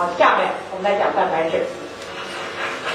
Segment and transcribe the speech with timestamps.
[0.00, 1.60] 好，下面我们来讲蛋白质。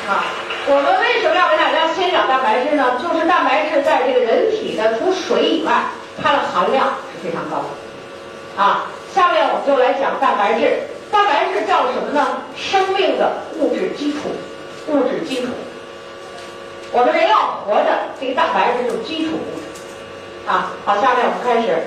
[0.09, 0.25] 啊，
[0.65, 2.97] 我们为什么要给大家先讲蛋白质呢？
[2.97, 5.86] 就是蛋白质在这个人体的除水以外，
[6.18, 7.70] 它的含量是非常高的。
[8.57, 10.81] 啊，下面我们就来讲蛋白质。
[11.12, 12.41] 蛋白质叫什么呢？
[12.57, 14.33] 生命的物质基础，
[14.87, 15.53] 物质基础。
[16.91, 20.49] 我们人要活着，这个蛋白质就是基础物质。
[20.49, 21.85] 啊，好，下面我们开始。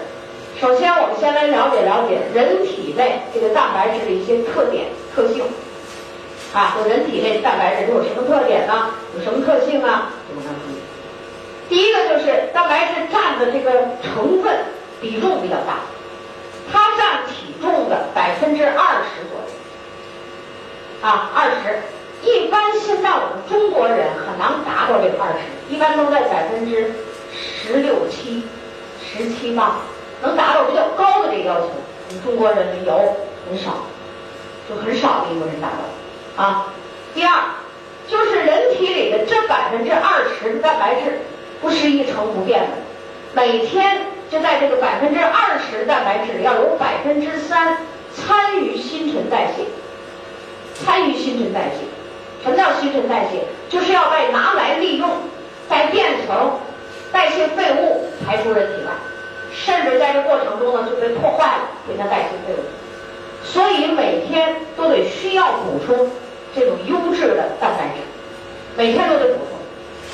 [0.60, 5.44] 首先，我们先来了解了解人体内这个蛋白质的一些特点、特性。
[6.52, 8.90] 啊，说人体内蛋白质都有什么特点呢？
[9.14, 10.10] 有什么特性啊？
[10.28, 10.52] 我们看。
[11.68, 13.70] 第一个就是蛋白质占的这个
[14.02, 14.58] 成分
[15.00, 15.78] 比重比较大，
[16.72, 19.46] 它占体重的百分之二十左右。
[21.02, 21.78] 啊，二十。
[22.24, 26.92] 一般现在我们中国人很难达到这个二十，一般都在百分之
[27.30, 28.42] 十六七、
[29.04, 29.76] 十七八。
[30.22, 31.70] 能达到比较高的这个要求，
[32.08, 32.92] 我们中国人有
[33.48, 33.86] 很少，
[34.68, 36.72] 就很少的一部分人达到啊。
[37.14, 37.32] 第二，
[38.08, 41.20] 就是人体里的这百分之二十的蛋白质
[41.60, 42.68] 不是一成不变的，
[43.32, 47.78] 每天就在这个百分之二十蛋白质里要有百分之三
[48.14, 49.64] 参与新陈代谢，
[50.84, 51.86] 参与新陈代谢。
[52.44, 53.44] 什么叫新陈代谢？
[53.68, 55.08] 就是要被拿来利用，
[55.68, 56.52] 再变成
[57.10, 58.92] 代谢废物排出人体外。
[59.64, 62.62] 甚至在这过程中呢，就被破坏了，变成代谢废物。
[63.44, 66.10] 所以每天都得需要补充
[66.54, 68.02] 这种优质的蛋白质，
[68.76, 69.58] 每天都得补充。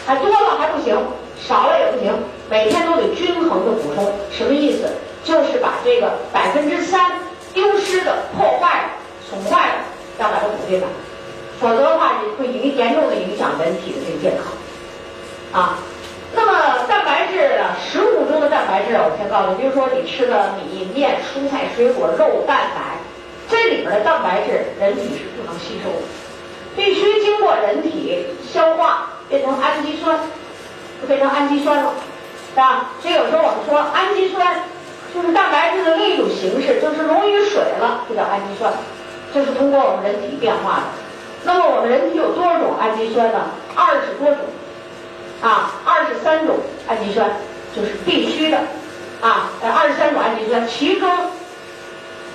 [0.07, 0.97] 还多了还不行，
[1.39, 2.13] 少了也不行，
[2.49, 4.13] 每天都得均衡的补充。
[4.31, 4.89] 什么意思？
[5.25, 7.13] 就是把这个百分之三
[7.53, 8.91] 丢失的、破坏的、
[9.29, 10.87] 损坏的，要把它补进来，
[11.61, 15.61] 否则的话，会影严重的影响人体的这个健康。
[15.61, 15.79] 啊。
[16.37, 22.99] 那么蛋白质啊，食物中的蛋白质，我先告诉你，比如说你吃的米面、蔬菜、水果、肉、蛋奶，
[23.49, 26.07] 这里边的蛋白质人体是不能吸收的，
[26.75, 30.19] 必须经过人体消化变成氨基酸，
[31.01, 31.93] 就变成氨基酸了，
[32.51, 32.91] 是吧？
[33.01, 34.61] 所以有时候我们说氨基酸
[35.15, 38.73] 就是蛋白质的另一种形式，就是溶于水了，就叫氨基酸，
[39.33, 40.83] 这是通过我们人体变化的。
[41.45, 43.51] 那么我们人体有多少种氨基酸呢？
[43.77, 44.39] 二十多种。
[45.45, 46.57] 啊，二十三种
[46.89, 47.31] 氨基酸
[47.77, 48.57] 就是必须的，
[49.21, 51.07] 啊，二十三种氨基酸，其中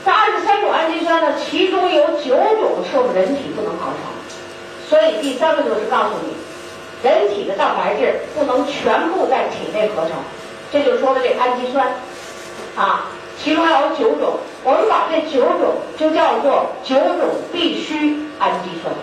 [0.05, 6.35] 这二十三种氨基酸呢，其中有九种是我们人体不能合成，所以第三个就是告诉你，
[7.01, 10.11] 人体的蛋白质不能全部在体内合成，
[10.71, 11.87] 这就说的这氨基酸，
[12.75, 13.05] 啊，
[13.43, 18.93] 其中还有九种，我们把这九种就叫做九种必须氨基酸。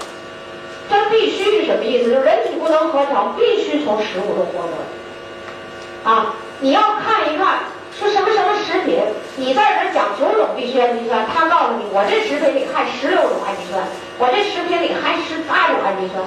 [0.88, 2.10] 这必须是什么意思？
[2.10, 6.10] 就是人体不能合成，必须从食物中获得。
[6.10, 7.58] 啊，你要看一看
[7.98, 9.00] 是什么什么食品，
[9.36, 13.82] 你在这讲九种必须氨基酸，他告诉你我这食品里含十六种氨基酸，
[14.18, 16.22] 我这食品里含十八种氨基酸，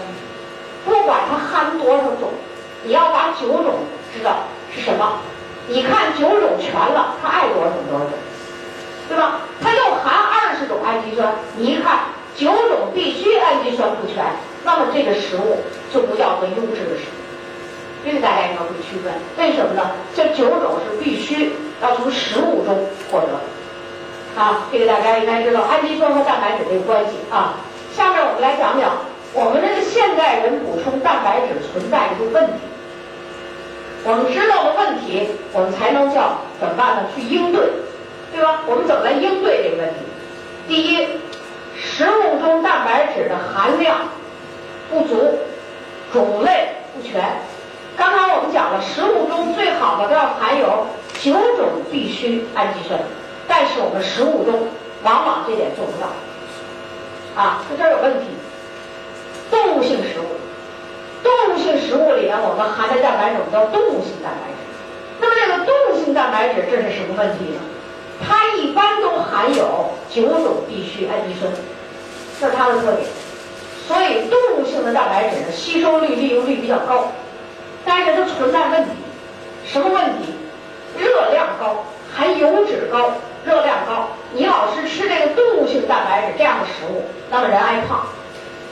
[0.86, 2.32] 不管它含多少种，
[2.84, 3.76] 你要把九种
[4.14, 4.44] 知道
[4.76, 5.20] 是什么。
[5.68, 8.14] 你看九种全了，它爱多少种多少种，
[9.08, 9.42] 对吧？
[9.62, 12.00] 它又含二十种氨基酸，你一看
[12.36, 14.26] 九种必须氨基酸不全。
[14.64, 15.58] 那么这个食物
[15.94, 17.20] 就不叫做优质的食物，
[18.06, 19.14] 这个大家要会区分。
[19.38, 19.92] 为什么呢？
[20.16, 22.78] 这九种是必须要从食物中
[23.12, 23.40] 获得。
[24.40, 27.56] 啊，这个大家应该知道氨基酸和蛋白质这个关系啊。
[27.96, 28.92] 下面我们来讲讲
[29.34, 32.54] 我们这个现代人补充蛋白质存在的一个问题。
[34.06, 37.04] 我们知道了问题，我们才能叫怎么办呢？
[37.14, 37.70] 去应对，
[38.32, 38.62] 对吧？
[38.68, 40.00] 我们怎么来应对这个问题？
[40.68, 41.08] 第一，
[41.76, 43.98] 食物中蛋白质的含量。
[44.90, 45.16] 不足，
[46.12, 47.22] 种类不全。
[47.96, 50.88] 刚才我们讲了，食物中最好的都要含有
[51.22, 53.00] 九种必需氨基酸，
[53.48, 54.68] 但是我们食物中
[55.04, 56.08] 往往这点做不到。
[57.36, 58.26] 啊，这这有问题。
[59.52, 60.26] 动物性食物，
[61.24, 64.58] 动物性食物里面我们含的蛋白质叫动物性蛋白质。
[65.20, 67.60] 那么这个动物性蛋白质这是什么问题呢？
[68.22, 71.52] 它一般都含有九种必需氨基酸，
[72.40, 73.08] 这是它的特点。
[73.90, 77.08] 所以动物性的蛋白质呢，吸收率、利用率比较高，
[77.84, 78.92] 但是它存在问题，
[79.66, 80.32] 什么问题？
[80.96, 81.84] 热量高，
[82.14, 83.14] 含油脂高，
[83.44, 84.10] 热量高。
[84.32, 87.02] 你老是吃这个动物性蛋白质这样的食物，
[87.32, 88.06] 那么人爱胖，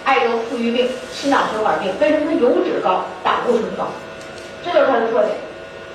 [0.05, 1.91] 爱得富裕病、心脑血管病。
[1.99, 3.87] 为什么它油脂高、胆固醇高？
[4.63, 5.35] 这就是它的特点。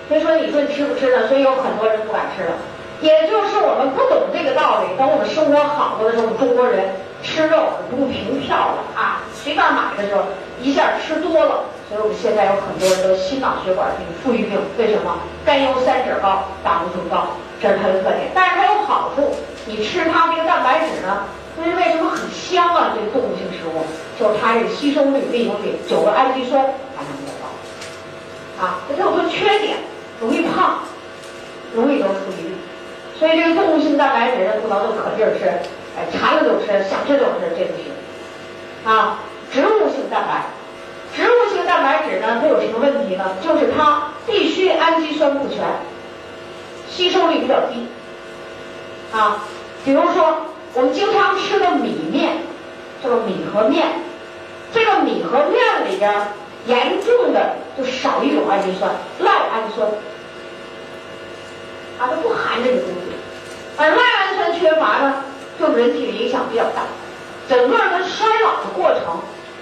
[0.08, 1.28] 所以说你说你吃不吃呢？
[1.28, 2.50] 所以有很多人不敢吃了。
[3.00, 6.90] 也就是我们不懂这个道理，等我们生活好了的时候，中国人
[7.22, 10.22] 吃肉不用凭票了啊，随便买的时候
[10.60, 15.16] 一下吃多了，所以我们现在有很多人都心脑血管病、富裕病，为什么？
[15.44, 17.28] 甘油三酯高，胆固醇高，
[17.60, 18.30] 这是它的特点。
[18.34, 19.34] 但是它有好处，
[19.66, 21.24] 你吃它这个蛋白质呢，
[21.58, 22.92] 因为为什么很香啊？
[22.94, 23.82] 这个动物性食物，
[24.18, 28.64] 就是它这个吸收率、利用率，九个氨基酸含量比较高。
[28.64, 29.78] 啊，它有个缺点，
[30.20, 30.78] 容易胖，
[31.74, 32.56] 容易得处理率。
[33.18, 35.50] 所以这个动物性蛋白质呢，不能就可劲儿吃，
[35.96, 37.92] 哎，馋了就吃，想吃就吃，这不行。
[38.84, 39.18] 啊，
[39.52, 40.44] 植物性蛋白，
[41.16, 43.24] 植物性蛋白质呢，它有什么问题呢？
[43.42, 45.58] 就是它必须氨基酸不全，
[46.88, 47.86] 吸收率比较低。
[49.12, 49.44] 啊，
[49.84, 50.46] 比如说。
[50.74, 52.38] 我们经常吃的米面，
[53.02, 53.88] 这个米和面，
[54.72, 56.28] 这个米和面里边
[56.64, 59.86] 严重的就少一种氨基酸，赖氨酸，
[61.98, 63.12] 啊，它不含这个东西，
[63.76, 65.24] 而赖氨酸缺乏呢，
[65.70, 66.82] 对人体的影响比较大，
[67.48, 69.20] 整个它衰老的过程，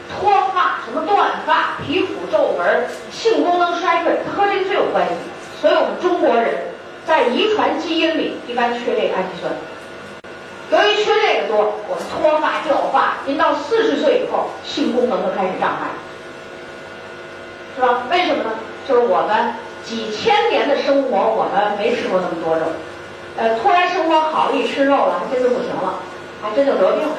[0.08, 5.12] 脱发、什么断发、皮肤皱纹、性功能衰退，它和这个最有关系。
[5.60, 6.54] 所以我们中国人
[7.06, 9.52] 在遗传基因里一般缺这个氨基酸。
[10.72, 15.88] 由于缺这个多，我们脱发掉发，您到四十岁以后，性功能就开始障碍，
[17.76, 18.04] 是吧？
[18.10, 18.50] 为什么呢？
[18.88, 19.54] 就是我们
[19.84, 22.66] 几千年的生活，我们没吃过那么多肉，
[23.36, 26.00] 呃，突然生活好了，一吃肉了，还真就不行了，
[26.42, 27.14] 还真就得病了。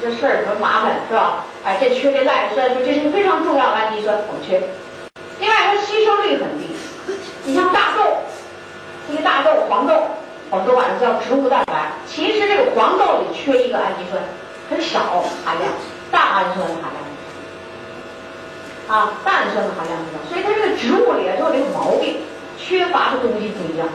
[0.00, 1.44] 这这事儿多麻烦，是吧？
[1.64, 4.60] 哎，这缺这赖氨酸，说这是非常重要的氨基酸，我们缺。
[5.38, 6.66] 另外，它吸收率很低。
[7.44, 8.04] 你像大豆，
[9.08, 9.94] 这个大豆、黄豆。
[10.52, 14.20] 我们都管它叫植物蛋白，其实这个黄豆里缺一个氨基酸，
[14.68, 15.70] 很少含量，
[16.10, 16.98] 蛋氨酸的含量
[18.90, 22.22] 啊，蛋氨酸的含量很少，所以它这个植物里啊就有这个毛病，
[22.58, 23.88] 缺乏的东西不一样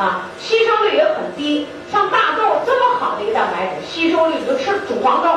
[0.00, 1.68] 啊，吸收率也很低。
[1.92, 5.28] 像大豆这么好的一个蛋白质，吸收率你就吃煮黄豆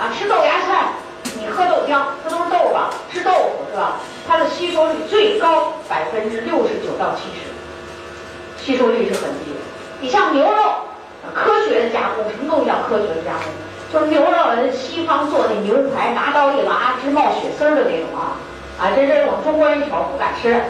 [0.00, 0.92] 啊，吃豆芽菜，
[1.38, 2.88] 你喝豆浆，这都是豆吧？
[3.12, 3.96] 吃豆腐是吧？
[4.26, 9.60] 它的吸收率最高百分之六十九到七十，吸收率是很低的。
[10.00, 10.88] 你像牛肉，
[11.34, 13.52] 科学的加工，什么东西叫科学的加工？
[13.92, 18.40] 就是牛肉，西方做那牛排，拿刀一拉，直冒血丝儿的那种啊！
[18.80, 20.62] 啊，这这我们中国人一瞅不敢吃。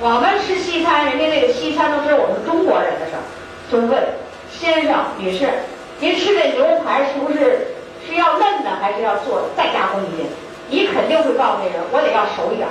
[0.00, 3.22] 我们吃西餐，人家那个西餐都是我们中国人的事儿。
[3.70, 4.00] 就问
[4.48, 5.48] 先生、女士，
[5.98, 7.74] 您吃这牛排是不是
[8.06, 10.28] 是要嫩的，还是要做再加工一遍？
[10.70, 12.68] 你肯定会告诉那人，我得要熟一点，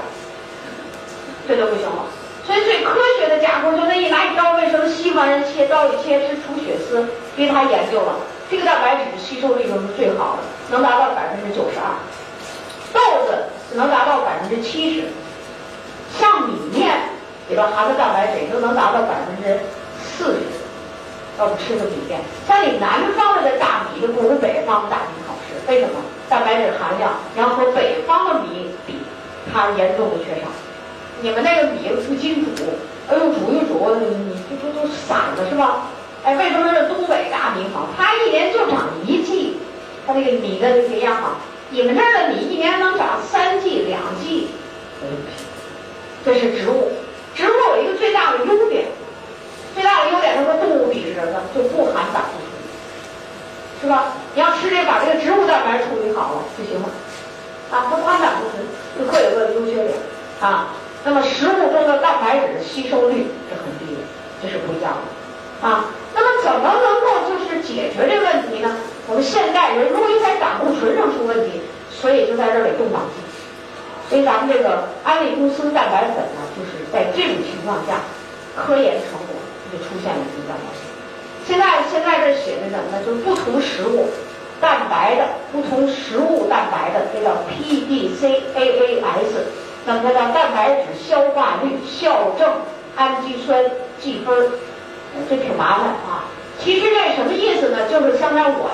[1.47, 2.05] 这就不行了。
[2.45, 7.05] 所以最科学的加工就那一拿一刀，为什么西方人切刀一切是出血丝？
[7.35, 8.15] 因为他研究了
[8.49, 11.91] 这个蛋白质的吸收率就是最好的，能达到百分之九十二。
[12.93, 13.43] 豆子
[13.75, 15.07] 能达到百分之七十，
[16.17, 16.95] 像米面
[17.49, 19.59] 里边含的蛋白质都能达到百分之
[20.01, 20.39] 四十。
[21.39, 25.93] 要不吃个米面，像你南方的这大米就不如北方的大米好吃，为什么？
[26.27, 28.95] 蛋白质含量要和北方的米比，
[29.53, 30.47] 它严重的缺少。
[31.21, 32.63] 你们那个米不经煮，
[33.07, 35.89] 哎呦煮一煮，你你这不都散了是吧？
[36.23, 37.87] 哎，为什么是东北大米好？
[37.95, 39.57] 它一年就长一季，
[40.07, 41.33] 它那个米的营养好。
[41.69, 44.47] 你们这儿的米一年能长三季、两季，
[46.25, 46.91] 这是植物。
[47.37, 48.87] 植物有一个最大的优点，
[49.75, 51.39] 最大的优点它和动物比是什么呢？
[51.53, 52.49] 就不含胆固醇，
[53.79, 54.13] 是吧？
[54.33, 56.89] 你要吃这把这个植物蛋白处理好了就行了，
[57.69, 58.65] 啊，不含胆固醇，
[58.97, 59.93] 就各有各的优缺点
[60.41, 60.73] 啊。
[61.05, 64.01] 那么食物中的蛋白质吸收率是很低的，
[64.41, 65.85] 这是不一样的啊。
[66.15, 68.75] 那么怎么能够就是解决这个问题呢？
[69.05, 71.61] 我们现代人容易在胆固醇上出问题，
[71.91, 73.26] 所以就在这里动脑筋。
[74.09, 77.99] 所以咱们这个安利公司蛋白粉呢，就是在这种情况下，
[78.55, 79.35] 科研成果
[79.71, 80.71] 就出现了一个蛋白。
[81.45, 83.03] 现在现在这写的什么呢？
[83.05, 84.09] 就是不同食物
[84.59, 89.33] 蛋白的不同食物蛋白的，这叫 PDCAAS。
[89.85, 92.51] 那么它叫蛋白质消化率校正
[92.97, 93.63] 氨基酸
[94.01, 94.51] 计分儿，
[95.29, 96.25] 这挺麻烦啊。
[96.59, 97.87] 其实这什么意思呢？
[97.89, 98.69] 就是相当于我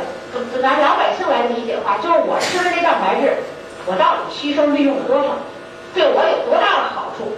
[0.62, 3.38] 拿老百姓来理解的话，就是我吃的这蛋白质，
[3.86, 5.36] 我到底吸收利用了多少，
[5.94, 7.36] 对我有多大的好处，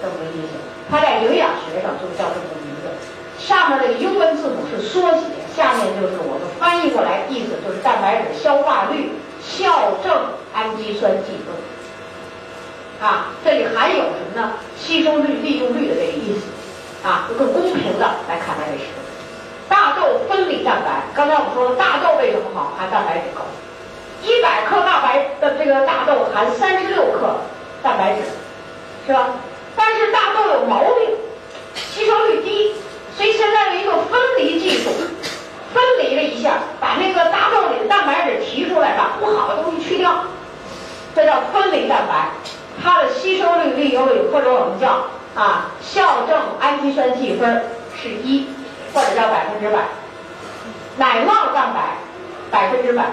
[0.00, 0.58] 这么个意思。
[0.90, 2.90] 它在营养学上就叫这么个名字。
[3.38, 9.10] 上面这个英文字母是缩写，下面就是我们翻译过来意思就是蛋白质消化率
[9.42, 10.12] 校正
[10.54, 11.54] 氨基酸计分。
[13.02, 14.52] 啊，这里含有什么呢？
[14.78, 18.90] 吸收率、利用率的这个意思，啊，就更公平的来看待这食。
[19.68, 22.72] 大豆分离蛋白，刚才我们说了，大豆为什么好？
[22.78, 23.42] 含蛋白质高，
[24.24, 27.36] 一百克大白的这个大豆含三十六克
[27.82, 28.22] 蛋白质，
[29.06, 29.28] 是吧？
[29.76, 31.10] 但是大豆有毛病，
[31.74, 32.72] 吸收率低，
[33.16, 34.90] 所以现在有一个分离技术，
[35.74, 40.24] 分离了一下，把那个大豆里的蛋白质提出来，把不好的东西去掉，
[41.14, 42.28] 这叫分离蛋白。
[42.82, 47.64] 它的吸收率、利用率，或者我们叫啊校正氨基酸计分
[48.00, 48.48] 是一，
[48.92, 49.82] 或者叫百分之百。
[50.96, 51.98] 奶酪蛋白，
[52.50, 53.04] 百分之百，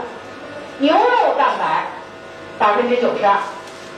[0.82, 1.86] 牛肉蛋白
[2.58, 3.38] 百分之九十二，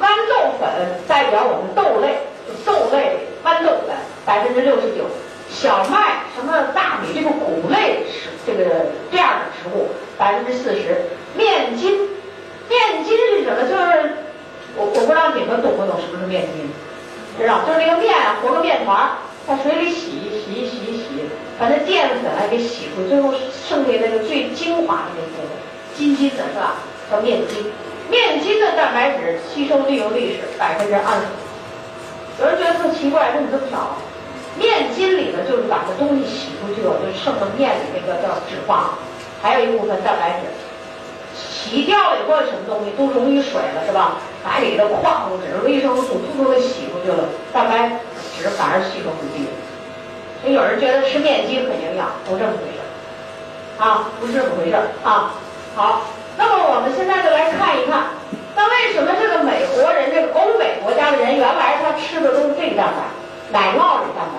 [0.02, 0.70] 豌豆粉
[1.08, 2.18] 代表我们豆类，
[2.66, 5.06] 豆类豌豆粉百分之六十九，
[5.50, 9.88] 小麦什么大米这个谷类食这个这样的食物
[10.18, 11.04] 百分之四十，
[11.38, 12.10] 面筋，
[12.68, 13.64] 面筋是什么？
[13.64, 14.18] 就是
[14.76, 16.70] 我我不知道你们懂不懂什么是面筋，
[17.40, 19.10] 知道就是那个面和个面团
[19.48, 23.34] 在水里洗洗洗洗，把那淀粉啊给洗出，最后
[23.70, 25.63] 剩下那个最精华的那部分，
[25.96, 26.76] 筋筋的是吧？
[27.12, 27.72] 叫面筋。
[28.10, 31.26] 面筋的蛋白质吸收利用率是百分之二十。
[32.42, 33.96] 有人觉得特奇怪，为什么这么少？
[34.58, 38.94] 面筋里呢，就是把这东西洗出去了，就剩了面里那个叫脂肪，
[39.42, 40.46] 还有一部分蛋白质。
[41.34, 44.18] 洗掉了以后，什么东西都溶于水了，是吧？
[44.44, 47.90] 把里的矿物质、维生素通通给洗出去了，蛋白
[48.38, 49.48] 质反而吸收不进。
[50.42, 52.86] 所以有人觉得吃面筋很营养，不这么回事儿
[53.84, 55.34] 啊，不是这么回事儿啊。
[55.76, 56.02] 好，
[56.38, 58.14] 那么我们现在就来看一看，
[58.56, 63.10] 那为什么这个美国人、这个欧美国家的人，原来他吃的都是这个蛋白，
[63.50, 64.38] 奶酪类蛋白，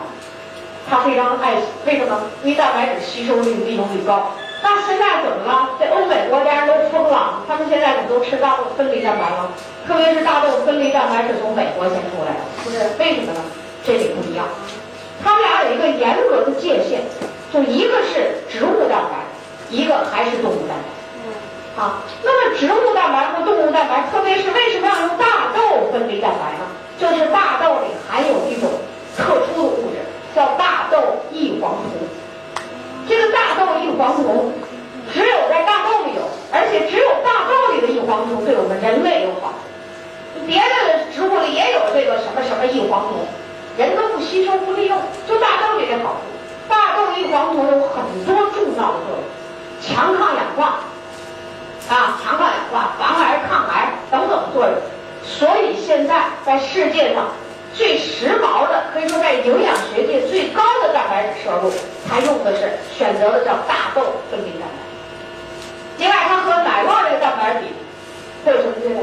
[0.89, 1.55] 他非常爱，
[1.87, 2.23] 为什么？
[2.45, 4.31] 因为蛋白质吸收率、利用率高。
[4.63, 5.71] 那现在怎么了？
[5.79, 9.51] 这欧美国家人都疯了，他们现在怎么都吃大豆分离蛋白了？
[9.89, 12.79] 特别是大豆分离蛋白是从美国先出来的，是不是？
[12.99, 13.41] 为什么呢？
[13.85, 14.47] 这里不一样，
[15.23, 17.03] 他们俩有一个严格的界限，
[17.53, 19.19] 就一个是植物蛋白，
[19.69, 20.94] 一个还是动物蛋白。
[21.77, 26.65] 啊，那么植物蛋白和动物蛋白，特别是为什么要用大豆分离蛋白呢？
[26.99, 28.71] 就是大豆里含有一种
[29.17, 29.99] 特殊的物质，
[30.37, 30.99] 叫大豆
[31.33, 31.91] 异黄酮。
[33.09, 34.53] 这个大豆异黄酮
[35.13, 39.53] 只有在大豆里有，而且只有大豆里的异黄酮对我们人类有好，
[40.47, 43.27] 别的植物里也有这个什么什么异黄酮，
[43.77, 46.31] 人都不吸收不利用，就大豆里的好处。
[46.69, 49.27] 大豆异黄酮有很多重要的作用，
[49.83, 50.79] 强抗氧化，
[51.89, 54.75] 啊，强抗氧化、防癌、抗癌等等作用。
[55.23, 57.25] 所以现在在世界上。
[57.77, 61.73] 最时髦的，可以说在营养学界最高的蛋白质摄入，
[62.09, 64.01] 它用的是选择的叫大豆
[64.31, 64.79] 分离蛋白。
[65.99, 67.67] 另外，它和奶酪这个蛋白比，
[68.45, 69.03] 会有什么区别？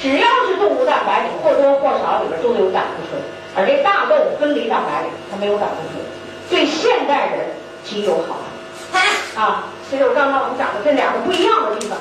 [0.00, 3.20] 只要是动物蛋白里或多或少里边都有胆固醇，
[3.54, 6.02] 而这大豆分离蛋白里它没有胆固醇，
[6.48, 7.44] 对现代人
[7.84, 8.57] 极有好处。
[9.36, 11.98] 啊，这就是刚刚我们讲的这两个不一样的地方。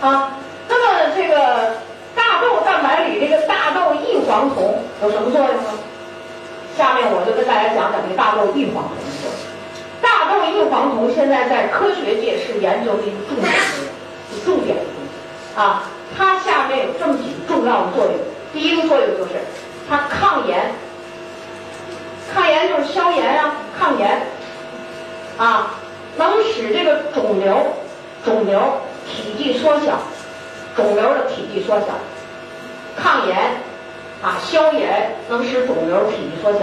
[0.00, 0.32] 啊，
[0.68, 1.76] 那么这个。
[2.14, 5.70] 大豆蛋白里这个大豆异黄酮有什么作用呢？
[6.76, 9.38] 下面我就跟大家讲讲这大豆异黄酮的作用。
[10.02, 13.52] 大豆异黄酮现在在科学界是研究的一个重点，
[14.44, 15.84] 重点的东西啊。
[16.16, 18.14] 它下面有这么几个重要的作用。
[18.52, 19.38] 第一个作用就是
[19.88, 20.72] 它抗炎，
[22.34, 24.22] 抗炎就是消炎啊，抗炎
[25.38, 25.70] 啊，
[26.18, 27.56] 能使这个肿瘤
[28.24, 28.60] 肿瘤
[29.06, 29.98] 体积缩小。
[30.76, 31.86] 肿瘤的体积缩小，
[32.96, 33.36] 抗炎
[34.22, 36.60] 啊，消炎能使肿瘤体积缩小。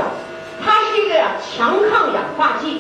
[0.64, 2.80] 它是一个呀强抗氧化剂，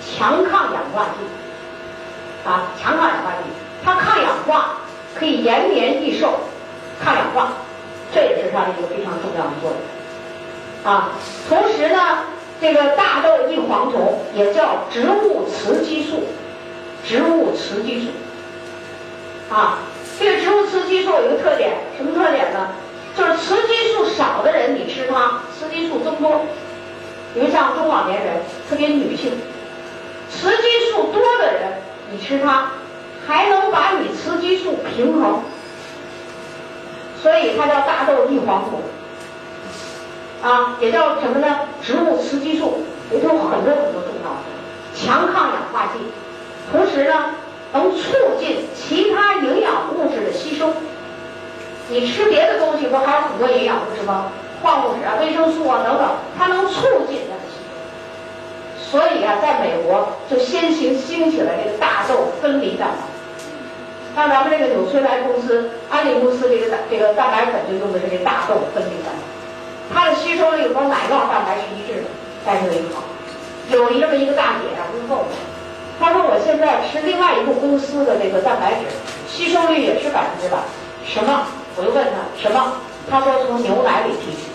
[0.00, 3.50] 强抗氧化剂啊，强抗氧化剂。
[3.84, 4.74] 它抗氧化，
[5.14, 6.40] 可以延年益寿，
[7.00, 7.52] 抗氧化，
[8.12, 11.10] 这也是它的一个非常重要的作用啊。
[11.48, 12.18] 同时呢，
[12.62, 16.22] 这个大豆异黄酮也叫植物雌激素，
[17.04, 18.06] 植物雌激素
[19.52, 19.80] 啊。
[20.16, 22.68] 这个植物雌激素有一个特点，什么特点呢？
[23.18, 26.42] 就是雌激素少的人，你吃它，雌激素增多。
[27.34, 28.36] 比如像中老年人，
[28.70, 29.32] 特别女性，
[30.30, 31.62] 雌激素多的人，
[32.12, 32.70] 你吃它，
[33.26, 35.40] 还能把你雌激素平衡。
[37.20, 38.80] 所以它叫大豆异黄酮，
[40.42, 41.60] 啊，也叫什么呢？
[41.82, 44.42] 植物雌激素，里头很多很多重要的，
[44.94, 46.00] 强抗氧化剂，
[46.70, 47.34] 同时呢。
[47.74, 50.74] 能促进其他营养物质的吸收。
[51.88, 54.26] 你吃别的东西不还有很多营养物质吗？
[54.60, 56.06] 矿物质啊、维生素啊等等，
[56.38, 58.90] 它能促进它的吸收。
[58.90, 64.20] 所以啊，在美国就先行兴起了这个大豆分离蛋白。
[64.20, 69.21] 像咱们这个纽崔莱公司、安利公司这个这个蛋白粉就用的是这大豆分离蛋白，
[69.92, 72.08] 它的吸收率和奶酪蛋白是一致的，
[72.44, 73.02] 但是有一个好，
[73.70, 75.26] 有一这么一个大姐啊，问候我。
[76.00, 78.90] 她说：“我现在吃另外一个公司的这个蛋白质，
[79.28, 80.58] 吸收率也是百分之百。
[81.06, 81.46] 什么？
[81.76, 82.74] 我就问她什么？
[83.08, 84.50] 她说从牛奶里提取，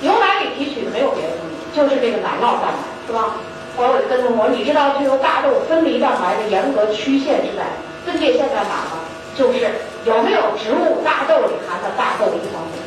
[0.00, 3.34] 牛奶里提取的没有别的东西，就是这个奶酪蛋白，是吧？
[3.76, 7.66] 后来我就跟她说：你知道这个大豆分离蛋白的严格曲线是在
[8.04, 9.02] 分界线在哪吗？
[9.34, 9.58] 就是
[10.04, 12.78] 有没有植物大豆里含的大豆异黄酮。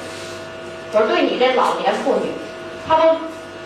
[0.93, 2.31] 我说对你这老年妇女，
[2.88, 3.17] 她都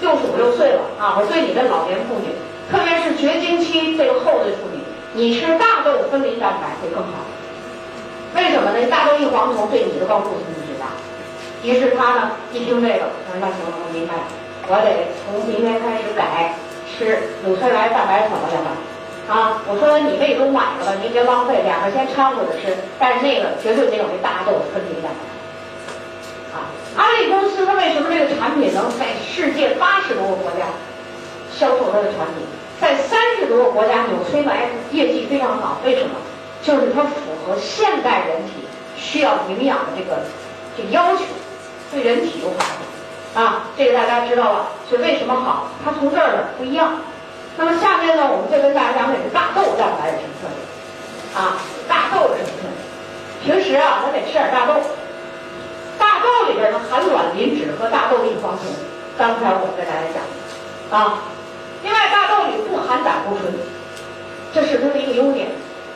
[0.02, 1.16] 六十五六岁了啊！
[1.20, 2.34] 我对你这老年妇女。”
[2.72, 4.80] 特别是绝经期这个后的妇女，
[5.14, 7.22] 你吃大豆分离蛋白会更好。
[8.34, 8.88] 为什么呢？
[8.90, 10.88] 大豆异黄酮对你的帮助性最大。
[11.62, 14.24] 于是他呢一听这个，说那行，我明白了，
[14.68, 16.56] 我得从明天开始改
[16.90, 18.70] 吃纽崔莱蛋白粉了，两个。
[19.28, 22.74] 啊，我说你胃都买了吧，您别浪费，两个先掺和着吃。
[22.98, 25.33] 但是那个绝对没有那大豆分离蛋白。
[26.54, 30.68] 啊，安利公司它为什么这个产品能在世界八十多个国家
[31.52, 32.46] 销售它的产品，
[32.80, 35.80] 在三十多个国家纽崔莱业绩非常好？
[35.84, 36.16] 为什么？
[36.62, 37.10] 就是它符
[37.46, 38.64] 合现代人体
[38.96, 40.22] 需要营养的这个
[40.78, 41.24] 这要求，
[41.92, 43.40] 对人体有好处。
[43.40, 45.68] 啊，这个大家知道了，是为什么好？
[45.84, 47.00] 它从这儿呢不一样。
[47.58, 51.58] 那么下面呢，我们再跟大家讲讲大豆蛋白有什么特点啊？
[51.88, 52.78] 大豆有什么特点？
[53.44, 54.80] 平时啊，咱得吃点大豆。
[56.04, 58.68] 大豆里边呢含卵磷脂和大豆异黄酮。
[59.18, 60.20] 刚才我跟大家讲
[61.00, 61.24] 啊，
[61.82, 63.54] 另外大豆里不含胆固醇，
[64.54, 65.48] 这是它的一个优点。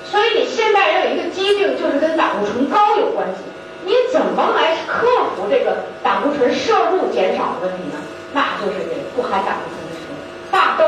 [0.06, 3.44] 所以你现代人有一个疾病，就是跟胆固醇高有关系。
[3.84, 8.00] 你怎么来克服这个胆固醇摄入减少的问题呢？
[8.34, 10.16] 那就是这不含胆固醇的食物，
[10.50, 10.86] 大豆。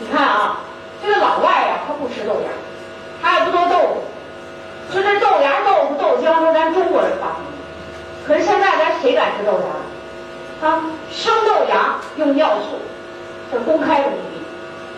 [0.00, 0.60] 你看啊，
[1.02, 2.48] 这个老外呀，他不吃豆芽，
[3.22, 4.02] 他也不做豆腐，
[4.90, 7.58] 说这豆芽、豆腐、豆浆是咱中国人发明的。
[8.26, 10.66] 可是现在咱谁敢吃豆芽？
[10.66, 12.78] 啊，生豆芽用尿素，
[13.50, 14.42] 这公开的秘密。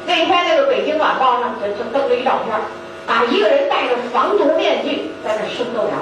[0.06, 2.54] 那天那个北京晚报上就就登了一照片，
[3.06, 5.96] 啊，一个人戴着防毒面具在那生豆芽，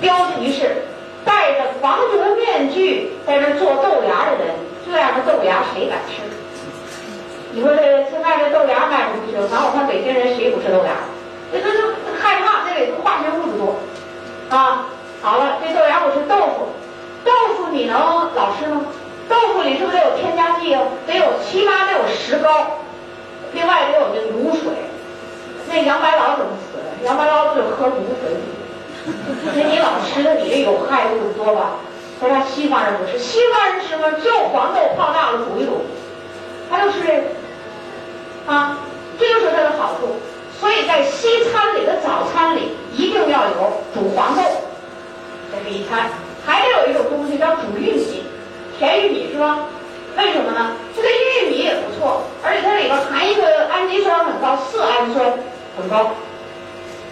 [0.00, 0.84] 标题是
[1.24, 4.54] 戴着防毒面具在那做豆芽的人，
[4.86, 6.22] 这样的豆芽谁敢吃？
[7.52, 10.92] 你说这现在这豆芽卖不出去了，反正我看北京人谁不吃豆芽？
[11.52, 11.84] 这这这
[12.20, 13.76] 害怕，这里头化学物质多
[14.56, 14.86] 啊！
[15.20, 16.68] 好了，这豆芽我是豆腐，
[17.24, 17.98] 豆腐你能
[18.34, 18.80] 老吃吗？
[19.28, 20.82] 豆腐里是不是得有添加剂啊？
[21.06, 22.78] 得有起码得有石膏，
[23.52, 24.72] 另外得有那卤水。
[25.68, 27.06] 那杨白劳怎么死的？
[27.06, 28.36] 杨白劳就是喝卤水。
[29.54, 31.76] 那你老吃的，你这有害物质多吧？
[32.18, 34.08] 说他西方人不吃，西方人吃吗？
[34.24, 35.84] 就黄豆泡大了煮一煮，
[36.70, 37.22] 他就吃这个。
[38.46, 38.78] 啊，
[39.18, 40.16] 这就是它的好处。
[40.62, 44.42] 所以在西餐里的早餐里一定要有煮黄豆，
[45.50, 46.08] 这是一餐。
[46.46, 48.22] 还有一种东西叫煮玉米，
[48.78, 49.58] 甜玉米是吧？
[50.16, 50.76] 为什么呢？
[50.94, 55.32] 这个玉米也不错，而且它里边含一个氨基酸很高，色氨酸
[55.76, 56.12] 很高，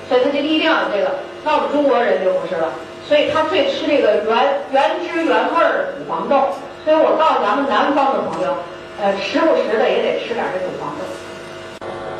[0.08, 1.10] 所以它就一定要有这个。
[1.42, 2.70] 那我们中国人就不是了，
[3.08, 6.54] 所以他最吃这个原原汁原味儿煮黄豆。
[6.84, 8.54] 所以我告诉咱们南方的朋友。
[9.02, 11.02] 呃，时不时的也得吃点这种黄豆，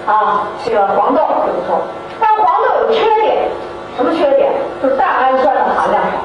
[0.06, 1.80] 啊，这个黄豆就不错。
[2.20, 3.48] 但黄豆有缺点，
[3.96, 4.52] 什么缺点？
[4.82, 6.18] 就是蛋氨酸的含量少，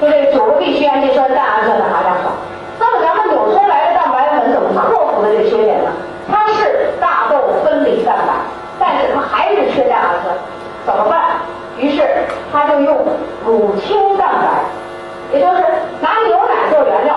[0.00, 2.30] 就这九个必需氨基酸，蛋氨酸的含量少。
[2.78, 5.90] 那么咱们纽崔莱的蛋白粉怎么克服的这缺点呢？
[6.30, 8.34] 它是大豆分离蛋白，
[8.78, 10.34] 但是它还是缺蛋氨酸，
[10.84, 11.20] 怎么办？
[11.78, 12.02] 于是
[12.50, 12.96] 他就用
[13.44, 15.62] 乳清蛋白，也就是
[16.00, 17.14] 拿牛奶做原料，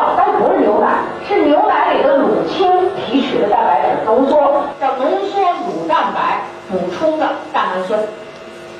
[4.09, 6.41] 浓缩，叫浓缩乳蛋白
[6.71, 7.99] 补充的蛋氨酸。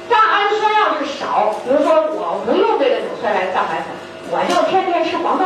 [0.10, 3.94] 蛋氨酸要是少，比如说我不用这个纽崔莱蛋白粉，
[4.32, 5.46] 我就天天吃黄豆，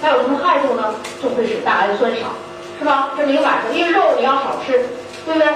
[0.00, 0.94] 那有什么害处呢？
[1.20, 2.30] 就会使蛋氨酸少，
[2.78, 3.10] 是吧？
[3.18, 4.86] 这明摆着，因为肉你要少吃，
[5.26, 5.48] 对不对？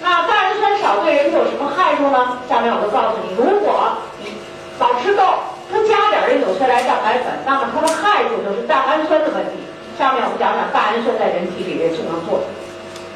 [0.00, 2.38] 那蛋氨酸少对人体有什么害处呢？
[2.48, 4.32] 下面我就告诉你，如果你
[4.78, 5.22] 老吃豆。
[5.68, 9.58] 不加点这纽崔莱蛋白粉，那么它的害处就是蛋氨酸的问题。
[9.98, 12.46] 下面我们讲讲蛋氨酸在人体里的重要作用。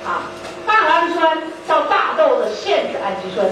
[0.05, 0.25] 啊，
[0.67, 1.39] 蛋氨酸
[1.69, 3.47] 叫大豆的限制氨基酸，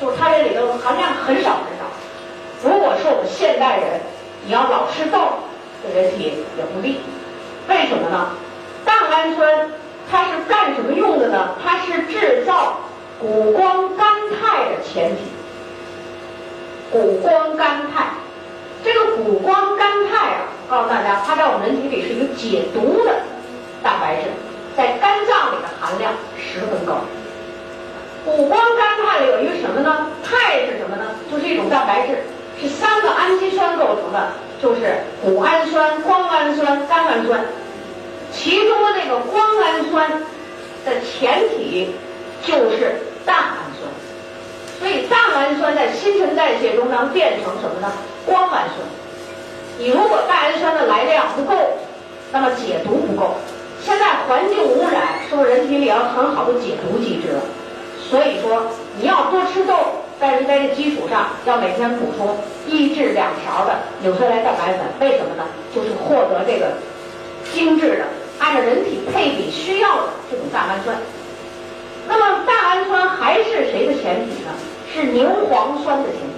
[0.00, 1.84] 就是它这里头含量很少很少。
[2.62, 4.00] 如果是我们现代人，
[4.46, 5.18] 你要老吃豆，
[5.82, 7.00] 对人体也不利。
[7.68, 8.30] 为什么呢？
[8.84, 9.70] 蛋氨酸
[10.10, 11.56] 它是干什么用的呢？
[11.62, 12.78] 它是制造
[13.20, 15.22] 谷胱甘肽的前提。
[16.90, 18.06] 谷胱甘肽，
[18.88, 23.20] 这个谷胱甘肽啊，告诉大家，它在我们人体里是一个解毒的
[23.82, 24.30] 蛋白质，
[24.74, 27.04] 在肝脏里的含量十分高。
[28.24, 30.06] 谷胱甘肽里有一个什么呢？
[30.24, 31.04] 肽是什么呢？
[31.30, 32.24] 就是一种蛋白质，
[32.58, 37.44] 是三个氨基酸构成的，就是谷氨酸、胱氨酸、甘氨酸。
[38.32, 40.10] 其中的那个胱氨酸
[40.86, 41.94] 的前体
[42.42, 43.90] 就是蛋氨酸。
[44.78, 47.92] 所以蛋氨酸在新陈代谢中能变成什么呢？
[48.24, 48.78] 胱氨酸。
[49.78, 51.54] 你如果蛋氨酸的来量不够，
[52.32, 53.34] 那么解毒不够。
[53.84, 57.42] 现在环境污染是不是人体里要很好的解毒机制了？
[58.10, 58.66] 所以说
[59.00, 59.74] 你要多吃豆，
[60.18, 62.36] 但是在这基础上要每天补充
[62.66, 64.80] 一至两勺的纽崔莱蛋白粉。
[65.00, 65.44] 为什么呢？
[65.74, 66.72] 就是获得这个
[67.52, 68.04] 精致的
[68.38, 70.96] 按照人体配比需要的这种蛋氨酸。
[72.08, 74.50] 那么大氨酸还是谁的前体呢？
[74.92, 76.34] 是牛磺酸的前体。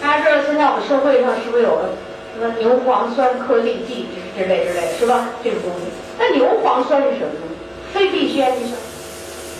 [0.00, 1.90] 大家知道现在我们社会上是不是有了
[2.34, 5.28] 什么牛磺酸颗粒剂之之类之类，是吧？
[5.44, 5.86] 这种东西。
[6.18, 7.52] 那牛磺酸是什么呢？
[7.92, 8.76] 非必需氨基酸，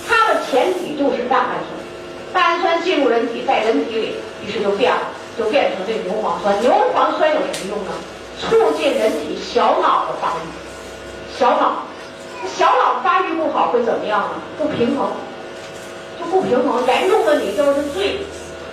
[0.09, 1.77] 它的前体就是大氨酸。
[2.33, 5.01] 大氨酸进入人体，在人体里，于是就变了，
[5.39, 6.61] 就变成这牛磺酸。
[6.61, 7.93] 牛磺酸有什么用呢？
[8.39, 10.41] 促进人体小脑的发育。
[11.39, 11.85] 小脑，
[12.45, 14.29] 小脑发育不好会怎么样呢？
[14.59, 15.09] 不平衡，
[16.19, 16.87] 就不平衡。
[16.87, 18.21] 严重的你就是醉，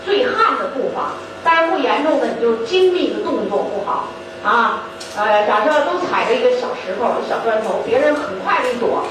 [0.06, 4.08] 醉汉的步伐；当然不严重的你就精密的动作不好
[4.44, 4.84] 啊。
[5.16, 9.04] 呃，假设都踩着一个小石头、小砖头，别人很快的一躲，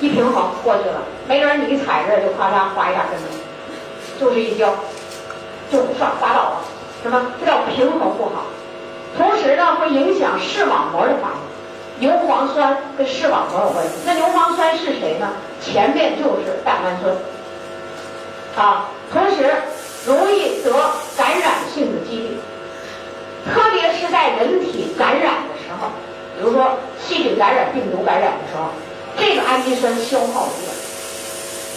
[0.00, 3.26] 一平衡过去了，没准你一踩着就咔嚓滑一下跟头，
[4.18, 4.74] 就是一跤，
[5.70, 6.60] 就上滑倒了，
[7.02, 7.32] 什么？
[7.40, 8.44] 这叫平衡不好。
[9.16, 11.49] 同时呢，会影响视网膜的发育。
[12.00, 13.92] 牛磺酸跟视网膜有关系。
[14.04, 15.28] 那牛磺酸是谁呢？
[15.62, 17.14] 前面就是蛋氨酸
[18.56, 18.88] 啊。
[19.12, 19.50] 同时
[20.06, 20.72] 容易得
[21.16, 22.38] 感染性的疾病，
[23.52, 25.88] 特别是在人体感染的时候，
[26.36, 28.70] 比如说细菌感染、病毒感染的时候，
[29.18, 30.52] 这个氨基酸消耗多。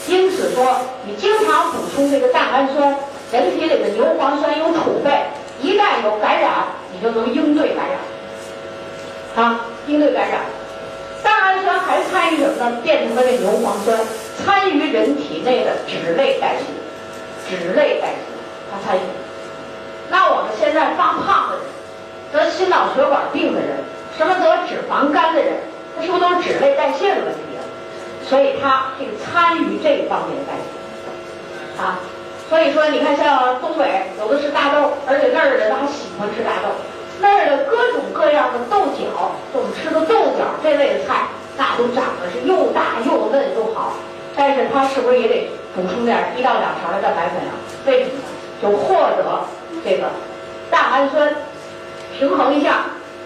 [0.07, 2.95] 因此说，你经常补充这个蛋氨酸，
[3.31, 5.25] 人体里的牛磺酸有储备，
[5.62, 6.51] 一旦有感染，
[6.93, 7.97] 你就能应对感染。
[9.43, 10.41] 啊，应对感染，
[11.23, 12.77] 大氨酸还参与什么呢？
[12.83, 13.99] 变成了这牛磺酸，
[14.43, 18.15] 参与人体内的脂类代谢，脂类代谢，
[18.71, 19.01] 它参与。
[20.09, 21.65] 那我们现在发胖的人，
[22.31, 23.77] 得心脑血管病的人，
[24.17, 25.53] 什么得脂肪肝的人，
[25.97, 27.61] 他是不是都是脂类代谢的问题啊？
[28.27, 31.99] 所以他这个参与这一方面的代谢，啊，
[32.49, 36.69] 所以说你看像东北有的是大豆，而且那儿的人还喜欢吃大豆。
[37.19, 43.93] 那儿的各种各样的豆角，我们吃的豆角这类的菜，那都长得是又大又嫩又好。
[44.36, 47.54] 但是它是不是也得补充点一到两勺的蛋白粉啊？
[47.86, 48.26] 为什么呢？
[48.62, 49.45] 就获得
[49.86, 50.10] 这个
[50.71, 51.36] 大氨酸，
[52.17, 52.86] 平衡一下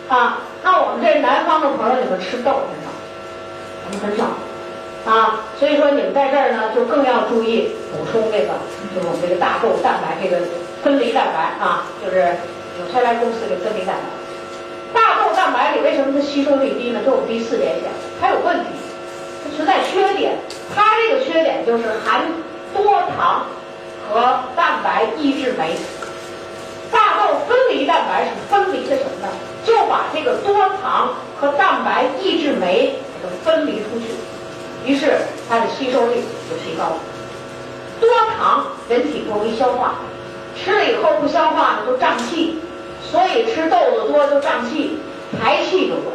[0.10, 0.40] 啊。
[0.64, 2.92] 那我们这南方的朋友，你们吃豆很少，
[3.86, 4.26] 我们很少
[5.10, 5.46] 啊。
[5.58, 8.54] 所以说你们在这儿呢，就更要注意补充这个，
[8.94, 10.44] 就是我们这个大豆蛋白这个
[10.84, 12.36] 分离蛋白啊，就是。
[12.88, 17.02] 纽崔莱公司的分离蛋白，大豆蛋白里为什么它吸收率低呢？
[17.04, 18.70] 这我们第四点讲，它有问题，
[19.44, 20.38] 它存在缺点。
[20.74, 22.24] 它这个缺点就是含
[22.74, 23.46] 多糖
[24.08, 25.76] 和蛋白抑制酶。
[26.90, 29.28] 大豆分离蛋白是分离的什么呢？
[29.66, 34.06] 就把这个多糖和蛋白抑制酶给它分离出去，
[34.86, 35.18] 于是
[35.50, 36.16] 它的吸收率
[36.50, 36.98] 就提高了。
[38.00, 39.96] 多糖人体不容易消化，
[40.56, 42.62] 吃了以后不消化呢，就胀气。
[43.12, 45.00] 所以吃豆子多就胀气，
[45.40, 46.12] 排气就多，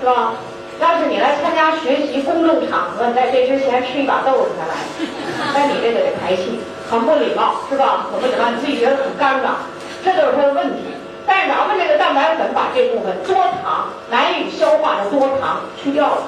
[0.00, 0.34] 是吧？
[0.78, 4.74] 要是你来参加学习公众场合，你在这之前吃一把豆子才来，
[5.54, 6.60] 那你这个得排气，
[6.90, 8.08] 很不礼貌，是吧？
[8.12, 9.56] 很不礼貌，你自己觉得很尴尬，
[10.04, 10.82] 这就是它的问题。
[11.26, 16.22] 但是咱们这个蛋白粉把这部分多糖难以消化的多糖去掉了。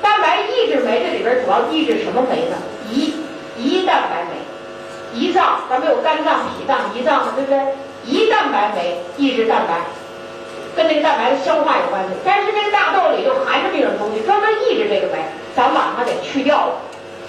[0.00, 2.56] 蛋白抑制酶这里边主要抑制什么酶呢？
[2.90, 3.12] 胰
[3.58, 7.60] 胰蛋白酶，胰脏咱们有肝脏、脾脏、胰脏的，对不对？
[8.10, 9.78] 胰蛋白酶抑制蛋白，
[10.74, 12.08] 跟这个蛋白的消化有关系。
[12.24, 15.22] 但是这个大豆里就含着这种东西，专门抑制这个酶，
[15.54, 16.72] 咱把它给去掉了。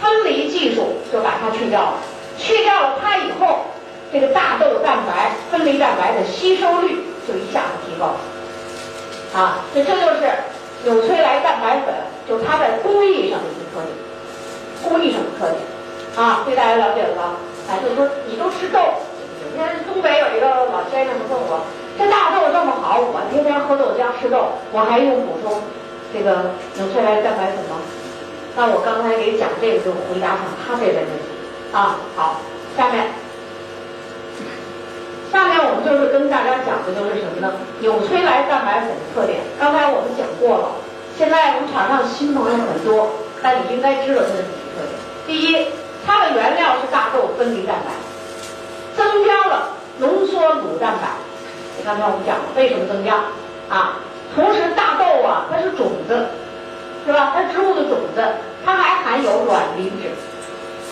[0.02, 1.94] 分离技术就把它去掉了，
[2.36, 3.60] 去掉了它以后，
[4.12, 9.40] 这个大豆蛋白分离蛋白的吸收率就一下子提高了。
[9.40, 10.28] 啊，这这就是
[10.84, 11.94] 纽崔莱蛋白粉，
[12.28, 13.94] 就它在工艺上的一个特点，
[14.84, 15.62] 工艺上的特点。
[16.18, 17.34] 啊，对大家了解了吧？
[17.70, 18.80] 哎，就是说你都吃豆。
[19.52, 21.60] 你看东北有一个老先生问我，
[22.00, 25.60] 这大豆这么好，我天天喝豆浆吃豆，我还用补充
[26.14, 27.84] 这个纽崔莱蛋白粉吗？
[28.56, 31.28] 那我刚才给讲这个就回答上他这类问题
[31.74, 32.00] 啊。
[32.16, 32.40] 好，
[32.78, 33.12] 下面，
[35.32, 37.52] 下面我们就是跟大家讲的就是什么呢？
[37.80, 40.72] 纽崔莱蛋白粉的特点，刚才我们讲过了。
[41.18, 43.08] 现在我们场上新朋友很多，
[43.44, 44.96] 但你应该知道它的几个特点。
[45.28, 45.68] 第一，
[46.08, 47.92] 它的原料是大豆分离蛋白。
[48.96, 51.10] 增加了浓缩乳蛋白，
[51.86, 53.16] 刚才我们讲了为什么增加
[53.70, 53.98] 啊？
[54.34, 56.26] 同时大豆啊，它是种子，
[57.06, 57.34] 是吧？
[57.36, 58.24] 它植物的种子，
[58.64, 60.08] 它还含有卵磷脂，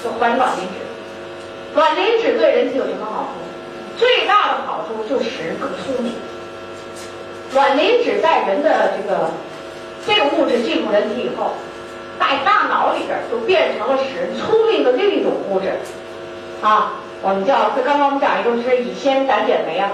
[0.03, 1.75] 就环卵磷脂。
[1.75, 3.39] 卵磷脂对人体有什么好处？
[3.97, 6.13] 最大的好处就使人更聪明。
[7.53, 9.29] 卵磷脂在人的这个
[10.05, 11.53] 这个物质进入人体以后，
[12.19, 15.71] 在大脑里边就变成了使人聪明的另一种物质，
[16.61, 16.93] 啊。
[17.21, 19.91] 我们叫，这刚刚我们讲一种是乙酰胆碱酶啊，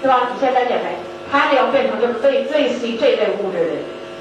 [0.00, 0.30] 是吧？
[0.34, 0.96] 乙酰胆碱酶，
[1.30, 3.70] 它呢要变成就是类类似于这类物质的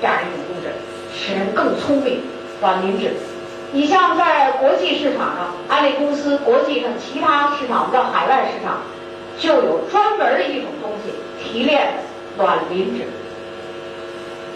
[0.01, 0.69] 这样一种物质，
[1.15, 2.21] 使人更聪明。
[2.61, 3.11] 卵磷脂，
[3.73, 8.77] 你像在国际市场上，安利公司国际上其他市场，我们叫海外市场，
[9.37, 11.93] 就有专门的一种东西提炼
[12.37, 13.03] 卵磷脂，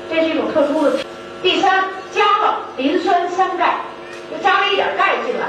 [0.10, 0.94] 这是一种特殊的。
[1.42, 3.80] 第三，加了磷酸三钙，
[4.32, 5.48] 就加了一点钙进来。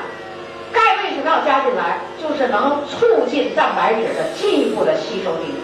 [0.73, 1.99] 钙为什么要加进来？
[2.23, 5.55] 就是能促进蛋白质的进一步的吸收进去。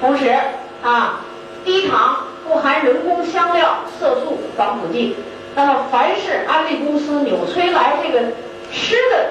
[0.00, 0.34] 同时
[0.82, 1.20] 啊，
[1.64, 5.16] 低糖，不含人工香料、色素、防腐剂。
[5.54, 8.20] 那么，凡是安利公司纽崔莱这个
[8.72, 9.26] 吃的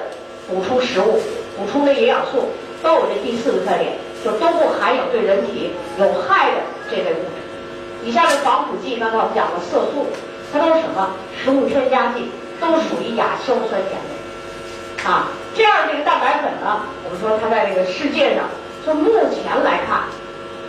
[0.48, 1.20] 补充食物、
[1.56, 2.48] 补充的营养素，
[2.82, 3.92] 都有这第四个特点，
[4.24, 6.56] 就都不含有对人体有害的
[6.90, 8.04] 这类物质。
[8.04, 10.06] 以下的防腐剂，刚才我们讲的色素，
[10.52, 11.10] 它都是什么？
[11.42, 14.21] 食物添加剂，都属于亚硝酸盐类。
[15.04, 18.44] 啊，这样这个蛋白粉呢，我们说它在这个世界上，
[18.84, 20.06] 从目前来看，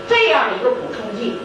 [0.10, 1.38] 这样的一个补充剂，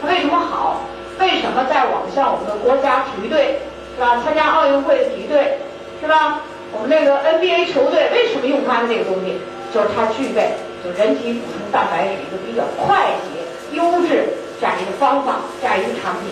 [0.00, 0.82] 它为什么好？
[1.18, 3.60] 为什么在我们像我们的国家体育队
[3.94, 4.20] 是吧？
[4.22, 5.56] 参加奥运会的体育队
[6.02, 6.40] 是吧？
[6.72, 9.38] 我们那个 NBA 球队为什么用它的这个东西？
[9.72, 10.52] 就是它具备
[10.84, 13.40] 就人体补充蛋白质一个比较快捷、
[13.72, 14.28] 优质
[14.60, 16.28] 这样一个方法，这样一个产品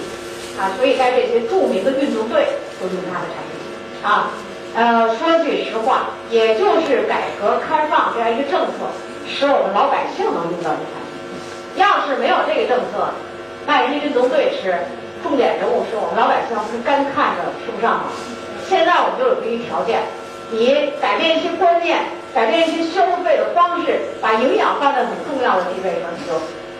[0.61, 0.70] 啊。
[0.77, 2.46] 所以在这些著名的运动队
[2.79, 3.57] 都用它的产品
[4.05, 4.29] 啊。
[4.75, 8.89] 呃，说句实话，也就是改革开放这样一个政策，
[9.29, 11.13] 使我们老百姓能用到这产品。
[11.77, 13.13] 要是没有这个政策，
[13.67, 14.75] 那人家运动队吃，
[15.23, 18.05] 重点人物是我们老百姓，不是干看着吃不上吗？
[18.67, 20.01] 现在我们就有这一条件，
[20.51, 22.01] 你改变一些观念，
[22.35, 26.33] 改变一些消费的方式，把营养放在很重要的地位上，就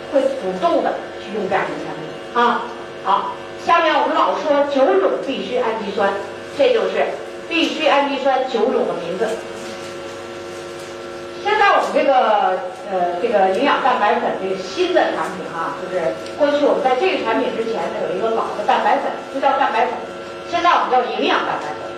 [0.09, 2.63] 会主动的去用这样的产品啊。
[3.05, 6.09] 好，下面我们老说九种必需氨基酸，
[6.57, 7.05] 这就是
[7.53, 9.29] 必需氨基酸九种的名字。
[11.45, 12.57] 现在我们这个
[12.89, 16.01] 呃这个营养蛋白粉这个新的产品啊，就是
[16.41, 19.93] 过去我们在这个产品之前呢有一个老的蛋白粉，就叫蛋白粉，
[20.49, 21.93] 现在我们叫营养蛋白粉。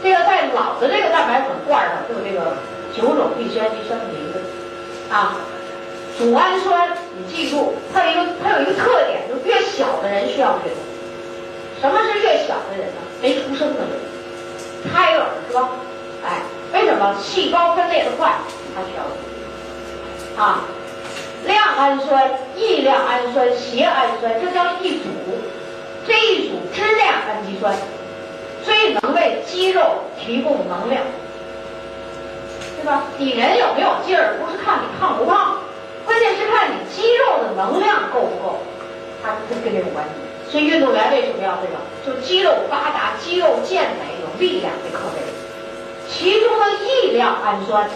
[0.00, 2.56] 这个在老的这个蛋白粉罐上就有这个
[2.96, 4.40] 九种必需氨基酸的名字
[5.12, 5.36] 啊，
[6.16, 10.80] 组氨酸，你记住，它有一个它有一个特点，就是越小的人需要越多。
[11.76, 13.04] 什么是越小的人呢？
[13.20, 13.92] 没出生的人，
[14.84, 15.70] 胎儿是吧？
[16.24, 18.32] 哎，为什么细胞分裂的快？
[18.74, 20.64] 它需要啊，
[21.46, 25.04] 亮氨酸、异亮氨酸、缬氨酸，这叫一组。
[26.06, 27.74] 这一组支链氨基酸，
[28.64, 29.82] 所以能为肌肉
[30.18, 31.02] 提供能量，
[32.80, 33.04] 对吧？
[33.18, 35.58] 你人有没有劲儿，不是看你胖不胖，
[36.06, 38.58] 关键是看你肌肉的能量够不够，
[39.22, 40.10] 它跟跟这有关系。
[40.50, 41.76] 所以运动员为什么要这个？
[42.06, 45.22] 就肌肉发达、肌肉健美、有力量这可谓。
[46.08, 47.88] 其中的异量氨酸。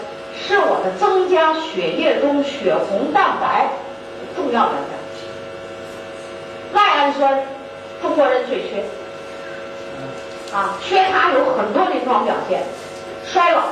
[0.45, 3.71] 是我的增加血液中血红蛋白
[4.35, 5.27] 重要的元素。
[6.73, 7.39] 赖氨酸，
[8.01, 8.83] 中国人最缺，
[10.53, 12.65] 啊，缺它有很多临床表现，
[13.25, 13.63] 衰老，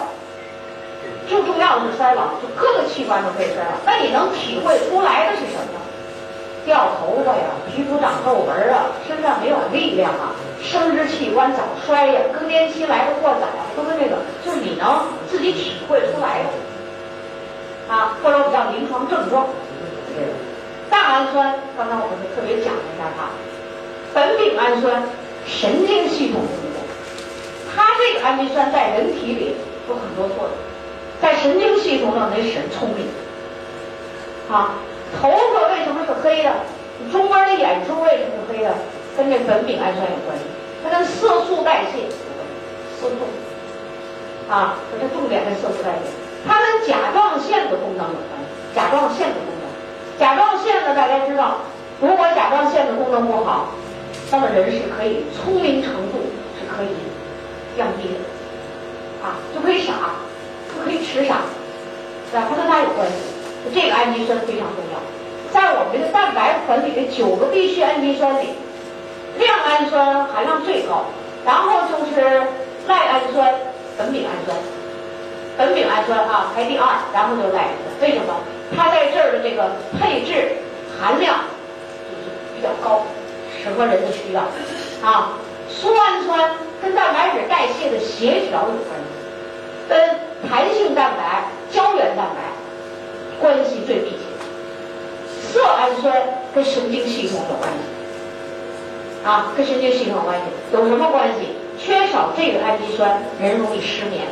[1.29, 3.73] 最重要的是衰老，就各个器官都可以衰老。
[3.85, 5.81] 那你能体会出来的是什么？
[6.71, 10.31] 掉头发呀，皮肤长皱纹啊，身上没有力量啊，
[10.63, 19.49] 生殖器官早衰呀，更年期来的过早啊，都是这个，就是你能自己体会出来的啊，或者我们叫临床症状。
[20.89, 25.03] 大氨酸，刚才我们特别讲了一下它，苯丙氨酸，
[25.49, 26.41] 神经系统，
[27.75, 29.57] 它这个氨基酸在人体里
[29.89, 30.51] 有很多作用，
[31.21, 33.09] 在神经系统上得使人聪明
[34.49, 34.75] 啊。
[35.19, 36.53] 头发为什么是黑的？
[37.03, 38.75] 你中国人的眼珠为什么是黑的？
[39.17, 40.45] 跟这苯丙氨酸有关系，
[40.83, 43.01] 它跟色素代谢有关系。
[43.01, 43.17] 色素
[44.49, 46.09] 啊，这是重点跟色素代谢，
[46.47, 48.47] 它跟甲状腺的功能有关系。
[48.75, 49.67] 甲状腺的功能，
[50.19, 51.59] 甲状腺呢，大家知道，
[52.01, 53.71] 如果甲状腺的功能不好，
[54.31, 56.21] 那么人是可以聪明程度
[56.57, 56.95] 是可以
[57.77, 59.93] 降低的，啊，就可以傻，
[60.75, 61.35] 就可以痴傻，
[62.33, 62.47] 吧？
[62.49, 63.40] 它跟它有关系。
[63.75, 64.99] 这个氨基酸非常重要，
[65.53, 68.49] 在我们这个蛋白粉里的九个必需氨基酸里，
[69.39, 71.05] 亮氨酸含量最高，
[71.45, 72.43] 然后就是
[72.87, 73.53] 赖氨酸、
[73.99, 74.57] 苯丙氨酸，
[75.59, 78.09] 苯丙氨酸啊排第二，然后就是赖氨酸。
[78.11, 78.35] 为什么？
[78.77, 79.71] 它在这儿的这个
[80.01, 80.53] 配置
[80.99, 81.35] 含量
[82.07, 83.03] 就是比较高，
[83.63, 84.43] 适合人的需要
[85.03, 85.33] 啊。
[85.69, 89.99] 苏氨酸跟蛋白质代谢的协调有关系，跟
[90.49, 92.50] 弹性蛋白、胶原蛋白。
[93.41, 96.15] 关系最密切，色氨酸
[96.55, 101.57] 跟神经系统有关系，啊，跟神经系统有关系，有什么关系？
[101.79, 104.25] 缺少这个氨基酸，人容易失眠，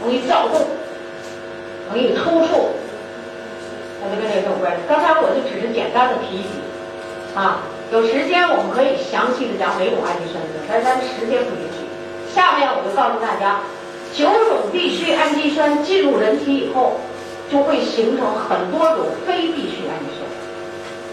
[0.00, 0.60] 容易躁动，
[1.90, 2.70] 容易抽搐，
[4.00, 4.82] 那就跟这个有关系。
[4.88, 6.48] 刚才我就只是简单的提一提，
[7.34, 7.58] 啊，
[7.90, 11.82] 有时间我们可以详细的讲每种氨基酸的，但是咱们时间不允许。
[12.32, 13.60] 下面我就告诉大家，
[14.14, 16.94] 九种必需氨基酸进入人体以后，
[17.52, 20.24] 就会形成很多种非必需氨基酸。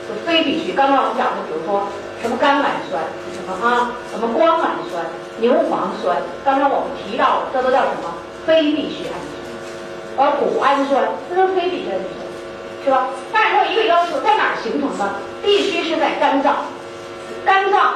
[0.07, 1.85] 就非必需，刚刚我们讲的，比如说
[2.21, 3.03] 什么甘氨酸，
[3.35, 5.05] 什么啊，什么光氨酸、
[5.37, 8.09] 牛磺酸，刚才我们提到了，这都叫什么？
[8.47, 9.51] 非必需氨基酸。
[10.17, 12.25] 而谷氨酸，这是非必需氨基酸，
[12.85, 13.09] 是吧？
[13.31, 15.05] 但是它有一个要求，在哪儿形成的？
[15.43, 16.65] 必须是在肝脏，
[17.45, 17.93] 肝脏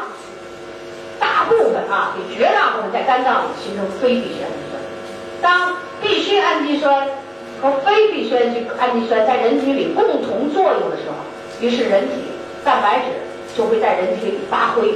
[1.20, 4.78] 大部分啊，绝大部分在肝脏里形成非必需氨基酸。
[5.42, 7.08] 当必需氨基酸
[7.64, 8.36] 和非必需
[8.78, 11.16] 氨基酸在人体里共同作用的时候，
[11.62, 12.16] 于是人体
[12.66, 13.06] 蛋白质
[13.56, 14.92] 就会在人体里发挥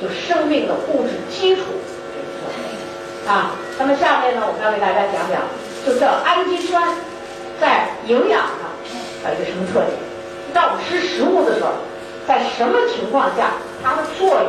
[0.00, 1.62] 就生命的物质基础
[3.26, 3.50] 啊。
[3.80, 5.42] 那么下面呢，我们要给大家讲讲，
[5.84, 6.94] 就这氨基酸
[7.60, 8.70] 在营养上
[9.26, 9.90] 有一个什么特点？
[10.54, 11.70] 在我们吃食物的时候，
[12.28, 13.50] 在什么情况下
[13.82, 14.46] 它的作用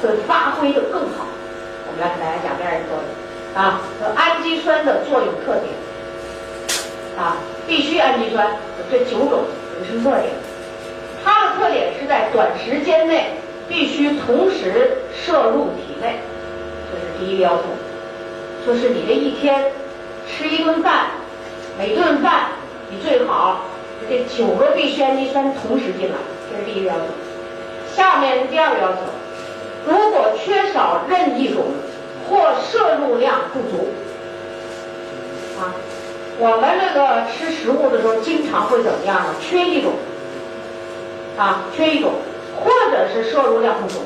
[0.00, 1.28] 会发挥的更好？
[1.84, 3.04] 我们来给大家讲第二个作用
[3.52, 3.78] 啊，
[4.16, 5.68] 氨基酸的作用特点
[7.18, 9.42] 啊，必须氨基酸有这九种
[9.78, 10.32] 有什么特点？
[11.24, 13.32] 它的特点是在短时间内
[13.68, 16.20] 必须同时摄入体内，
[16.90, 17.64] 这是第一个要求。
[18.64, 19.72] 就是你这一天
[20.28, 21.06] 吃一顿饭，
[21.76, 22.50] 每顿饭
[22.88, 23.62] 你最好
[24.08, 26.16] 这九个必需氨基酸同时进来，
[26.50, 27.02] 这是第一个要求。
[27.94, 28.98] 下面是第二个要求，
[29.86, 31.64] 如果缺少任一种
[32.28, 33.88] 或摄入量不足，
[35.58, 35.74] 啊，
[36.40, 39.34] 我们这个吃食物的时候经常会怎么样呢？
[39.42, 39.92] 缺一种。
[41.36, 42.12] 啊，缺一种，
[42.62, 44.00] 或者是摄入量不足。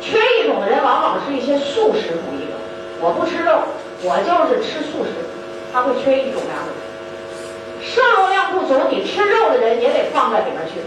[0.00, 2.56] 缺一种的人往往是一些素食主义者。
[3.00, 3.60] 我不吃肉，
[4.02, 5.10] 我就是吃素食，
[5.72, 6.72] 他会缺一种粮食。
[7.80, 10.80] 摄入量不足，你吃肉的人也得放在里面去，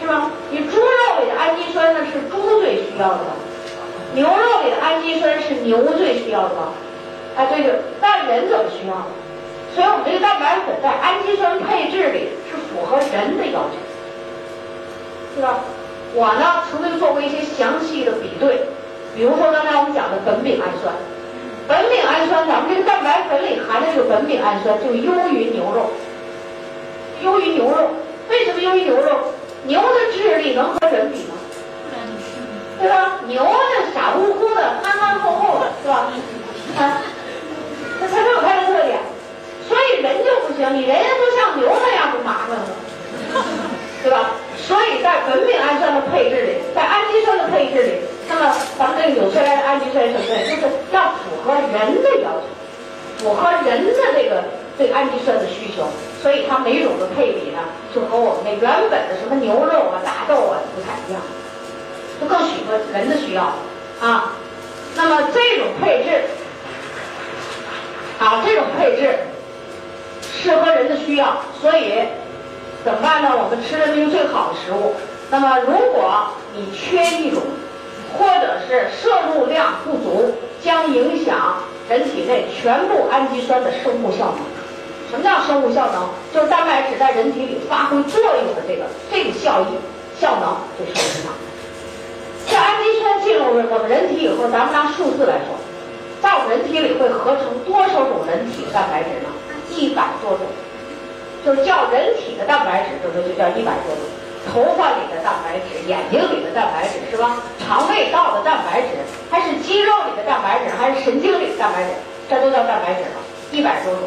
[0.00, 0.30] 是吧？
[0.50, 3.34] 你猪肉里的氨基酸呢是猪最需要的吧，
[4.14, 6.70] 牛肉里的氨基酸是牛最需要的吧。
[7.36, 8.94] 哎，对对，但人怎么需要？
[9.76, 13.76] 所以我们这个蛋白粉在氨基酸配置里是符合人的要求。
[15.36, 15.60] 是吧？
[16.14, 18.64] 我呢曾经做过一些详细的比对，
[19.14, 20.96] 比如说刚才我们讲的苯丙氨酸，
[21.68, 25.92] 苯丙氨酸咱们这个蛋白粉里含的这个苯丙氨酸就优于牛肉，
[27.22, 27.90] 优于牛肉。
[28.30, 29.34] 为什么优于牛肉？
[29.64, 31.34] 牛的智力能和人比吗？
[32.80, 33.20] 对吧？
[33.26, 36.08] 牛的傻乎乎的，憨憨厚厚的，是吧？
[36.78, 37.02] 啊，
[38.00, 39.00] 它它有它的特点，
[39.68, 42.64] 所以人就不行，你人家都像牛那样，不麻烦吗，
[44.02, 44.30] 对吧？
[44.56, 47.92] 所以在苯丙氨酸的配置里，在氨基酸的配置里，
[48.28, 54.44] 那么咱们这个纽崔莱的氨基酸什么的，就是要符合人的要求，符合人的这个
[54.78, 55.86] 对氨基酸的需求。
[56.22, 57.58] 所以它每种的配比呢，
[57.94, 61.22] 就和我们那原本的什么牛肉啊、大豆啊不太一样，
[62.20, 63.52] 就更符合人的需要
[64.00, 64.32] 啊。
[64.96, 66.22] 那么这种配置，
[68.18, 69.16] 啊，这种配置
[70.36, 72.04] 适合人的需要，所以。
[72.84, 73.30] 怎么办呢？
[73.34, 74.94] 我们吃的这是最好的食物。
[75.28, 77.42] 那么，如果你缺一种，
[78.14, 81.56] 或者是摄入量不足，将影响
[81.88, 84.46] 人体内全部氨基酸的生物效能。
[85.10, 86.06] 什么叫生物效能？
[86.32, 89.66] 就是蛋白质在人体里发挥作用的这个这个效益
[90.20, 91.32] 效能就受影响。
[92.48, 95.58] 这氨基酸进入我们人体以后，咱们拿数字来说，
[96.22, 99.28] 在我们人体里会合成多少种人体蛋白质呢？
[99.70, 100.46] 一百多种。
[101.44, 104.02] 就是叫人体的蛋白质，这就就叫一百多种。
[104.46, 107.38] 头发里的蛋白质，眼睛里的蛋白质，是吧？
[107.58, 108.88] 肠胃道的蛋白质，
[109.30, 111.90] 还是肌肉里的蛋白质，还是神经里的蛋白质，
[112.28, 113.18] 这都叫蛋白质了，
[113.52, 114.02] 一百多种。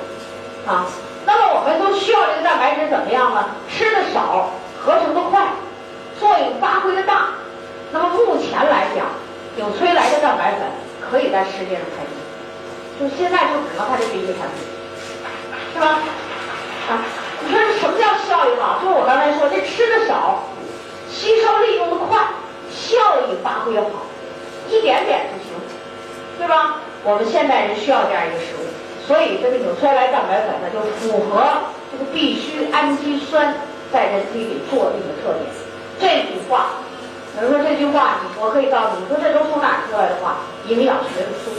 [0.67, 0.87] 啊，
[1.25, 3.55] 那么我们都需要这个蛋白质怎么样呢？
[3.69, 5.47] 吃的少，合成的快，
[6.19, 7.31] 作用发挥的大。
[7.91, 9.07] 那么目前来讲，
[9.55, 10.61] 纽崔莱的蛋白粉
[10.99, 12.15] 可以在世界上开始，
[12.99, 14.63] 就现在就只能它这一个产品，
[15.79, 16.03] 是吧？
[16.89, 16.99] 啊。
[17.41, 18.83] 你说什么叫效益好？
[18.83, 20.43] 就是我刚才说，这吃的少，
[21.09, 22.19] 吸收利用的快，
[22.69, 24.03] 效益发挥好，
[24.67, 25.55] 一点点就行，
[26.37, 26.83] 对吧？
[27.05, 28.67] 我们现代人需要这样一个食物，
[29.07, 33.55] 所以这个纽崔莱蛋白粉呢，就符合这个必需氨基酸
[33.89, 35.47] 在人体里作用的特点。
[35.95, 36.83] 这句话，
[37.39, 40.43] 有人说这句话，我可以告诉你，说这都从哪出来的话？
[40.67, 41.55] 营养学的书，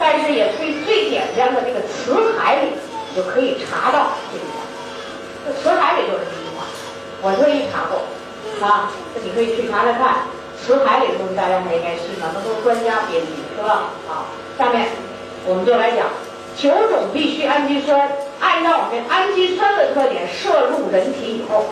[0.00, 2.72] 但是也最最简单的这个词海里，
[3.14, 4.62] 就可以查到这句话。
[5.44, 6.64] 这词海里就是这句话，
[7.22, 8.06] 我特意查过，
[8.64, 10.26] 啊，这你可以去查查看，
[10.60, 12.30] 词海里的东西大家还应该信吗？
[12.32, 13.90] 那都是专家编辑，是吧？
[14.06, 14.88] 好，下面
[15.46, 16.06] 我们就来讲
[16.56, 18.08] 九种必需氨基酸，
[18.38, 21.66] 按照我们氨基酸的特点摄入人体以后，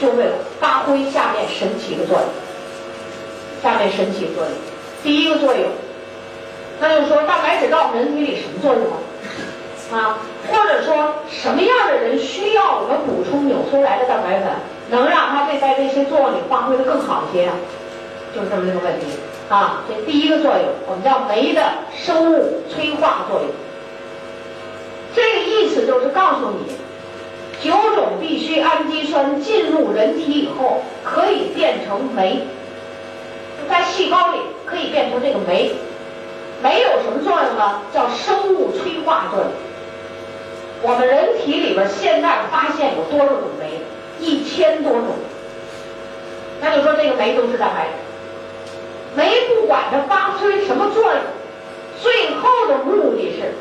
[0.00, 0.24] 就会
[0.58, 2.28] 发挥下面神奇的作用。
[3.62, 4.52] 下面神奇作用，
[5.02, 5.70] 第一个作用，
[6.80, 8.98] 那就说，蛋白质到我们人体里什么作用啊？
[9.94, 10.18] 啊，
[10.50, 14.48] 或者说什么样的人需要我们补充纽崔莱的蛋白粉，
[14.90, 17.54] 能让它这在这些作用里发挥的更好一些啊？
[18.34, 19.06] 就是这么一个问题
[19.48, 19.84] 啊。
[19.88, 21.62] 这第一个作用，我们叫酶的
[21.96, 23.48] 生物催化作用。
[25.14, 26.74] 这个意思就是告诉你，
[27.62, 32.42] 九种必需氨基酸进入人体以后，可以变成酶，
[33.68, 35.72] 在细胞里可以变成这个酶。
[36.60, 37.80] 酶有什么作用呢？
[37.92, 39.48] 叫生物催化作用。
[40.86, 43.80] 我们人体里边现在发现有多少种酶？
[44.20, 45.16] 一千多种。
[46.60, 47.92] 那就说这个酶都是蛋白质。
[49.16, 51.22] 酶不管它发挥什么作用，
[52.02, 53.54] 最后的目的是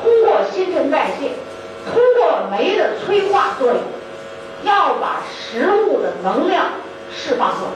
[0.00, 1.30] 通过新陈代谢，
[1.92, 3.80] 通过酶的催化作用，
[4.62, 6.66] 要把食物的能量
[7.12, 7.70] 释放出来，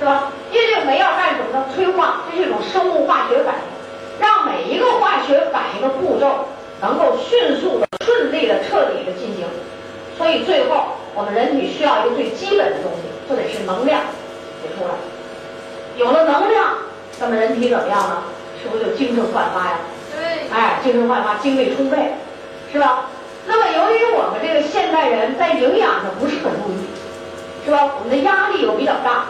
[0.00, 0.32] 是吧？
[0.52, 1.64] 因为这个酶要干什么呢？
[1.74, 3.62] 催化，这是一种生物化学反应，
[4.20, 6.46] 让每一个化学反应的步骤。
[6.80, 9.44] 能够迅速的、顺利的、彻底的进行，
[10.16, 14.00] 所以最后我们人体需要一个最基本的东西，就得是能量
[14.62, 14.94] 得出来。
[15.96, 16.78] 有了能量，
[17.18, 18.22] 那么人体怎么样呢？
[18.62, 19.78] 是不是就精神焕发呀？
[20.10, 20.48] 对。
[20.50, 22.14] 哎，精神焕发，精力充沛，
[22.72, 23.06] 是吧？
[23.46, 26.84] 那么由于我们这个现代人在营养上不是很注意，
[27.64, 27.96] 是吧？
[27.98, 29.26] 我们的压力又比较大，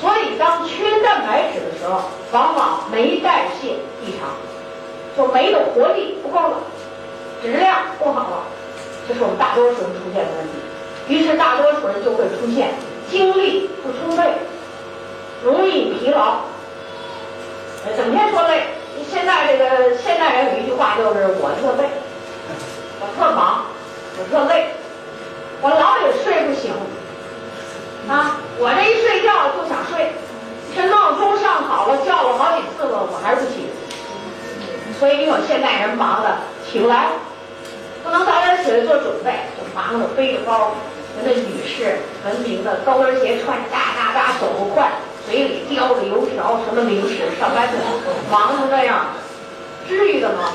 [0.00, 3.74] 所以当缺蛋白质的时候，往往酶代谢
[4.04, 4.30] 异常，
[5.16, 6.56] 就酶的活力不够了。
[7.42, 8.36] 质量不好了，
[9.08, 10.52] 这是我们大多数人出现的问题。
[11.08, 12.74] 于是大多数人就会出现
[13.10, 14.32] 精力不充沛，
[15.42, 16.40] 容易疲劳，
[17.96, 18.64] 整天说累。
[19.10, 21.88] 现在这个现代人有一句话就是“我特累，
[23.00, 23.64] 我特忙，
[24.18, 24.66] 我特累，
[25.62, 26.72] 我老也睡不醒
[28.08, 28.36] 啊！
[28.58, 30.12] 我这一睡觉就想睡，
[30.74, 33.70] 这闹钟上好了，叫了好几次了，我还是不起。
[34.98, 36.36] 所以你有现代人忙的
[36.70, 37.08] 起不来。
[38.04, 40.72] 不能早点起来做准备，就忙着背着包，
[41.16, 44.92] 跟那女士文明的高跟鞋穿着哒哒哒走不快，
[45.26, 47.74] 嘴里叼着油条什么零食上班去，
[48.30, 49.06] 忙成这样，
[49.88, 50.52] 至于的吗？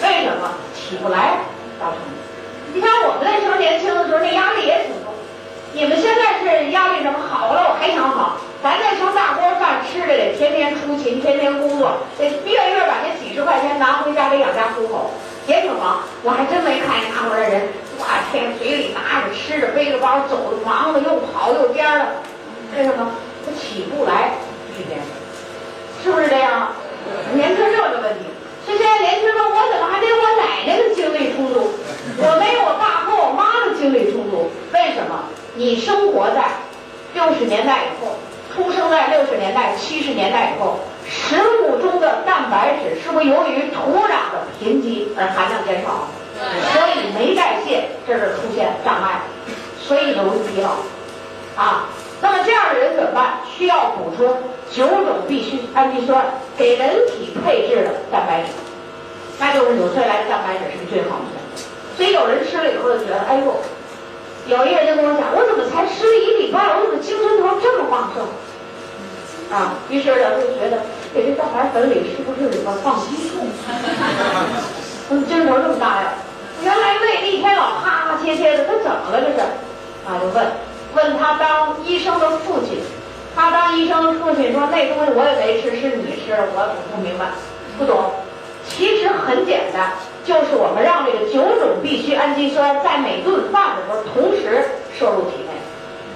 [0.00, 1.40] 为什么起不来
[1.78, 1.98] 造成？
[2.72, 5.11] 你像我们那时候年轻的时候，那压力也挺重。
[5.74, 8.36] 你们现在是压力什么好了，我还想好。
[8.62, 15.10] 咱那时候大锅饭吃的得天天出勤，天天工作，得月月把那几十块钱拿回家给养家糊口。
[15.48, 17.62] 也挺忙，我还真没看见那会儿的人，
[17.98, 22.06] 哇天，嘴里拿着吃着，背着包走的，忙的又跑又颠的，
[22.76, 23.10] 为什么？
[23.44, 24.34] 他起不来
[24.78, 25.10] 这件事，
[26.04, 26.68] 是不是这样？
[27.34, 28.26] 年轻热的问题，
[28.64, 31.70] 所以现在年轻人说，我怎么还没有我奶奶的精力充足？
[32.18, 34.50] 我没有我爸和我妈的精力充足？
[34.72, 35.24] 为什么？
[35.54, 36.44] 你生活在
[37.14, 38.16] 六十年代以后，
[38.54, 40.80] 出生在六十年代、七十年代以后。
[41.04, 46.06] 食物中的蛋白质是不是由于土壤的贫瘠而含量减少？
[46.72, 49.20] 所以没代谢这是出现障碍，
[49.78, 50.70] 所以容易疲劳
[51.60, 51.88] 啊。
[52.22, 53.40] 那么这样的人怎么办？
[53.44, 54.34] 需要补充
[54.70, 56.24] 九种必需氨基酸
[56.56, 58.48] 给人体配置的蛋白质，
[59.38, 61.36] 那就是纽崔莱蛋白质是最好的。
[61.96, 63.56] 所以有人吃了以后就觉得，哎呦，
[64.46, 68.24] 有一个人就跟我讲，我怎么才吃了一礼拜，我怎么精神头这么旺盛？
[69.52, 70.78] 啊，于是呢就觉得。
[71.12, 73.44] 给这蛋白粉里是不是里边放激素？
[75.10, 76.14] 怎么精神头这么大呀？
[76.64, 79.40] 原来胃一天老哈哈切切的，他怎么了这是？
[80.08, 80.46] 啊，就问
[80.94, 82.78] 问他当医生的父亲，
[83.34, 87.26] 他当医生的父亲说那东西我也没吃，是你吃，我不明白，
[87.78, 88.10] 不懂。
[88.68, 89.92] 其实很简单，
[90.24, 94.64] 就是我们让这个九种必需氨基酸在每顿饭的时候同时
[94.98, 95.52] 摄入体内，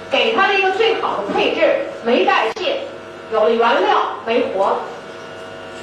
[0.09, 2.81] 给他一个最好的配置，没代谢。
[3.33, 4.77] 有了原料没活，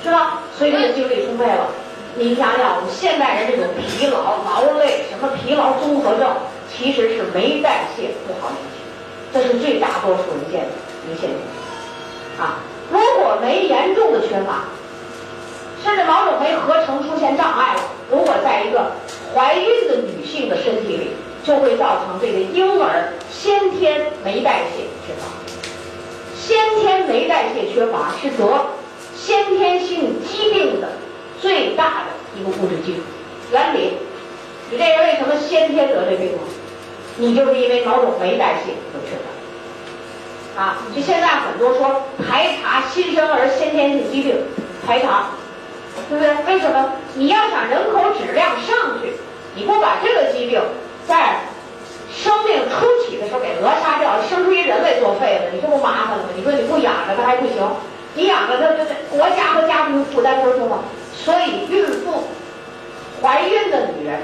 [0.03, 0.40] 是吧？
[0.57, 1.68] 所以这个精力充沛了。
[2.16, 6.30] 你想想，我们现代人这种疲劳、劳累，什么疲劳综合症，
[6.72, 8.53] 其实是没代谢不好，
[9.35, 10.70] 这是最大多数人见的
[11.05, 12.47] 一个现象。
[12.47, 12.61] 啊，
[12.91, 14.64] 如果酶严重的缺乏，
[15.82, 17.80] 甚至某种酶合成出现障碍了，
[18.11, 18.93] 如果在一个
[19.35, 21.11] 怀孕的女性的身体里，
[21.43, 25.26] 就会造成这个婴儿先天酶代谢缺乏。
[26.41, 28.66] 先天酶代谢缺乏是得
[29.16, 30.89] 先天性疾病的
[31.41, 33.01] 最大的一个物质基础
[33.51, 33.95] 原理。
[34.70, 36.39] 你这人为什么先天得这病呢？
[37.17, 39.17] 你就是因为某种酶代谢有缺
[40.55, 40.62] 乏。
[40.62, 44.37] 啊，就现在很多说排查新生儿先天性疾病，
[44.87, 45.27] 排查，
[46.09, 46.35] 对不对？
[46.47, 46.93] 为什么？
[47.15, 49.12] 你要想人口质量上去，
[49.55, 50.61] 你不把这个疾病
[51.07, 51.41] 在。
[52.17, 56.29] 生命初期的时候给扼杀掉，生出一人来作废了，你这不麻烦了吗？
[56.37, 57.57] 你说你不养着它还不行，
[58.15, 60.79] 你养着他，这这国家和家庭负担多重啊！
[61.12, 62.23] 所以孕妇、
[63.21, 64.21] 怀孕的女人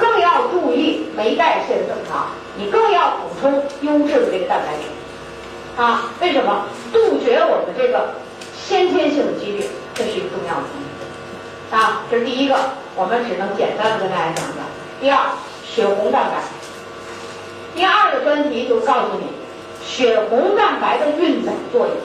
[0.00, 6.10] 更要注意酶代谢的正常，你更要补充优质的这个蛋白质啊！
[6.22, 6.64] 为什么？
[6.90, 8.14] 杜绝我们这个
[8.56, 12.02] 先天性的疾病，这是一个重要的东西啊！
[12.10, 12.56] 这是第一个，
[12.96, 14.64] 我们只能简单的跟大家讲讲。
[15.00, 15.18] 第二，
[15.64, 16.42] 血红蛋白。
[17.76, 19.26] 第二个专题就告诉你
[19.84, 21.96] 血红蛋白的运载作用。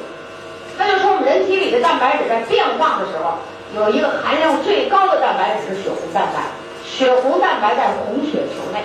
[0.77, 3.39] 那就说我们人体里的蛋白质在变化的时候，
[3.73, 6.43] 有一个含量最高的蛋白质是血红蛋白。
[6.85, 8.83] 血红蛋白在红血球内，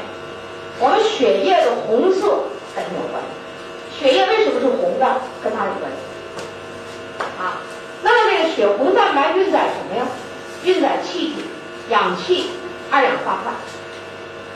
[0.80, 2.44] 我们血液的红色
[2.74, 3.28] 跟它有关系。
[3.98, 5.20] 血液为什么是红的？
[5.44, 7.22] 跟它有关系。
[7.38, 7.60] 啊，
[8.02, 10.06] 那么这个血红蛋白运载什么呀？
[10.64, 11.44] 运载气体、
[11.90, 12.50] 氧气、
[12.90, 13.54] 二氧化碳，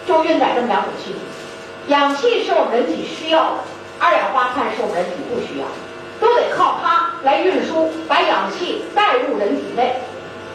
[0.07, 1.19] 就运载这么两种气体。
[1.89, 3.59] 氧气是我们人体需要的，
[3.99, 5.67] 二氧化碳是我们人体不需要，
[6.21, 9.97] 都得靠它来运输，把氧气带入人体内。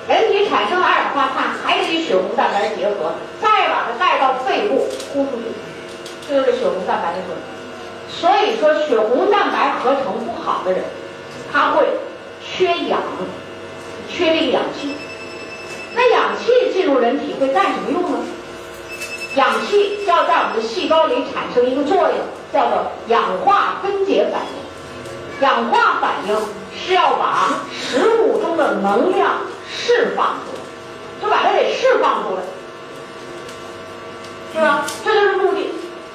[0.10, 5.44] 人体产生二氧化碳还得与血红蛋白结合，再把它带到肺部呼出去，
[6.28, 7.40] 这就是血红蛋白的作用。
[8.10, 10.82] 所以说，血红蛋白合成不好的人，
[11.54, 11.86] 他会
[12.44, 13.00] 缺氧，
[14.10, 14.96] 缺这个氧气。
[15.94, 18.18] 那氧气进入人体会干什么用呢？
[19.36, 22.18] 氧气要在我们的细胞里产生一个作用，
[22.52, 24.69] 叫做氧化分解反应。
[25.42, 26.38] 氧化反应
[26.78, 29.38] 是要把食物中的能量
[29.70, 30.62] 释放出来，
[31.22, 32.42] 就把它给释放出来，
[34.54, 34.86] 是吧？
[35.04, 35.72] 这就是目的。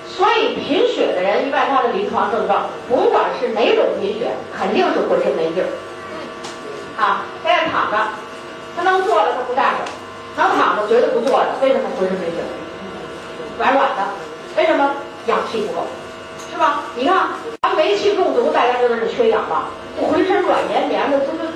[0.09, 5.66] 所以贫血的人，一般他的临床症状，不管是哪种贫血，肯定是浑身没劲儿。
[6.97, 7.99] 啊，在那躺着，
[8.77, 9.85] 他能坐着他不站着，
[10.37, 11.47] 能躺着绝对不坐着。
[11.62, 12.47] 为什么浑身没劲儿？
[13.59, 14.07] 软软的，
[14.57, 14.91] 为什么
[15.27, 15.87] 氧气不够，
[16.55, 16.86] 是吧？
[16.94, 17.30] 你看，
[17.62, 19.66] 咱煤气中毒，大家知道是缺氧吧？
[19.98, 21.50] 浑身软绵绵的，这都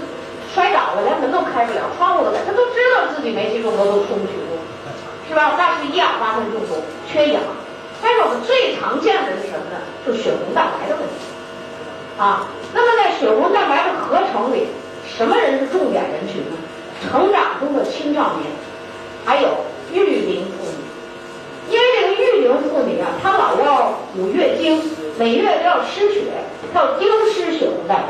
[0.53, 4.35] 摔倒了，连门都开不了，窗户都开，他都知道自己煤气中毒都出不去，
[5.29, 5.55] 是吧？
[5.57, 7.41] 那是一氧化碳中毒，缺氧。
[8.03, 9.79] 但是我们最常见的是什么呢？
[10.05, 11.15] 就血红蛋白的问题
[12.19, 12.49] 啊。
[12.75, 14.67] 那么在血红蛋白的合成里，
[15.07, 16.59] 什么人是重点人群呢？
[17.07, 18.51] 成长中的青少年，
[19.25, 19.49] 还有
[19.93, 20.83] 育龄妇女。
[21.71, 23.55] 因为这个育龄妇女啊，她老
[24.19, 24.83] 要有月经，
[25.17, 26.25] 每月都要失血，
[26.73, 28.09] 她要丢失血红蛋白。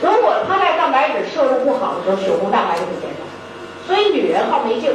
[0.00, 3.18] 如果她在蛋白质摄入不好的时候，血红蛋白就会减少，
[3.86, 4.94] 所以女人好没劲儿。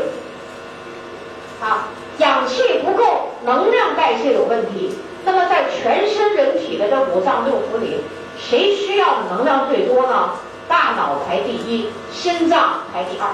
[1.61, 1.87] 啊，
[2.19, 4.91] 氧气不够，能量代谢有问题。
[5.25, 8.01] 那么在全身人体的这五脏六腑里，
[8.37, 10.31] 谁需要的能量最多呢？
[10.67, 13.27] 大脑排第一，心脏排第二。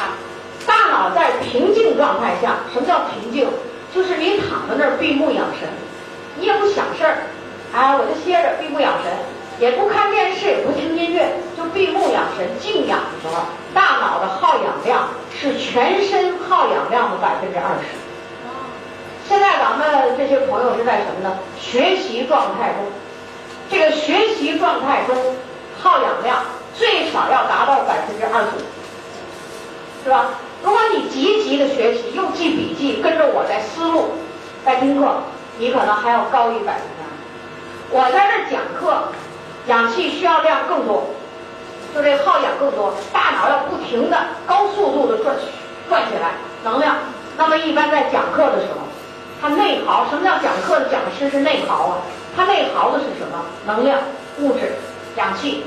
[0.00, 0.12] 啊。
[0.66, 3.48] 大脑在平静状态下，什么叫平静？
[3.94, 5.68] 就是你躺在那儿闭目养神，
[6.38, 7.16] 你也不想事儿，
[7.72, 9.12] 哎，我就歇着闭目养神，
[9.58, 17.96] 也不看电视，也不听音乐，就闭目养神静养的时候，大脑的耗氧量是全身耗氧量的百分之二十。
[19.28, 21.38] 现在咱们这些朋友是在什么呢？
[21.58, 22.84] 学习状态中，
[23.70, 25.16] 这个学习状态中
[25.82, 28.60] 耗氧量最少要达到百分之二十五，
[30.04, 30.26] 是吧？
[30.62, 34.14] 如果你积极的学习，又记笔记，跟着我在思路，
[34.64, 35.22] 在听课，
[35.58, 37.06] 你可能还要高于百分之二。
[37.90, 39.08] 我在这讲课，
[39.66, 41.04] 氧气需要量更多，
[41.94, 45.36] 就这耗氧更多，大脑要不停的高速度的转
[45.88, 46.32] 转起来，
[46.64, 46.96] 能量。
[47.36, 48.86] 那么一般在讲课的时候，
[49.40, 50.06] 他内耗。
[50.10, 51.98] 什么叫讲课的讲师是内耗啊？
[52.34, 53.44] 他内耗的是什么？
[53.66, 53.98] 能量、
[54.38, 54.72] 物质、
[55.16, 55.64] 氧气。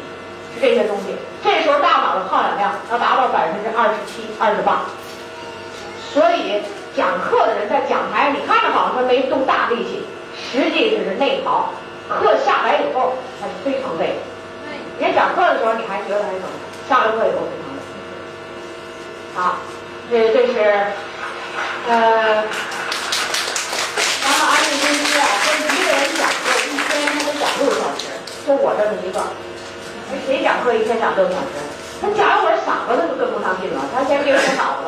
[0.52, 4.82] 是这些东西，这时候大脑的耗氧量要达到百分之二十七、二十八，
[6.12, 6.62] 所以
[6.96, 10.06] 讲课的人在讲台，你看着好像他没动大力气，
[10.52, 11.72] 实际是内耗。
[12.10, 14.18] 课下来以后，他是非常累。
[14.66, 16.42] 对，人讲课的时候你还觉得还么？
[16.90, 17.80] 下了课以后非常累。
[19.36, 19.58] 好，
[20.10, 20.60] 这这是
[21.88, 22.44] 呃，
[24.24, 28.02] 咱们安利公司啊，说一个人讲课一天他得讲六个小时，
[28.46, 29.22] 就我这么一个。
[30.26, 31.60] 谁讲课一天讲六小时？
[32.02, 34.88] 他讲一会儿嗓子他就跟不上劲了，他先别说脑子，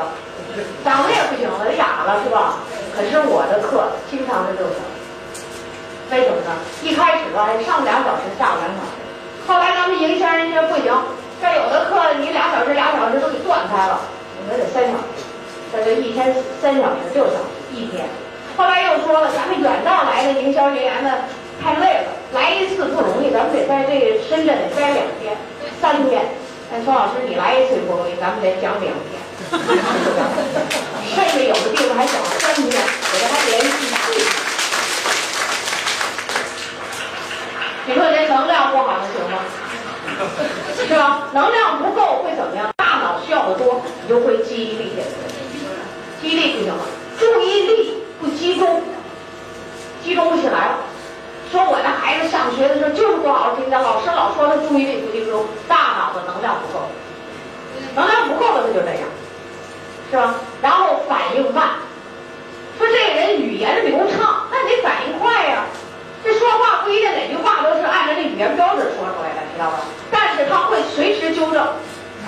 [0.79, 2.63] 嗓子也不行了，哑了是吧？
[2.95, 4.95] 可是我的课经常是六小时，
[6.09, 6.55] 为什么呢？
[6.81, 8.95] 一开始吧上两小时，下午两小时，
[9.45, 10.87] 后来咱们营销人家不行，
[11.41, 13.99] 这有的课你俩小时俩小时都给断开了，
[14.39, 15.27] 我们得三小时，
[15.75, 18.07] 这就一天三小时六小时一天。
[18.55, 21.11] 后来又说了，咱们远道来的营销人员呢。
[21.63, 25.37] 太累了，来一次不容易，咱们得在这深圳待两天、
[25.79, 26.25] 三天。
[26.73, 29.21] 哎，孙老师，你来一次不容易，咱们得讲两天。
[31.13, 33.99] 甚至有的地方还讲三天，我这还连续讲。
[37.85, 39.37] 你说这能量不好能行吗？
[40.87, 41.29] 是吧？
[41.33, 42.69] 能量不够会怎么样？
[42.77, 45.13] 大脑需要的多，你就会记忆力减退，
[46.21, 46.81] 记忆力不行了，
[47.19, 48.81] 注意力不集中，
[50.03, 50.77] 集中不起来了。
[51.51, 56.85] 说我的孩子上学的时候就是不好好听讲老师老说他注意力不集中大脑的能量不够
[57.93, 59.03] 能量不够了他就这样
[60.09, 61.71] 是吧然后反应慢
[62.77, 65.65] 说这个人语言流畅那得反应快呀
[66.23, 69.79] 这说话不一定哪句话都是按照那语言标准说出来的知道吧？
[70.09, 71.67] 但是他会随时纠正。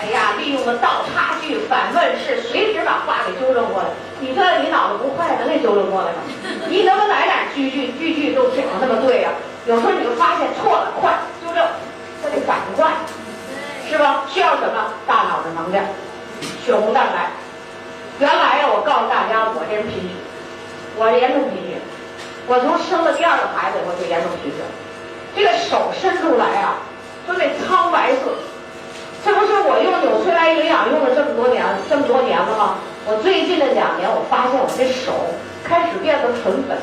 [0.02, 3.90] 哎呀，利用了倒插句、反问式，随时把话给纠正过来。
[4.20, 6.20] 你这你脑子不快，能给纠正过来吗？
[6.68, 9.30] 你能不能哪点句句句句都讲那么对呀？
[9.68, 11.64] 有时候你就发现错了，快纠正，
[12.22, 12.92] 他得反应快，
[13.88, 14.26] 是吧？
[14.28, 14.94] 需要什么？
[15.06, 15.86] 大脑的能量，
[16.66, 17.30] 血红蛋白。
[18.20, 20.10] 原来呀，我告诉大家，我这人贫血，
[20.98, 21.78] 我严重贫血。
[22.48, 24.58] 我从生了第二个孩子，我就严重贫血，
[25.36, 26.76] 这个手伸出来啊，
[27.28, 28.34] 就那苍白色。
[29.24, 32.76] 这不是我用纽崔莱营养用了这么多年，这么多年了吗？
[33.08, 35.16] 我最近的两年，我发现我这手
[35.64, 36.76] 开始变得纯粉。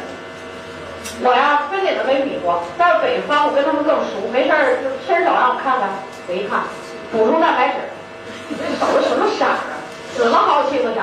[1.21, 5.89] 我呀，跟你们没比过，在北方我跟他们更熟，没事儿就伸手让我看看。
[6.29, 6.65] 我一看，
[7.13, 7.77] 补充蛋白质，
[8.57, 9.77] 这手什么色儿啊？
[10.17, 11.01] 紫了好几个色，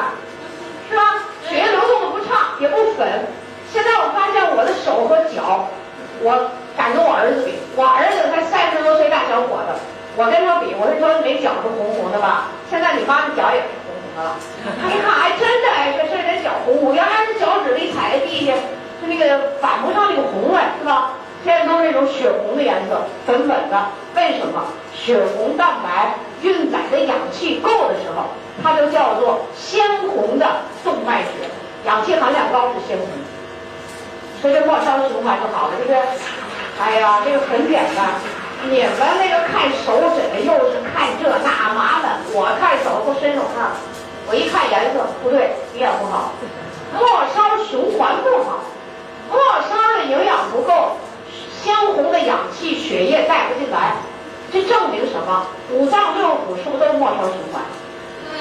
[0.89, 1.21] 是吧？
[1.45, 3.05] 血液流动的不畅，也不粉。
[3.71, 5.69] 现在我发现我的手和脚，
[6.21, 9.77] 我敢跟我儿子比，我儿子才三十多岁大小伙子。
[10.17, 12.49] 我跟他比，我是说没脚是红红的吧？
[12.69, 14.33] 现在你妈的脚也是红红的了。
[14.81, 18.51] 他一看，哎，真的哎，这这人脚红红，原来是脚趾一踩在地下，
[18.99, 21.13] 就那个反不上那个红来，是吧？
[21.45, 23.77] 现在都是那种血红的颜色，粉粉的。
[24.15, 24.65] 为什么？
[24.97, 28.25] 血红蛋白运载的氧气够的时候，
[28.63, 31.45] 它就叫做鲜红的动脉血，
[31.85, 33.07] 氧气含量高是鲜红。
[34.41, 36.01] 所以这末梢循环就好了，对不对？
[36.81, 38.17] 哎呀，这个很简单。
[38.65, 43.71] 你们那个看手诊又是看这那麻烦，我看手不伸手看，
[44.27, 46.33] 我一看颜色不对，也不好，
[46.97, 48.59] 末梢循环不好，
[49.31, 49.39] 末
[49.69, 50.97] 梢的营养不够，
[51.63, 53.95] 鲜红的氧气血液带不进来，
[54.51, 55.45] 这证明什么？
[55.71, 57.61] 五脏六腑是不是都末梢循环？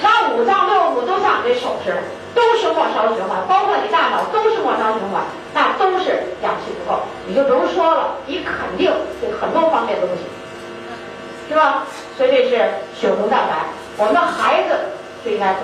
[0.02, 2.02] 那五脏六腑都像你这手似的。
[2.36, 5.24] 都是末梢循环，包括你大脑都是末梢循环，
[5.54, 10.24] 那都是氧气不够，你就不用说了，你肯定这很多方面都不行，
[11.48, 11.86] 是吧？
[12.16, 13.64] 所以这是血红蛋白，
[13.96, 14.76] 我们的孩子
[15.24, 15.62] 最应该懂，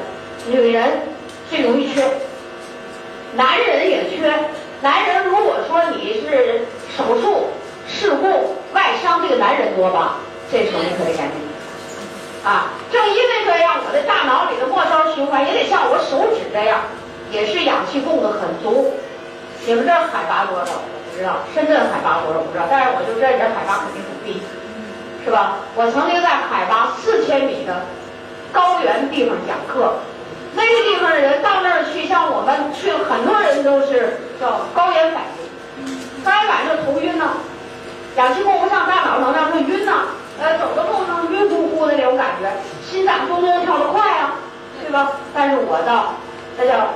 [0.48, 1.02] 女人
[1.50, 2.02] 最容易缺，
[3.34, 4.32] 男人也缺。
[4.80, 6.62] 男人如果说你是
[6.96, 7.48] 手术、
[7.86, 10.16] 事故、外伤，这个男人多吧？
[10.50, 11.51] 这时候你可得赶紧。
[12.44, 16.80] 啊，正因为这样，我的大脑里的末梢循环也得像我手指这样，
[17.30, 18.92] 也是氧气供的很足。
[19.64, 20.72] 你们这儿海拔多少？
[20.74, 24.42] 我不知道，深圳海拔多少我不知道，但是我就认这海拔肯定很低，
[25.24, 25.58] 是吧？
[25.76, 27.86] 我曾经在海拔四千米的
[28.52, 30.02] 高原地方讲课，
[30.54, 37.38] 那个地方的人到那儿去，像我们去，很多人都是叫高原反应，高原反应就头晕呢，
[38.16, 39.92] 氧气供不上，大脑能量会晕呢。
[40.42, 42.50] 呃，走的路上晕乎乎的那种感觉，
[42.84, 44.34] 心脏咚咚跳得快啊，
[44.80, 45.12] 对吧？
[45.32, 46.14] 但是我到
[46.58, 46.88] 那叫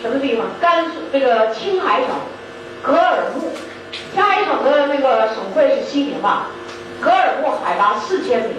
[0.00, 0.46] 什么地方？
[0.58, 2.08] 甘肃这个青海省
[2.82, 3.52] 格尔木，
[4.14, 6.46] 青海省的那个省会是西宁吧？
[6.98, 8.54] 格尔木海拔四千米，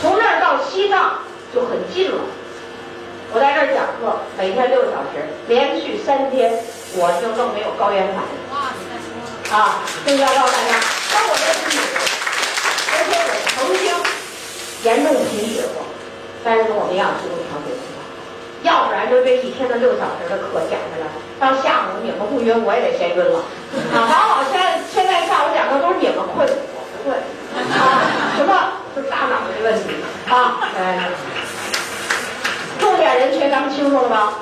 [0.00, 1.14] 从那儿到西藏
[1.52, 2.18] 就很近了。
[3.32, 6.62] 我在这儿讲课，每天六个小时，连续三天，
[6.94, 8.54] 我就更没有高原反应。
[8.54, 10.78] 哇，你再说啊，这要告诉大家，
[11.12, 12.23] 那我这是女。
[12.94, 13.90] 而且我曾经
[14.86, 15.82] 严重贫血过，
[16.44, 17.98] 但是我们营养师都调节不了，
[18.62, 21.10] 要不然就这一天的六小时的课讲下来，
[21.42, 23.42] 到下午你们不晕，我也得先晕了。
[23.92, 27.18] 啊，往往现在现在下午讲课都是你们困，我不困。
[27.54, 28.82] 啊，什么？
[28.94, 29.90] 是大脑的问题
[30.30, 30.70] 啊！
[30.78, 31.10] 来，
[32.78, 34.34] 重点人群咱们清楚了吗？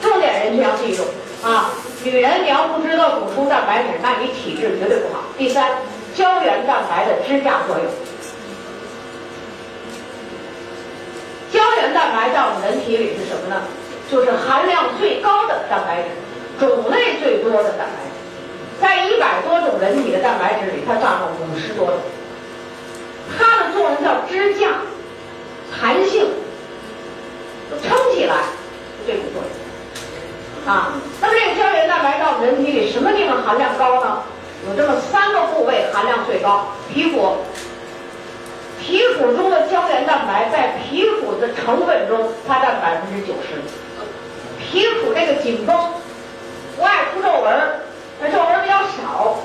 [0.00, 1.02] 重点人群要记住
[1.42, 1.70] 啊！
[2.04, 5.24] 女人你要不知道补充蛋白质，那你体质绝对不好。
[5.36, 5.70] 第三。
[6.16, 7.86] 胶原蛋白的支架作用。
[11.52, 13.62] 胶原蛋白在我们人体里是什么呢？
[14.10, 16.08] 就是含量最高的蛋白质，
[16.58, 18.16] 种类最多的蛋白质。
[18.80, 21.96] 在一百多种人体的蛋白质里，它占了五十多种。
[23.36, 24.68] 它的作用叫支架、
[25.78, 26.28] 弹性，
[27.82, 28.36] 撑起来，
[29.06, 30.72] 这种作用。
[30.72, 34.22] 啊，那么这个胶原蛋白在我们人体里什么地方含量高呢？
[34.68, 37.36] 有这么三个部位含量最高，皮肤，
[38.80, 43.62] 皮肤中的胶原蛋白在皮肤的成分中，它占百分之九十。
[44.58, 45.76] 皮肤这个紧绷，
[46.76, 47.80] 不爱出皱纹，
[48.20, 49.36] 那皱纹比较少，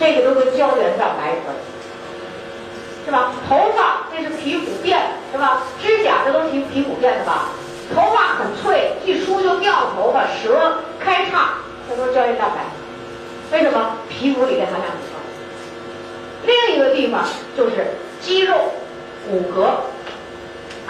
[0.00, 1.54] 这个都是胶原蛋白的，
[3.04, 3.32] 是吧？
[3.48, 4.98] 头发这是皮肤变，
[5.30, 5.62] 是吧？
[5.80, 7.50] 指甲这都是皮皮肤变的吧？
[7.94, 11.54] 头发很脆，一梳就掉头发，舌开叉，
[11.88, 12.77] 这都是胶原蛋白。
[13.50, 15.18] 为什么皮肤里的含量很高？
[16.44, 17.24] 另一个地方
[17.56, 17.86] 就是
[18.20, 18.54] 肌肉、
[19.28, 19.64] 骨骼，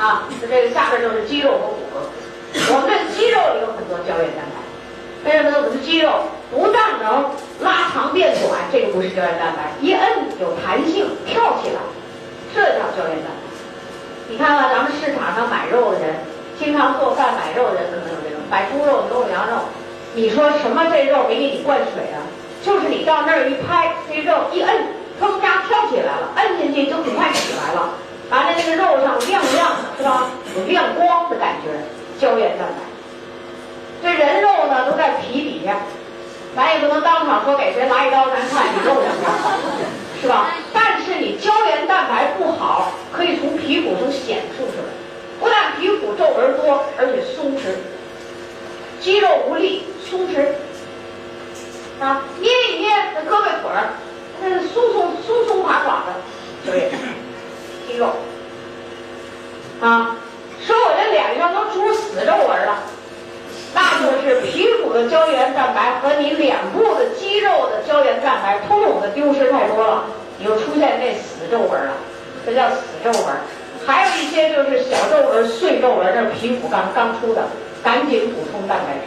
[0.01, 2.75] 啊，这个下边就是肌肉和骨骼。
[2.75, 5.57] 我们的肌肉里有很多胶原蛋白，为什么呢？
[5.59, 6.11] 我们的肌肉
[6.51, 7.31] 不但能
[7.61, 11.81] 拉长变短，这个不是胶原蛋白，一摁有弹性，跳起来，
[12.55, 13.47] 这叫胶原蛋白。
[14.29, 16.17] 你看看咱们市场上买肉的人，
[16.59, 19.57] 经常做饭买肉的人可能有这种买猪肉、牛肉、羊肉，
[20.15, 22.21] 你说什么这肉没给你灌水啊？
[22.69, 27.95] 就是你到那儿一拍，这肉一摁，砰家跳起来了，摁进去就很快起来了，
[28.29, 30.29] 完了那个肉上亮亮的，是吧？
[30.55, 31.73] 有亮光的感觉，
[32.21, 32.85] 胶原蛋白。
[34.03, 35.81] 这人肉呢都在皮底下，
[36.55, 39.33] 咱也不能当场说给谁来一刀，咱看你肉怎么样，
[40.21, 40.51] 是吧？
[40.75, 44.93] 但是你胶原蛋白不好，可以从皮肤中显出出来，
[45.41, 47.61] 不但皮肤皱纹多，而且松弛，
[49.01, 50.45] 肌肉无力，松弛。
[52.01, 53.89] 啊，捏一捏那胳膊腿儿，
[54.41, 56.15] 那松松松松垮垮的，
[56.65, 56.83] 所以
[57.87, 58.07] 肌肉。
[59.81, 60.17] 啊，
[60.65, 62.79] 说我这脸上都出死皱纹了，
[63.75, 70.05] 那就是皮肤的胶原蛋白和你脸部的肌肉的胶原蛋白通统的丢失太多了，
[70.39, 71.93] 你就出现那死皱纹了，
[72.47, 73.27] 这叫死皱纹。
[73.87, 77.43] 还有一些就是小皱纹、碎皱纹，这是皮肤刚刚出的，
[77.83, 79.01] 赶紧补充蛋白质，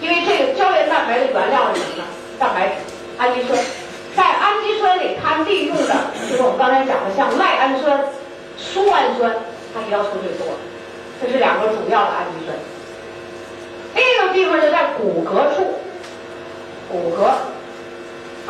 [0.00, 2.04] 因为这个胶原蛋白的原料是什么呢？
[2.38, 2.74] 蛋白质、
[3.18, 3.58] 氨基酸，
[4.16, 5.94] 在氨基酸里，它利用的
[6.30, 8.00] 就是我们刚才讲的，像赖氨酸、
[8.56, 9.34] 苏氨酸，
[9.74, 10.46] 它是要求最多。
[11.20, 12.56] 这是两个主要的氨基酸。
[13.94, 15.74] 这个地方就在骨骼处，
[16.88, 17.24] 骨骼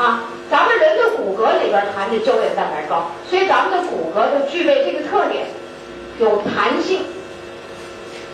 [0.00, 5.46] 啊，咱们人的骨骼里边含的胶原蛋白高，所以咱们的骨骼就具备这个特点，
[6.18, 7.06] 有弹性，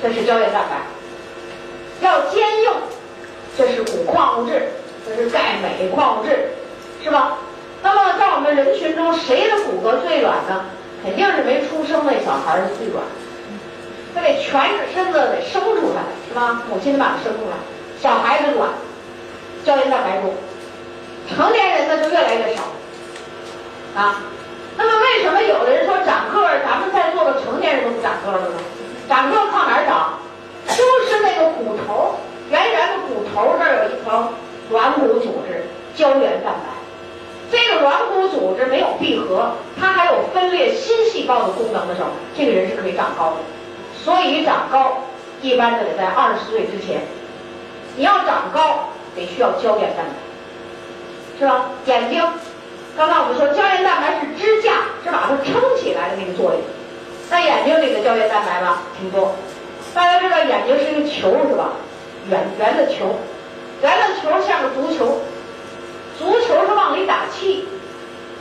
[0.03, 2.73] 这是胶原蛋白；要坚硬，
[3.57, 4.69] 这是骨矿物质。
[5.07, 6.49] 这是钙镁矿物质，
[7.03, 7.37] 是吧？
[7.83, 10.65] 那么在我们人群中，谁的骨骼最软呢？
[11.05, 13.05] 肯定是没出生那小孩儿最软，
[14.15, 14.59] 他得全
[14.95, 16.63] 身子得生出来，是吧？
[16.71, 17.57] 母亲把他生出来，
[18.01, 18.71] 小孩子软，
[19.67, 20.33] 胶原蛋白多，
[21.29, 22.63] 成年人呢就越来越少，
[23.95, 24.23] 啊。
[24.77, 28.57] 那么为什么有的人说长个儿，咱们在座的成年人都不长个儿了呢？
[29.07, 30.19] 长个儿靠哪儿长？
[30.67, 32.17] 就是那个骨头，
[32.51, 34.33] 圆圆的骨头这儿有一层。
[34.71, 36.71] 软骨组织、胶原蛋白，
[37.51, 43.37] 这个软骨组织没有闭合，它还有分裂新细胞的功能的时候，这个人是可以长高的。
[44.03, 44.99] 所以长高
[45.43, 47.01] 一般都得在二十岁之前。
[47.97, 51.71] 你要长高得需要胶原蛋白，是吧？
[51.87, 52.21] 眼睛，
[52.97, 54.73] 刚刚我们说胶原蛋白是支架，
[55.05, 56.61] 是把它撑起来的那个作用。
[57.31, 59.35] 那眼睛里的胶原蛋白吧挺多，
[59.95, 61.73] 大家知道眼睛是一个球是吧？
[62.29, 63.15] 圆圆的球。
[63.83, 65.21] 圆的球像个足球，
[66.19, 67.69] 足球是往里打气，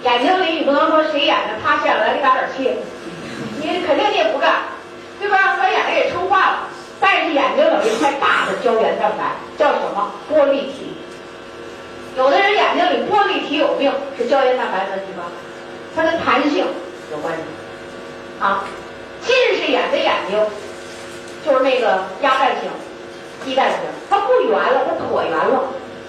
[0.04, 2.72] 眼睛里你不能说谁眼睛塌陷了来给打点气，
[3.62, 4.62] 你肯定你也不干，
[5.20, 5.58] 对吧？
[5.58, 6.68] 把眼睛给撑坏了。
[7.00, 10.12] 但是眼睛有一块大的胶原蛋白，叫什么？
[10.32, 10.96] 玻璃体。
[12.16, 15.24] 有的人眼睛里玻璃体有病，是胶原蛋白问题吗？
[15.96, 16.66] 它跟弹性
[17.12, 17.42] 有关系。
[18.40, 18.64] 啊，
[19.22, 20.40] 近视眼的眼睛
[21.46, 22.70] 就是那个鸭蛋型。
[23.46, 23.80] 鸡蛋型，
[24.10, 25.64] 它不圆了，它椭圆了，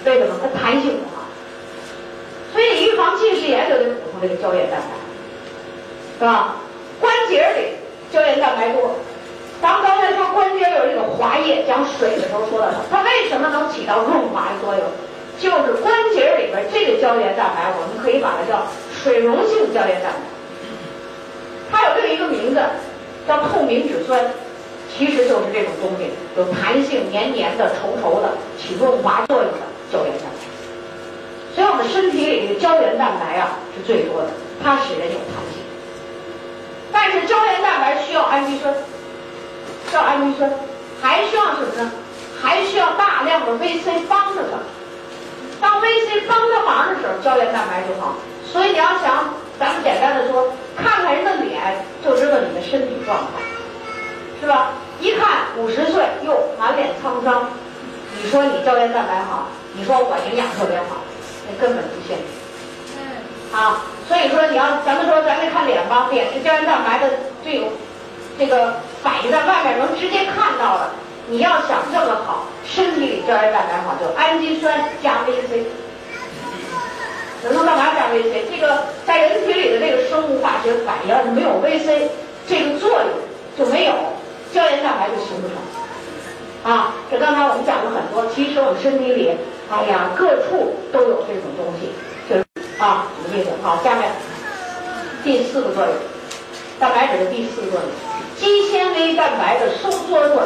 [0.04, 0.34] 为什么？
[0.40, 1.24] 它弹性不好，
[2.52, 4.94] 所以预防近视眼就得补充这个胶原蛋白，
[6.18, 6.56] 是吧？
[7.00, 7.76] 关节里
[8.12, 8.96] 胶原蛋白多，
[9.60, 14.82] 咱们刚才说关节有这个滑液，讲水的时候说到它，它为什么能起到润滑的作用？
[15.40, 18.62] 就是关节里边这个胶原蛋白，我们可以把它叫
[18.94, 22.62] 水溶性胶原蛋白，它有另一个名字
[23.26, 24.24] 叫透明质酸。
[24.96, 29.58] 其实就是这种东西，有弹性、黏黏的、稠稠的，起润滑作用的
[29.90, 30.44] 胶原蛋白。
[31.54, 34.30] 所以我们身体里的胶原蛋白啊是最多的，
[34.62, 35.62] 它使人有弹性。
[36.92, 38.72] 但是胶原蛋白需要氨基酸，
[39.90, 40.50] 需要氨基酸，
[41.02, 41.90] 还需要什么呢？
[42.40, 44.58] 还需要大量的 VC 帮着它。
[45.60, 48.14] 当 VC 帮着忙的时候，胶原蛋白就好。
[48.44, 53.30] 所以你要想，咱们简单的说，看看人的脸，就知道你的身体状况，
[54.44, 54.72] 是吧？
[55.00, 57.48] 一看五十岁，又，满脸沧桑。
[58.20, 61.00] 你说你胶原蛋白好，你说我营养特别好，
[61.48, 62.24] 那根本不现实。
[62.98, 63.58] 嗯。
[63.58, 67.08] 啊，所以说你要咱们说咱们看脸吧，脸是胶原蛋白的
[67.42, 67.72] 最有
[68.38, 70.90] 这个反映在外面能直接看到了。
[71.26, 75.64] 你要想这么好，身体里胶原蛋白好，就氨基酸加 VC。
[77.44, 78.44] 能够干嘛加 VC？
[78.50, 82.08] 这个在人体里的这个生物化学反应，要是没有 VC
[82.46, 83.08] 这个作用
[83.56, 83.94] 就没有。
[84.54, 85.50] 胶原蛋白就形成
[86.62, 86.94] 啊！
[87.10, 89.36] 这刚才我们讲了很多，其实我们身体里，
[89.68, 91.90] 哎呀，各处都有这种东西，
[92.30, 92.44] 就是
[92.80, 93.50] 啊，什么意思？
[93.64, 94.12] 好，下面
[95.24, 95.92] 第四个作用，
[96.78, 97.90] 蛋白质的第四个作用
[98.38, 100.42] 肌纤维蛋白的收缩作用。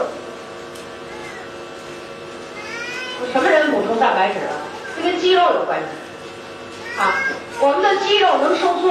[3.30, 4.56] 什么人补充蛋白质啊？
[4.96, 7.12] 这跟肌肉有关系啊。
[7.60, 8.88] 我们的肌肉能收缩，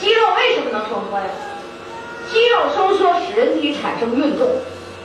[0.00, 1.26] 肌肉为什么能收缩呀？
[2.30, 4.48] 肌肉收缩使人体产生运动，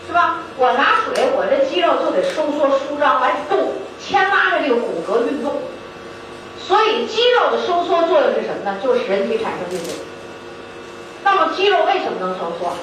[0.07, 0.39] 是吧？
[0.57, 5.61] 我拿水，我这肌肉就得收缩舒张来动，牵拉着这个骨骼运动。
[6.57, 8.78] 所以肌肉的收缩作用是什么呢？
[8.84, 9.93] 就是使人体产生运动。
[11.24, 12.74] 那么肌肉为什么能收缩？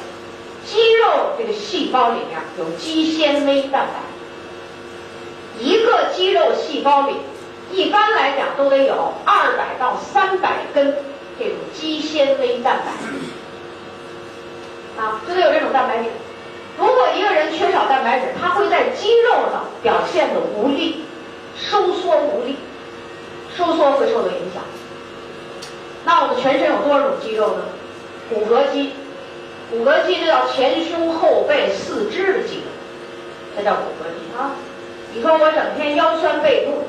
[0.64, 7.16] 肌肉这个细胞里面有肌纤维蛋白，一个肌肉细胞里
[7.70, 10.96] 一般来讲都得有二百到三百根
[11.38, 12.92] 这种肌纤维蛋白，
[14.98, 16.10] 啊，就得有这种蛋白质。
[16.78, 21.04] 如果一个人缺少蛋白质，他会在肌肉上表现的无力、
[21.58, 22.56] 收缩无力。
[23.56, 24.62] 收缩会受到影响。
[26.04, 27.64] 那我们全身有多少种肌肉呢？
[28.28, 28.92] 骨骼肌，
[29.70, 32.64] 骨骼肌这叫前胸后背四肢的肌肉，
[33.56, 34.52] 这叫骨骼肌啊。
[35.14, 36.84] 你说我整天腰酸背痛，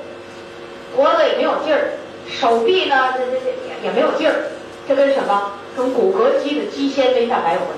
[0.94, 1.92] 脖子也没有劲儿，
[2.28, 4.52] 手臂呢这这这也也没有劲儿，
[4.90, 5.54] 这跟什么？
[5.78, 7.70] 跟骨骼肌的肌纤维蛋白有关。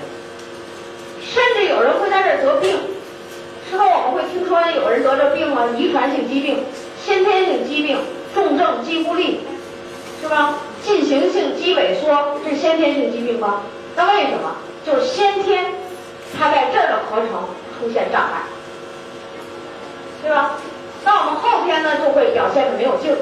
[1.32, 2.78] 甚至有人会在这儿得病，
[3.70, 3.86] 是吧？
[3.86, 6.64] 我们会听说有人得这病啊，遗传性疾病、
[7.06, 7.98] 先天性疾病。
[8.32, 9.40] 重症肌无力，
[10.22, 10.54] 是吧？
[10.84, 13.64] 进行性肌萎缩，这是先天性疾病吗？
[13.96, 14.56] 那为什么？
[14.86, 15.66] 就是先天，
[16.38, 17.30] 它在这儿的合成
[17.80, 18.44] 出现障碍，
[20.22, 20.58] 对吧？
[21.04, 23.18] 那我们后天呢，就会表现的没有劲儿，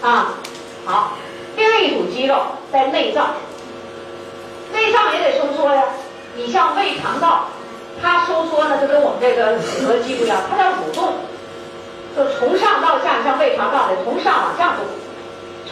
[0.00, 0.34] 啊，
[0.86, 1.12] 好。
[1.54, 2.34] 另一组肌肉
[2.72, 3.34] 在内脏，
[4.72, 5.84] 内脏也得收缩呀。
[6.36, 7.48] 你像胃肠道，
[8.00, 11.14] 它收缩呢，就跟我们这个骨骼肌不一样，它叫蠕动。
[12.14, 14.84] 就从上到下，像胃肠道得从上往下动，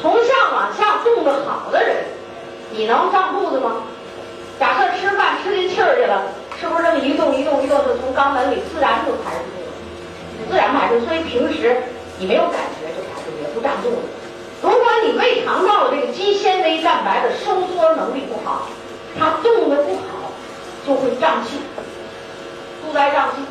[0.00, 1.96] 从上往下动的好的人，
[2.72, 3.82] 你能胀肚子吗？
[4.58, 6.22] 假设吃饭吃进气儿去了，
[6.61, 9.72] 是不是这么一动一动一动，就从肛门里自然就排出去了？
[10.50, 11.76] 自然排出，所以平时
[12.18, 13.96] 你没有感觉就排出去，不胀肚子。
[14.62, 18.68] 如果你胃肠道的这个肌纤维蛋白的收缩能力不好，
[19.18, 20.19] 它动的不好，
[20.87, 21.59] 就会胀气，
[22.83, 23.43] 肚子爱胀气，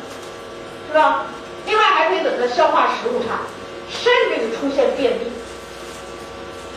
[0.88, 1.26] 是吧？
[1.66, 3.40] 另外还可以怎么消化食物差，
[3.88, 5.30] 甚至于出现便秘。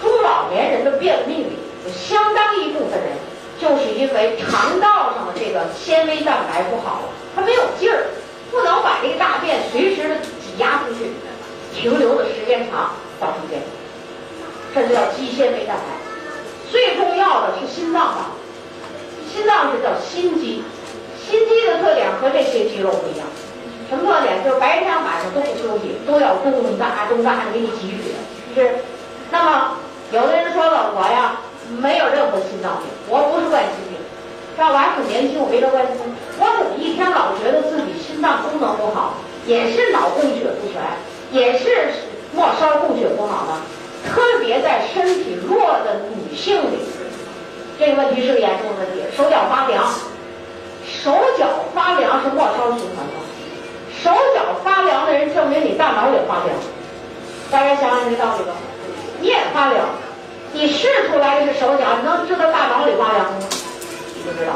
[0.01, 3.17] 中老年人的便秘里有相当一部分人，
[3.59, 8.07] 就是因为肠道上的这个纤维蛋白不好了，它没有劲儿，
[8.51, 11.11] 不能把这个大便随时的挤压出去，
[11.73, 13.67] 停留的时间长，造成便秘。
[14.75, 15.83] 这就叫肌纤维蛋白。
[16.69, 18.31] 最重要的是心脏吧，
[19.33, 20.63] 心脏是叫心肌，
[21.25, 23.25] 心肌的特点和这些肌肉不一样。
[23.89, 24.43] 什么特点？
[24.43, 28.13] 就是白天晚上都不休息，都要咚哒咚哒的给你挤血，
[28.53, 28.75] 是。
[29.31, 29.77] 那么
[30.11, 31.41] 有的人说了，我呀
[31.81, 33.97] 没有任何心脏病，我不是冠心病，
[34.55, 34.69] 是吧？
[34.69, 39.15] 我还很年轻，我没得冠心病，我怎么一天老觉得自己心脏功能不好？
[39.47, 40.79] 也是脑供血不全，
[41.31, 41.89] 也是
[42.33, 43.61] 末梢供血不好呢？
[44.05, 46.77] 特别在身体弱的女性里，
[47.83, 49.03] 这个问题是个严重的问题。
[49.13, 49.83] 手脚发凉，
[50.87, 53.13] 手脚发凉是末梢循环的。
[54.01, 56.55] 手脚发凉的人，证明你大脑也发凉。
[57.51, 58.53] 大家想想这道理吧，
[59.19, 59.85] 你也发凉，
[60.53, 63.39] 你试出来的是手脚，你能知道大脑里发凉吗？
[64.15, 64.53] 你不知道。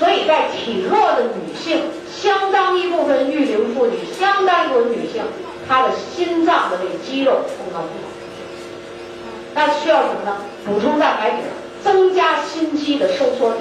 [0.00, 5.22] 所以在体弱的女性，相当一部分育龄妇女，相当一部分女性，
[5.68, 8.10] 她的心脏的这个肌肉功能不好。
[9.54, 10.36] 那需要什么呢？
[10.66, 11.36] 补充蛋白质，
[11.82, 13.60] 增加心肌的收缩力。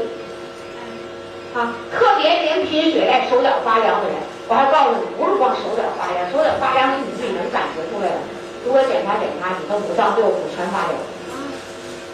[1.53, 4.17] 啊，特别连贫血带手脚发凉的人。
[4.47, 8.17] 我还告诉你，不是光手脚发凉，手脚发凉是你自己能感觉出来的。
[8.65, 10.97] 如果检查检查，你的五脏六腑全发凉，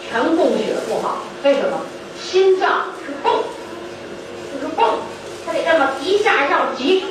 [0.02, 1.18] 全供血不好。
[1.44, 1.80] 为什么？
[2.22, 3.34] 心脏是泵，
[4.54, 5.00] 就是泵，
[5.44, 7.04] 它得这么一下让挤，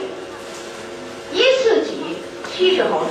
[1.33, 2.17] 一次挤
[2.55, 3.11] 七十毫升，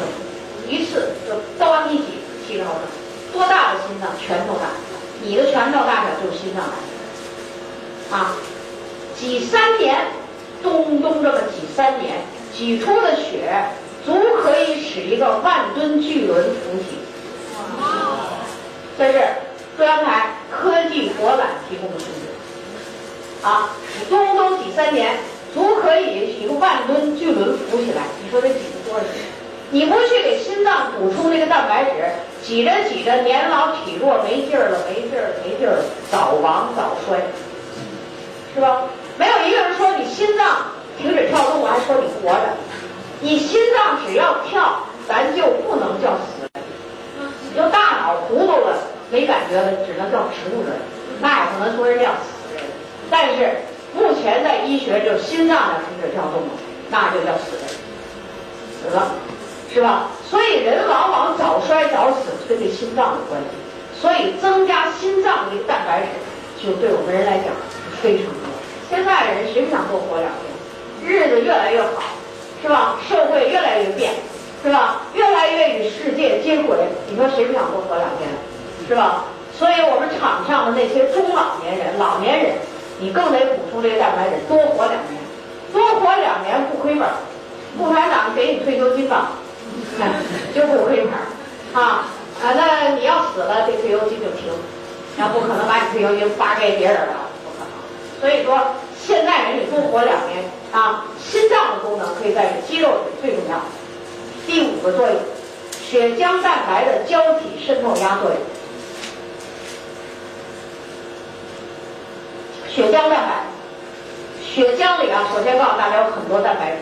[0.70, 2.06] 一次就当一挤
[2.48, 2.82] 七十毫升，
[3.34, 4.10] 多大的心脏？
[4.18, 4.70] 拳头大，
[5.24, 6.74] 你的拳头大小就是心脏大
[8.10, 8.16] 小。
[8.18, 8.36] 啊，
[9.16, 9.96] 挤三年。
[10.62, 12.18] 咚咚这么挤三年，
[12.54, 13.64] 挤出的血
[14.06, 14.14] 足
[14.44, 17.00] 可以使一个万吨巨轮浮起。
[18.98, 19.22] 这是
[19.78, 22.28] 中央台科技博览提供的数据。
[23.42, 23.70] 啊，
[24.10, 25.16] 咚咚挤三年，
[25.54, 28.02] 足可以一个万吨巨轮浮起来。
[28.22, 29.12] 你说这挤出多少血？
[29.72, 31.92] 你不去给心脏补充那个蛋白质，
[32.42, 37.20] 挤着挤着年老体弱没劲儿了，没劲儿没劲儿，早亡早衰，
[38.56, 38.84] 是吧？
[39.18, 40.46] 没有一个人说你心脏
[40.98, 42.56] 停止跳动，我还说你活着。
[43.22, 46.64] 你心脏只要跳，咱就不能叫死人。
[47.44, 48.78] 你就大脑糊涂了，
[49.12, 50.80] 没感觉了，只能叫植物人。
[51.20, 52.64] 那也不能说是叫死人。
[53.10, 53.58] 但是
[53.94, 56.50] 目前在医学就是心脏要停止跳动了，
[56.90, 57.70] 那就叫死人，
[58.82, 59.12] 死了，
[59.74, 60.08] 是吧？
[60.30, 63.48] 所以人往往早衰早死跟这心脏有关系。
[64.00, 66.08] 所以增加心脏的蛋白质，
[66.66, 68.56] 就对我们人来讲是非常重要。
[68.90, 70.50] 现在人谁不想多活两天？
[71.06, 72.02] 日子越来越好，
[72.62, 72.96] 是吧？
[73.08, 74.14] 社会越来越变，
[74.64, 75.02] 是吧？
[75.14, 76.78] 越来越与世界接轨。
[77.10, 78.30] 你说谁不想多活两天？
[78.88, 79.26] 是吧？
[79.54, 82.56] 所以我们场上的那些中老年人、老年人，
[83.00, 85.20] 你更得补充这个蛋白质，多活两年，
[85.74, 87.08] 多活两年不亏本。
[87.78, 89.32] 共产党给你退休金吧，
[90.56, 91.14] 就不亏本
[91.74, 92.08] 啊。
[92.42, 94.52] 啊，那你要死了，这退休金就停，
[95.18, 98.22] 那不可能把你退休金发给别人了，不可能。
[98.22, 103.60] 所以说，现在人你多活两年啊，心脏的功能可以在肌肉里最重要。
[104.48, 105.18] 第五个作用，
[105.86, 108.38] 血浆蛋白的胶体渗透压作用。
[112.68, 113.44] 血浆蛋白，
[114.42, 116.78] 血浆里啊，首先告诉大家有很多蛋白质，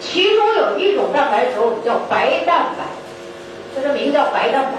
[0.00, 2.84] 其中有一种蛋白质叫白蛋白。
[3.74, 4.72] 这个名字叫白蛋白，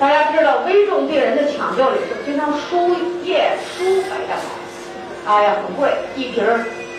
[0.00, 6.44] 大家知道危重病人的抢救里是经常输液输白蛋白，哎呀很贵，一瓶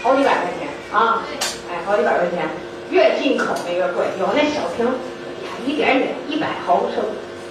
[0.02, 1.22] 好几百块钱啊，
[1.70, 2.48] 哎好几百块钱，
[2.90, 7.04] 越进口的越贵，有那小瓶，呀一点点一百毫升，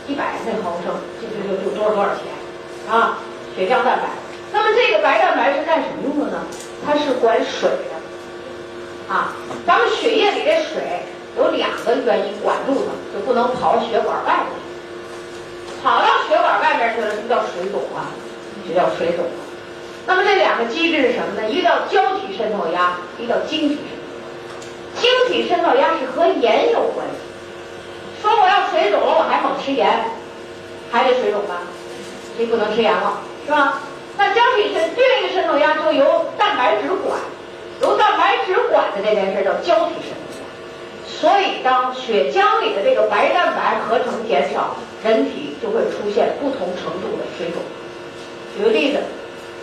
[0.07, 2.25] 一百那毫升就就就就多少多少钱
[2.91, 3.19] 啊，
[3.55, 4.09] 血浆蛋白。
[4.51, 6.39] 那么这个白蛋白是干什么用的呢？
[6.87, 7.98] 它是管水的，
[9.09, 9.33] 啊，
[9.67, 11.03] 咱们血液里的水。
[11.37, 14.47] 有两个原因管住它，就不能跑血管外面。
[15.81, 18.11] 跑到血管外面去了，就叫水肿了，
[18.69, 19.25] 就叫水肿。
[20.05, 21.49] 那么这两个机制是什么呢？
[21.49, 25.01] 一个叫胶体渗透压，一个叫晶体渗透。
[25.01, 28.21] 晶体渗透压是和盐有关系。
[28.21, 30.11] 说我要水肿了，我还猛吃盐，
[30.91, 31.63] 还得水肿吧？
[32.35, 33.81] 所以不能吃盐了，是吧？
[34.17, 37.17] 那胶体渗另一个渗透压就由蛋白质管，
[37.81, 40.45] 由蛋白质管的这件事叫胶体渗透。
[41.07, 47.61] 所以，当血浆里的这个白蛋白合成减少，人体就会出现不同程度的水肿。
[48.57, 48.99] 举个例子，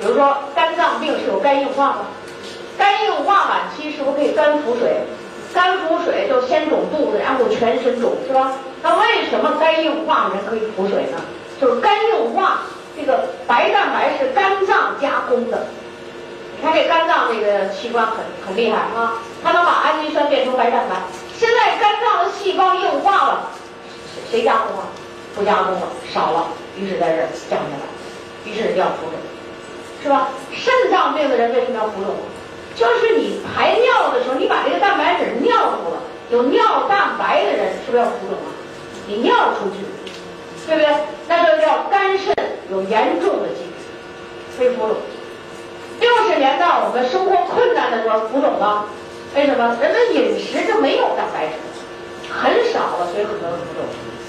[0.01, 2.07] 比如说肝脏病是有肝硬化吗？
[2.77, 4.97] 肝硬化晚期是不是可以肝腹水？
[5.53, 8.51] 肝腹水就先肿肚子，然后全身肿，是吧？
[8.83, 11.17] 那为什么肝硬化人可以腹水呢？
[11.61, 12.63] 就是肝硬化，
[12.97, 15.65] 这个白蛋白是肝脏加工的。
[16.65, 20.95] 他这肝脏这个器官很很厉害啊，它能把氨基酸变成白蛋白。
[21.37, 23.49] 现在肝脏的细胞硬化了，
[24.31, 24.87] 谁谁加工啊？
[25.35, 29.19] 不加工了，少了，于是在这儿降下来，于是就要浮肿，
[30.01, 30.29] 是吧？
[30.51, 32.15] 肾脏病的人为什么要浮肿？
[32.75, 36.01] 就是你排尿的时候，你把这个蛋白质尿出了，
[36.31, 38.49] 有尿蛋白的人是不是要浮肿啊？
[39.05, 39.85] 你尿出去，
[40.65, 40.95] 对不对？
[41.27, 42.33] 那就叫肝肾
[42.71, 44.97] 有严重的疾病，非浮肿。
[46.05, 48.85] 六十年代我们生活困难的时候浮肿了。
[49.35, 51.57] 为什么人们饮食就没有蛋白质，
[52.29, 53.81] 很少了，所以很多人不肿。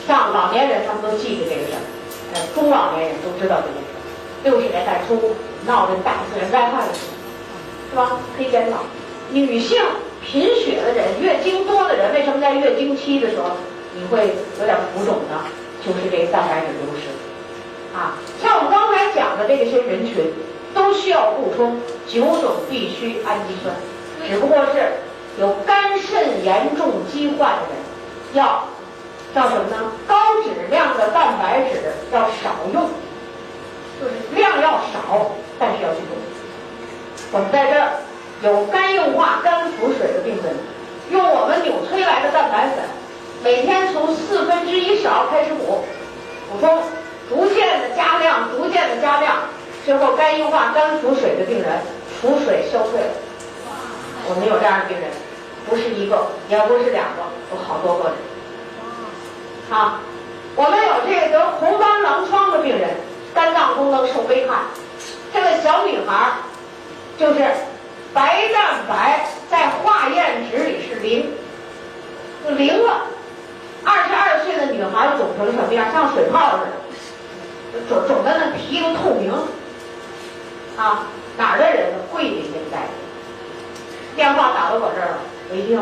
[0.09, 1.85] 像老年人他们都记得这个事儿，
[2.33, 4.01] 呃，中老年人都知道这个事儿。
[4.43, 8.19] 六十年代初闹这大自然灾害的时候，是吧？
[8.35, 8.81] 可以检讨。
[9.31, 9.77] 女性
[10.25, 13.51] 贫血的人、月经多的人，为什么在月经期的时候
[13.95, 15.45] 你会有点浮肿呢？
[15.85, 17.13] 就是这个蛋白质流失。
[17.95, 20.33] 啊，像我们刚才讲的这些人群，
[20.77, 23.75] 都需要补充九种必需氨基酸。
[24.29, 24.93] 只不过是
[25.41, 27.77] 有肝肾严重疾患的人，
[28.35, 28.63] 要
[29.35, 29.91] 叫什么呢？
[30.07, 31.81] 高质量的蛋白质
[32.13, 32.89] 要少用，
[34.01, 36.17] 就是量要少，但是要去用。
[37.33, 37.93] 我们在这儿
[38.43, 40.55] 有肝硬化、肝腹水的病人，
[41.11, 42.85] 用我们纽崔莱的蛋白粉，
[43.43, 45.85] 每天从四分之一勺开始补，
[46.51, 46.83] 补充，
[47.29, 49.37] 逐渐的加量，逐渐的加量，
[49.87, 51.79] 最后肝硬化、肝腹水的病人，
[52.21, 53.15] 腹水消退了。
[54.29, 55.09] 我们有这样的病人，
[55.71, 57.23] 不是一个，也不是两个，
[57.53, 58.15] 有好多个人。
[59.71, 60.01] 啊，
[60.57, 62.97] 我们有这个得红斑狼疮的病人，
[63.33, 64.57] 肝脏功能受危害。
[65.33, 66.33] 这个小女孩
[67.17, 67.45] 就是
[68.13, 71.31] 白蛋白在化验值里是零，
[72.45, 73.03] 就零了。
[73.85, 75.93] 二十二岁的女孩肿成什么样？
[75.93, 79.33] 像水泡似的，肿肿的那皮都透明。
[80.77, 81.07] 啊，
[81.39, 81.99] 哪儿的人呢？
[82.13, 82.89] 桂林那一带。
[84.15, 85.19] 电话打到我这儿了，
[85.51, 85.81] 我一听，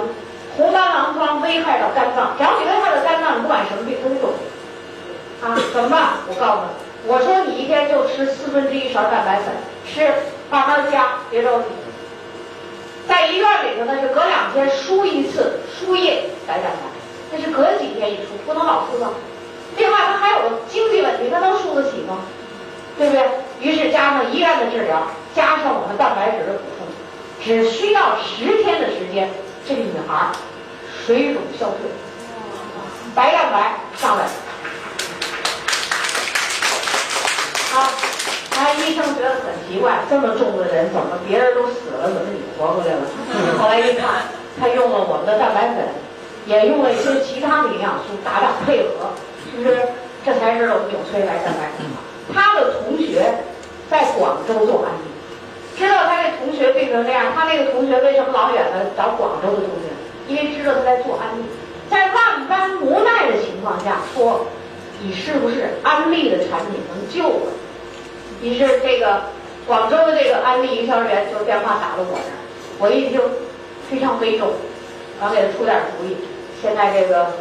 [0.57, 4.34] 红斑狼疮危害到肝脏，只要你危害到肝脏，你不管什么病都肿。
[5.42, 6.18] 啊，怎么办？
[6.26, 9.55] 我告诉你，我说你一天就吃四分之一勺蛋白粉，
[9.86, 10.14] 吃，
[10.51, 11.66] 慢慢加，别着急。
[13.07, 16.90] 在医院里头呢，是隔两天输一次输液白蛋白，
[17.30, 19.11] 那是隔几天一输，不能老输啊。
[19.76, 22.20] 另外，他还有个经济问题，他能输得起吗？
[22.99, 23.22] 对不对？
[23.61, 25.03] 于是加上医院的治疗，
[25.34, 26.86] 加上我们蛋白质的补充，
[27.42, 29.30] 只需要十天的时间，
[29.66, 30.28] 这个女孩
[31.07, 31.90] 水肿消退，
[33.14, 34.30] 白蛋白上来了。
[37.74, 37.90] 啊，
[38.51, 43.01] 他医生觉得很奇怪，这么重的人怎么别人都死了，怎么你活过来了？
[43.59, 44.28] 后来一看，
[44.61, 45.88] 他用了我们的蛋白粉，
[46.47, 49.11] 也用了一些其他的营养素，大量配合，
[49.51, 49.88] 是不是？
[50.24, 52.14] 这才是我们纽崔莱蛋白粉好。
[52.33, 53.22] 他的同学
[53.91, 55.05] 在广州做安利，
[55.77, 59.93] 知道他这同学病成这样，他那个同学为什么老远的找广州的同学？
[60.27, 61.45] 因为知道他在做安利，
[61.91, 64.47] 在万般无奈的情况下说，
[65.03, 67.49] 你是不是安利的产品能救我？
[68.43, 69.22] 于是这个
[69.66, 72.41] 广州的这个安利营销人员就电话打到我这儿，
[72.79, 73.20] 我一听
[73.91, 74.49] 非常悲重，
[75.20, 76.16] 然后给他出点主意。
[76.62, 77.33] 现在这个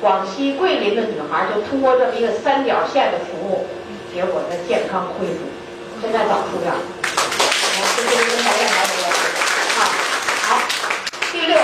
[0.00, 3.66] 广西桂林的女孩就通过这么一个三角线的服务，
[4.14, 5.40] 给我的健康恢复，
[6.00, 6.78] 现在早出院了。
[7.96, 9.18] 这就是跟大家聊的
[9.74, 9.82] 啊。
[10.46, 10.62] 好，
[11.32, 11.58] 第六，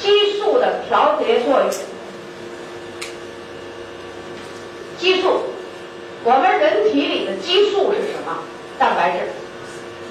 [0.00, 1.68] 激素的调节作用，
[5.00, 5.42] 激素。
[6.22, 8.38] 我们人体里的激素是什么？
[8.78, 9.26] 蛋白质，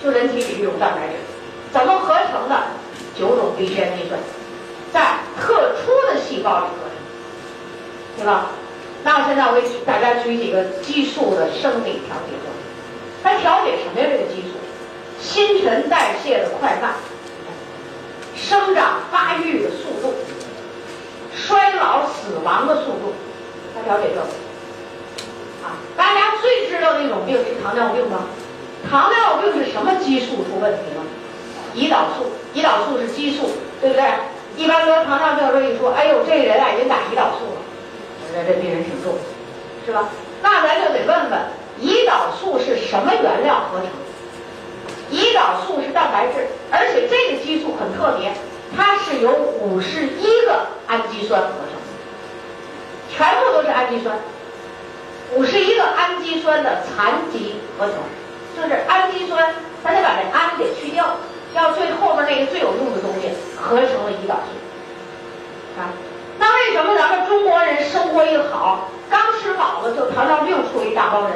[0.03, 1.13] 就人体里这种蛋白质，
[1.71, 2.61] 怎么合成的？
[3.17, 4.19] 九种必需氨基酸，
[4.91, 6.97] 在特殊的细胞里合成，
[8.17, 8.51] 对吧？
[9.03, 12.55] 那我现在我给大家举几个激素的生理调节作用。
[13.21, 14.07] 它调节什么呀？
[14.09, 14.55] 这个激素，
[15.19, 16.93] 新陈代谢的快慢，
[18.35, 20.13] 生长发育的速度，
[21.35, 23.13] 衰老死亡的速度，
[23.75, 24.21] 它调节这个。
[25.63, 28.27] 啊，大家最知道的一种病是糖尿病吗？
[28.89, 31.03] 糖尿病是什么激素出问题了？
[31.75, 33.49] 胰岛素，胰岛素是激素，
[33.79, 34.03] 对不对？
[34.57, 37.62] 一般得糖尿病的时候一说，哎呦，这人啊已经打胰岛素了，
[38.33, 39.13] 觉得这病人挺重，
[39.85, 40.09] 是吧？
[40.41, 41.39] 那咱就得问问，
[41.79, 43.87] 胰岛素是什么原料合成？
[45.11, 48.33] 胰岛素是蛋白质，而且这个激素很特别，
[48.75, 51.77] 它是由五十一个氨基酸合成，
[53.15, 54.17] 全部都是氨基酸。
[55.35, 57.95] 五十一个氨基酸的残疾合成，
[58.57, 59.53] 就是氨基酸，
[59.83, 61.17] 咱得把这氨给去掉，
[61.53, 65.79] 要最后面那个最有用的东西合成了胰岛素。
[65.79, 65.93] 啊，
[66.43, 71.31] 那为什么咱们中国人生活一好，刚吃饱了就糖尿病出一大帮人？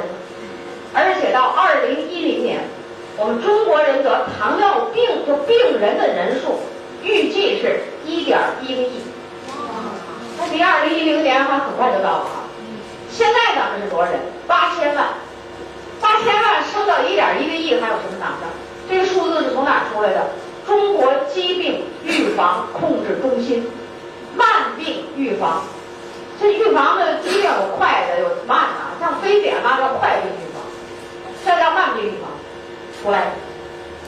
[0.92, 2.60] 而且到二零一零年，
[3.16, 6.60] 我们中国人得糖尿病就病人的人数
[7.02, 9.00] 预计是一点一个亿。
[10.36, 12.44] 那离二零一零年还很快就到了啊。
[13.10, 14.20] 现在咱们是多少人？
[14.46, 15.06] 八千万，
[16.02, 18.46] 八千万升到一点一个亿，还有什么难的？
[18.90, 20.26] 这个数字是从哪出来的？
[20.66, 23.66] 中国疾病预防控制中心，
[24.38, 25.64] 慢病预防，
[26.40, 30.62] 这预防的疾病有快的有慢的，像非典嘛叫快病预防，
[31.44, 32.30] 这叫慢病预防
[33.02, 33.32] 出来。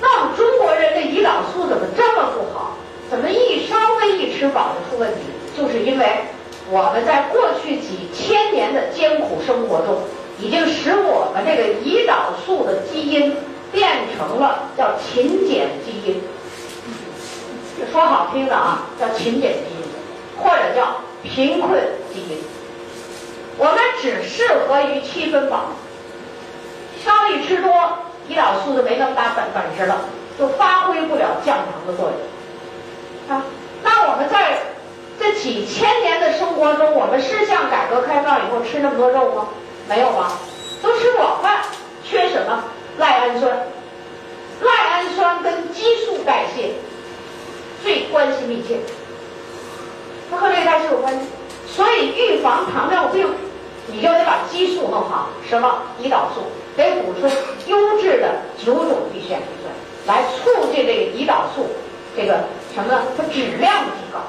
[0.00, 2.76] 那我们中国人的胰岛素怎么这么不好？
[3.10, 5.20] 怎么一稍微一吃饱就出问题？
[5.54, 6.06] 就是因为。
[6.72, 10.02] 我们在过去几千年的艰苦生活中，
[10.38, 13.34] 已经使我们这个胰岛素的基因
[13.72, 16.22] 变成了叫勤俭基因。
[17.90, 19.79] 说好听的啊，叫勤俭基因，
[20.42, 21.80] 或者叫贫困
[22.12, 22.38] 基因。
[23.58, 25.66] 我们只适合于七分饱，
[27.04, 27.72] 稍一吃多，
[28.28, 30.00] 胰岛素就没那么大本本事了，
[30.38, 33.36] 就发挥不了降糖的作用。
[33.36, 33.44] 啊，
[33.82, 34.58] 那我们在。
[35.22, 39.48] 这几千年的生活中，我们是像改革开放以后吃那么多肉吗？
[39.86, 40.32] 没有吧，
[40.82, 41.58] 都吃广饭，
[42.02, 42.64] 缺什么？
[42.96, 43.54] 赖氨酸。
[44.62, 46.70] 赖氨酸跟激素代谢
[47.82, 48.78] 最关系密切，
[50.30, 51.20] 它和这个代谢有关系。
[51.66, 53.28] 所以预防糖尿病，
[53.86, 55.82] 你就得把激素弄好，什么？
[56.02, 56.42] 胰岛素，
[56.76, 57.30] 得补充
[57.66, 59.72] 优质的九种必需氨基酸，
[60.06, 61.66] 来促进这个胰岛素
[62.16, 62.40] 这个
[62.74, 63.02] 什么？
[63.16, 64.20] 它质量的提高。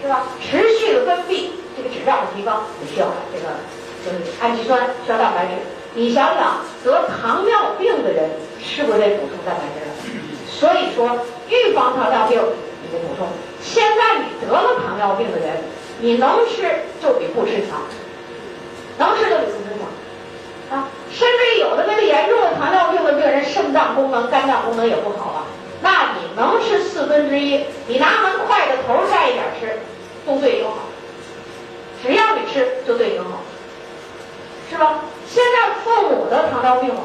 [0.00, 0.22] 是吧？
[0.40, 3.48] 持续的分泌，这个质量的提高，你需要这个
[4.04, 5.50] 就是氨基酸，需要蛋白质。
[5.94, 8.30] 你想想，得糖尿病的人
[8.62, 9.92] 是不是得补充蛋白质了？
[10.46, 11.18] 所以说，
[11.48, 12.40] 预防糖尿病
[12.84, 13.26] 你得补充。
[13.68, 15.58] 现在你得了糖尿病的人，
[16.00, 16.62] 你能吃
[17.02, 17.82] 就比不吃强，
[18.96, 20.88] 能吃就比不吃强啊！
[21.12, 25.44] 甚至有的那个严重的糖尿病的病人，肾脏功能、肝脏功能也不好了。
[25.82, 27.62] 那你能吃四分之一？
[27.86, 29.78] 你拿门筷子头蘸一点吃，
[30.26, 30.70] 都对你好。
[32.02, 33.24] 只要你吃，就对你好，
[34.70, 35.00] 是吧？
[35.28, 37.00] 现在父母得糖尿病了，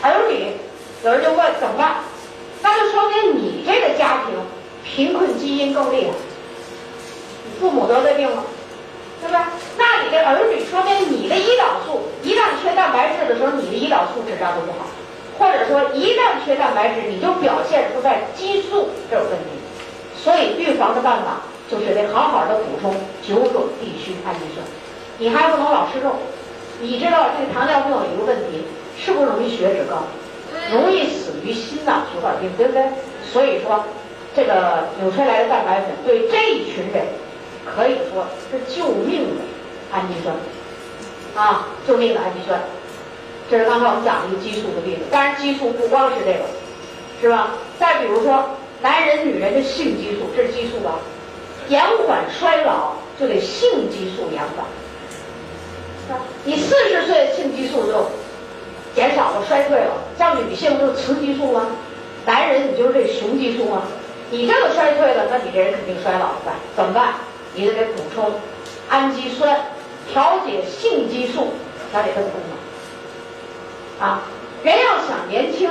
[0.00, 0.56] 儿女
[1.04, 1.96] 有人就问怎么办？
[2.62, 4.34] 那就说明你这个家庭
[4.84, 6.10] 贫困基因更厉害，
[7.44, 8.44] 你父母得这病了，
[9.20, 9.52] 对吧？
[9.78, 14.86] 那你的儿女，说明你的胰岛素一旦缺蛋白质的时候，你的胰岛素质量就不好，
[15.38, 19.50] 或者说一旦缺蛋白质，你就表现出在激素这有问题。
[20.16, 22.94] 所以预防的办法就是得好好的补充
[23.26, 24.64] 九种必需氨基酸，
[25.18, 26.14] 你还不能老吃肉。
[26.80, 28.64] 你知道这个糖尿病有一个问题，
[28.98, 30.02] 是不是容易血脂高？
[30.70, 32.82] 容易死于心脏血管病，对不对？
[33.32, 33.84] 所以说，
[34.34, 37.04] 这个纽崔莱的蛋白粉对这一群人
[37.64, 39.42] 可以说是救命的
[39.92, 40.34] 氨基酸
[41.34, 42.60] 啊，救命的氨基酸。
[43.50, 45.02] 这是刚才我们讲的一个激素的例子。
[45.10, 46.44] 当然，激素不光是这个，
[47.20, 47.50] 是吧？
[47.78, 48.44] 再比如说，
[48.80, 50.98] 男人、女人的性激素，这是激素吧？
[51.68, 54.64] 延缓衰老就得性激素延缓。
[56.44, 58.06] 你四十岁性激素就
[58.94, 61.66] 减少了、衰退了，像女性就是雌激素吗？
[62.24, 63.82] 男人你就是这雄激素吗？
[64.32, 66.56] 你这个衰退了，那你这人肯定衰老了吧？
[66.74, 67.12] 怎么办？
[67.54, 68.32] 你得给补充
[68.88, 69.60] 氨基酸，
[70.10, 71.52] 调节性激素，
[71.90, 74.08] 调节这个功能。
[74.08, 74.22] 啊，
[74.64, 75.68] 人要想年轻，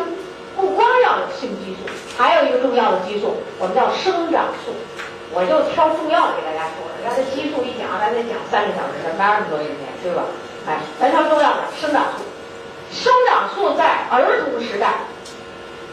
[0.55, 4.71] 不光要有性激素，还有一个重要的激素，我们叫生长素。
[5.33, 10.21] 我就挑重要的给大家说了，刚才激素一讲，咱得讲三个小时，哪有那么多时间，对吧？
[10.67, 12.21] 哎，咱挑重要的，生长素。
[12.93, 15.07] 生长素在儿童时代，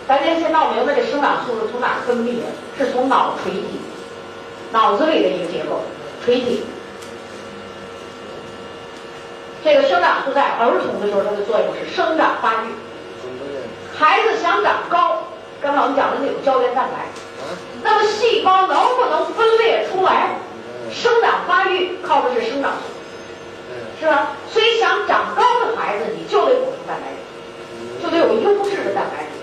[0.09, 2.47] 咱先先闹明白这生长素是从哪儿分泌的，
[2.79, 3.79] 是从脑垂体，
[4.73, 5.83] 脑子里的一个结构，
[6.25, 6.65] 垂体。
[9.63, 12.73] 这个生长素在儿童的时候，它的作用是生长发育。
[13.99, 15.25] 孩子想长高，
[15.61, 17.05] 刚才我们讲的那种胶原蛋白。
[17.83, 20.37] 那么细胞能不能分裂出来？
[20.91, 22.89] 生长发育靠的是生长素，
[24.01, 24.33] 是吧？
[24.51, 29.38] 所以想长高的孩子，你就得补充蛋白质，就得有优质的蛋白质。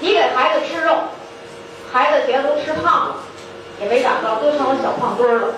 [0.00, 0.94] 你给孩子吃肉，
[1.92, 3.16] 孩子现在都吃胖了，
[3.80, 5.54] 也没长高，都成了小胖墩儿了，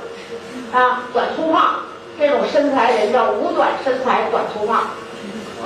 [0.73, 1.81] 啊，短粗胖
[2.19, 4.85] 这种身材人叫五短身材短粗胖，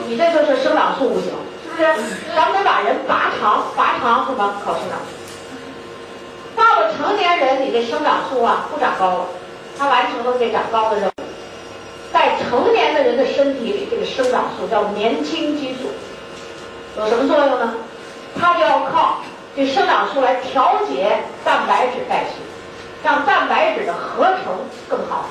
[0.09, 1.32] 你这就是生长素不行，
[1.65, 2.16] 是不是？
[2.35, 4.55] 咱们得把人拔长，拔长什么？
[4.65, 4.99] 靠生长。
[6.57, 9.24] 到了成年人，你这生长素啊不长高了，
[9.78, 11.12] 它完成了这长高的任务。
[12.12, 15.90] 在成年的人的身体里，这个生长素叫年轻激素，
[16.99, 17.74] 有什么作用呢？
[18.38, 19.18] 它就要靠
[19.56, 22.36] 这生长素来调节蛋白质代谢，
[23.02, 24.54] 让蛋白质的合成
[24.88, 25.26] 更好。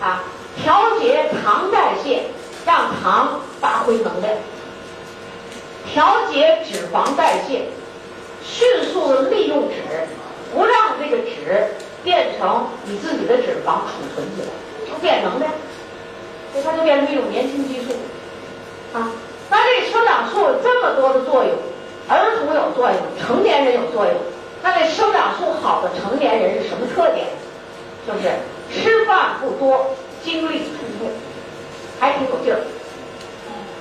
[0.00, 0.22] 啊，
[0.62, 2.24] 调节糖代谢，
[2.66, 4.34] 让糖发挥能量；
[5.92, 7.64] 调节脂肪代谢。
[8.46, 10.06] 迅速的利用脂，
[10.52, 11.74] 不让这个脂
[12.04, 14.48] 变成你自己的脂肪储存起来，
[14.86, 15.50] 就变能量，
[16.52, 17.94] 所以它就变成一种年轻激素。
[18.92, 19.08] 啊，
[19.50, 21.52] 那这生长素这么多的作用，
[22.08, 24.14] 儿童有作用，成年人有作用。
[24.62, 27.26] 那这生长素好的成年人是什么特点？
[28.06, 28.30] 就是
[28.72, 31.12] 吃饭不多，精力充沛，
[32.00, 32.60] 还挺有劲儿。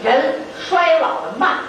[0.03, 1.59] 人衰老的慢，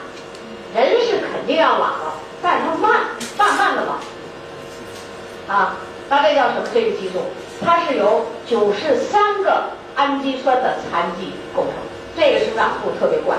[0.75, 2.15] 人是肯定要老了。
[2.43, 3.01] 但是他慢，
[3.39, 5.77] 慢慢的老，啊，
[6.09, 6.69] 那这叫什么？
[6.75, 7.21] 这个激素，
[7.65, 9.65] 它是由九十三个
[9.95, 11.73] 氨基酸的残基构成。
[12.17, 13.37] 这个生长素特别怪，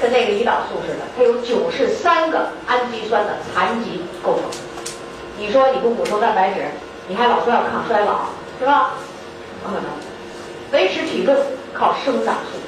[0.00, 4.50] 跟那个胰岛素似的，它有九十三个氨基酸的残基构成。
[5.38, 6.66] 你说你不补充蛋白质，
[7.08, 8.26] 你还老说要抗衰老，
[8.58, 8.94] 是吧？
[9.62, 9.84] 不可能。
[10.72, 11.34] 维持体重
[11.72, 12.58] 靠生长素。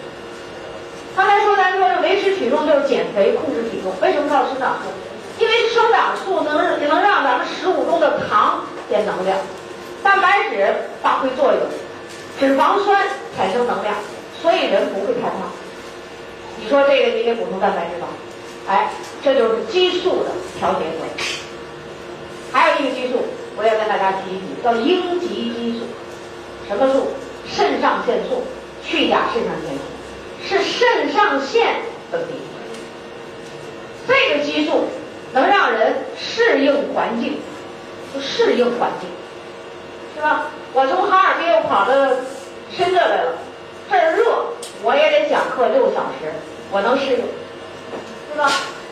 [1.16, 4.90] 刚才说咱说这维持体重就是减肥控制体重，为什么靠生长素？
[5.39, 9.36] 因为生长素能能让咱们食物中的糖变能量，
[10.03, 11.61] 蛋白质发挥作用，
[12.39, 13.94] 脂肪酸产生能量，
[14.40, 15.40] 所以人不会太胖。
[16.58, 18.08] 你说这个你得补充蛋白质吧？
[18.68, 18.90] 哎，
[19.22, 21.10] 这就是激素的调节作用。
[22.52, 23.24] 还有一个激素，
[23.56, 25.84] 我要跟大家提一提，叫应激激素。
[26.68, 27.08] 什么素？
[27.46, 28.42] 肾上腺素，
[28.84, 29.82] 去甲肾上腺素，
[30.48, 31.76] 是肾上腺
[32.10, 32.24] 分泌。
[34.08, 34.88] 这个激素。
[35.32, 37.38] 能让人适应环境，
[38.14, 39.10] 就适应环境，
[40.14, 40.46] 是吧？
[40.72, 41.92] 我从哈尔滨又跑到
[42.74, 43.34] 深圳来了，
[43.90, 44.46] 这儿热，
[44.82, 46.32] 我也得讲课六小时，
[46.70, 47.24] 我能适应，
[48.32, 48.51] 是吧？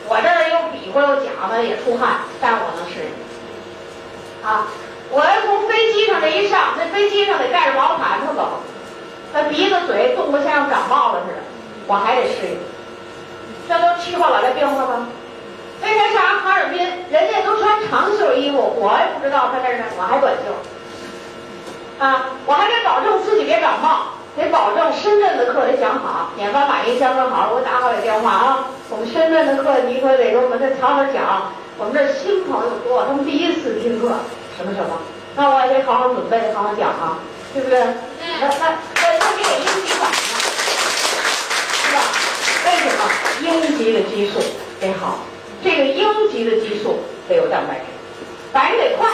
[0.09, 3.11] 我这又比划又讲的也出汗，但我能适应。
[4.47, 4.67] 啊，
[5.11, 8.61] 我要从飞机上这一上，那飞机上得盖着毛毯子走，
[9.33, 11.41] 那鼻子嘴冻得像要感冒了似的，
[11.87, 12.59] 我还得适应。
[13.69, 15.09] 这都气候老来病了吗？
[15.83, 16.79] 为啥上哈尔滨，
[17.11, 22.05] 人家都穿长袖衣服，我也不知道他这儿呢，我还短袖。
[22.05, 28.69] 啊，我还得保证自己别感冒，得保证深圳的课得讲好研发马云相中好我打好点电话啊。
[28.91, 34.17] 我们深圳的课你可得给我们再好好讲我们这新朋友多他们第一次听课
[34.57, 34.99] 什么什么
[35.37, 37.19] 那我也得好好准备好好讲啊
[37.53, 37.79] 对不对？
[37.79, 40.17] 那那那你得应急反应
[41.71, 42.03] 是吧？
[42.67, 43.01] 为什么？
[43.43, 44.41] 应急的激素
[44.81, 45.19] 得好
[45.63, 46.99] 这个应急的激素
[47.29, 47.85] 得有蛋白质
[48.53, 49.09] 反应得快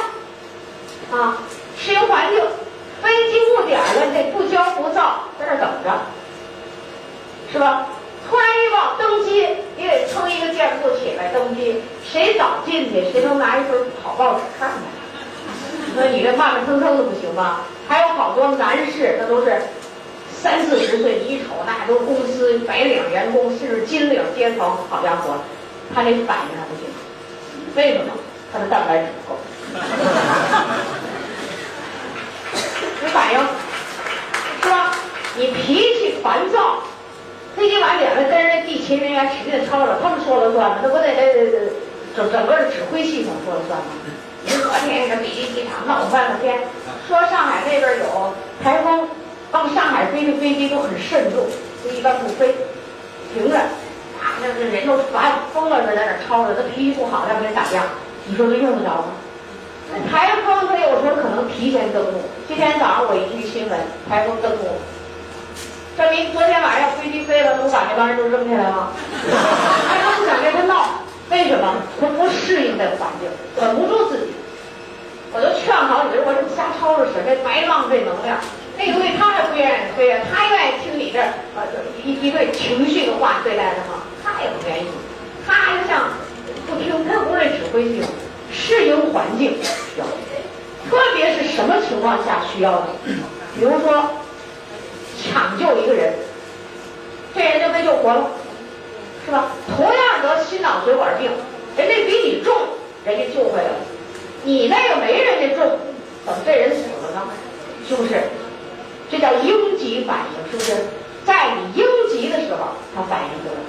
[1.12, 1.36] 啊
[1.78, 2.42] 适应环境
[3.02, 6.00] 飞机误点了，你得不骄不躁，在这等着，
[7.52, 7.86] 是吧？
[8.28, 9.46] 突然一忘登机，
[9.76, 14.78] 你得撑一个箭步起来登机，谁早进去，谁能拿一份好报纸看看。
[15.96, 17.62] 那你这慢慢腾腾的不行吧？
[17.88, 19.60] 还有好多男士，那都是
[20.32, 25.38] 三四十岁，你一瞅那都公司白领员工，甚至金领阶层，好家伙，
[25.92, 26.84] 他这反应还不行。
[27.74, 28.12] 为什么？
[28.52, 29.38] 他的蛋白质不够。
[33.02, 33.40] 没反应，
[34.62, 34.92] 是吧？
[35.36, 36.78] 你脾气烦躁，
[37.56, 40.78] 飞机晚两个，跟人地勤人员使劲吵吵，他们说了算吗？
[40.82, 41.72] 那不得得得
[42.16, 43.86] 整整个的指挥系统说了算吗？
[44.44, 46.60] 您昨天这比利机场闹翻了天，
[47.06, 49.08] 说上海那边有台风，
[49.52, 51.46] 往上海飞的飞机都很慎重，
[51.84, 52.54] 就一般不飞，
[53.32, 57.84] 停着，啊，那这人都烦疯了似的，在那吵着，他脾气不好，要跟人打架，
[58.24, 59.04] 你说这用得着吗？
[60.10, 62.22] 台风它有时候可能提前登陆。
[62.46, 64.78] 今天早上我一听新闻，台风登陆，
[65.96, 68.92] 证明昨天晚上飞机飞了，能把那帮人都扔下来吗？
[69.88, 71.74] 还不想跟他闹，为什么？
[72.00, 73.28] 他不适应这个环境，
[73.62, 74.32] 稳不住自己。
[75.32, 78.38] 我就劝好你，我这瞎吵吵使，这白浪费能量。
[78.78, 81.20] 那个对他还不愿意飞啊，他愿意听你这
[81.54, 81.66] 呃
[82.02, 84.02] 一一对情绪的话对待他吗？
[84.24, 84.88] 他也不愿意。
[85.46, 86.10] 他就像
[86.66, 88.10] 不听，他不是指挥系统。
[88.52, 90.04] 适应环境需要，
[90.90, 92.86] 特别是什么情况下需要的？
[93.54, 94.10] 比如说
[95.22, 96.14] 抢救一个人，
[97.34, 98.30] 这人就被救活了，
[99.24, 99.52] 是吧？
[99.76, 101.30] 同样得心脑血管病，
[101.76, 102.54] 人家比你重，
[103.04, 103.76] 人家救回来了，
[104.44, 105.78] 你那个没人家重，
[106.24, 107.22] 怎么这人死了呢？
[107.88, 108.14] 是不是？
[109.10, 110.72] 这叫应急反应，是不是？
[111.26, 113.60] 在你应急的时候，他反应过来。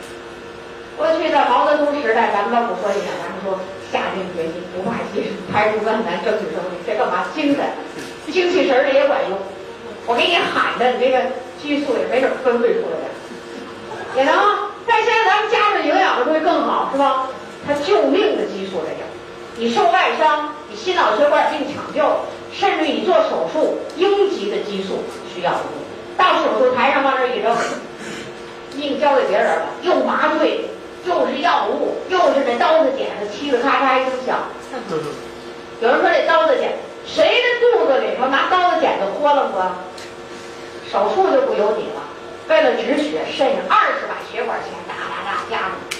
[0.98, 3.60] 过去在毛泽东时代，咱们老不说这个，咱们说。
[3.92, 7.26] 下定决心不怕牺牲，排除万难争取胜利，这干嘛？
[7.36, 7.66] 精神、
[8.32, 9.38] 精气神儿的也管用。
[10.08, 11.20] 我给你喊的，你这个
[11.62, 13.12] 激素也没准分泌出来，
[14.16, 14.34] 也能。
[14.88, 17.28] 但现在咱们加上营养的东西更好，是吧？
[17.68, 19.04] 它救命的激素这叫。
[19.58, 22.16] 你受外伤，你心脑血管病抢救，
[22.54, 25.04] 甚至你做手术，应急的激素
[25.36, 25.60] 需要的。
[26.16, 27.54] 到手术台上往这一扔，
[28.78, 30.64] 命交给别人了，又麻醉。
[31.06, 34.40] 又是药物，又是那刀子剪子，嘁哩咔嚓一声响。
[35.82, 39.72] 有人说这刀子剪，谁的肚子里头拿刀子剪子豁楞过？
[40.92, 42.04] 手术就不由你了。
[42.50, 45.98] 为了止血，肾上二十把血管钳，哒哒哒夹着，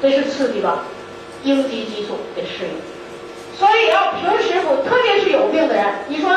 [0.00, 0.84] 这是刺激吧？
[1.44, 2.70] 应激激素得适应。
[3.58, 6.30] 所以要平时不，特别是有病的人，你说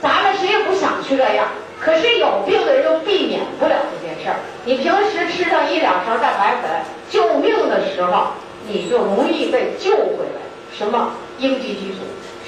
[0.00, 1.48] 咱们谁也不想去这样。
[1.80, 4.36] 可是有病的人又避免不了这件事儿。
[4.64, 6.70] 你平时吃上一两勺蛋白粉，
[7.08, 8.28] 救命的时候
[8.66, 10.40] 你就容易被救回来。
[10.76, 12.00] 什么应激激素？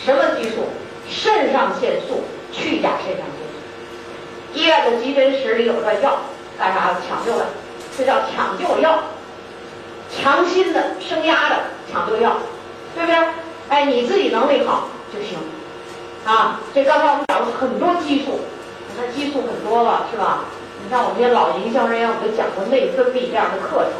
[0.04, 0.66] 什么激素？
[1.08, 4.58] 肾上腺素、去甲肾上腺素。
[4.58, 6.18] 医院的急诊室里有个药，
[6.58, 6.96] 干啥的？
[7.08, 7.46] 抢救的，
[7.96, 8.98] 这叫抢救药，
[10.14, 11.56] 强心的、升压的
[11.90, 12.36] 抢救药，
[12.94, 13.16] 对不对？
[13.68, 15.38] 哎，你自己能力好就行。
[16.24, 18.40] 啊，这刚才我们讲了很多激素。
[19.00, 20.44] 那激素很多了，是吧？
[20.84, 23.92] 你看我们这些老营销人员，我们讲过内分泌这样的课程。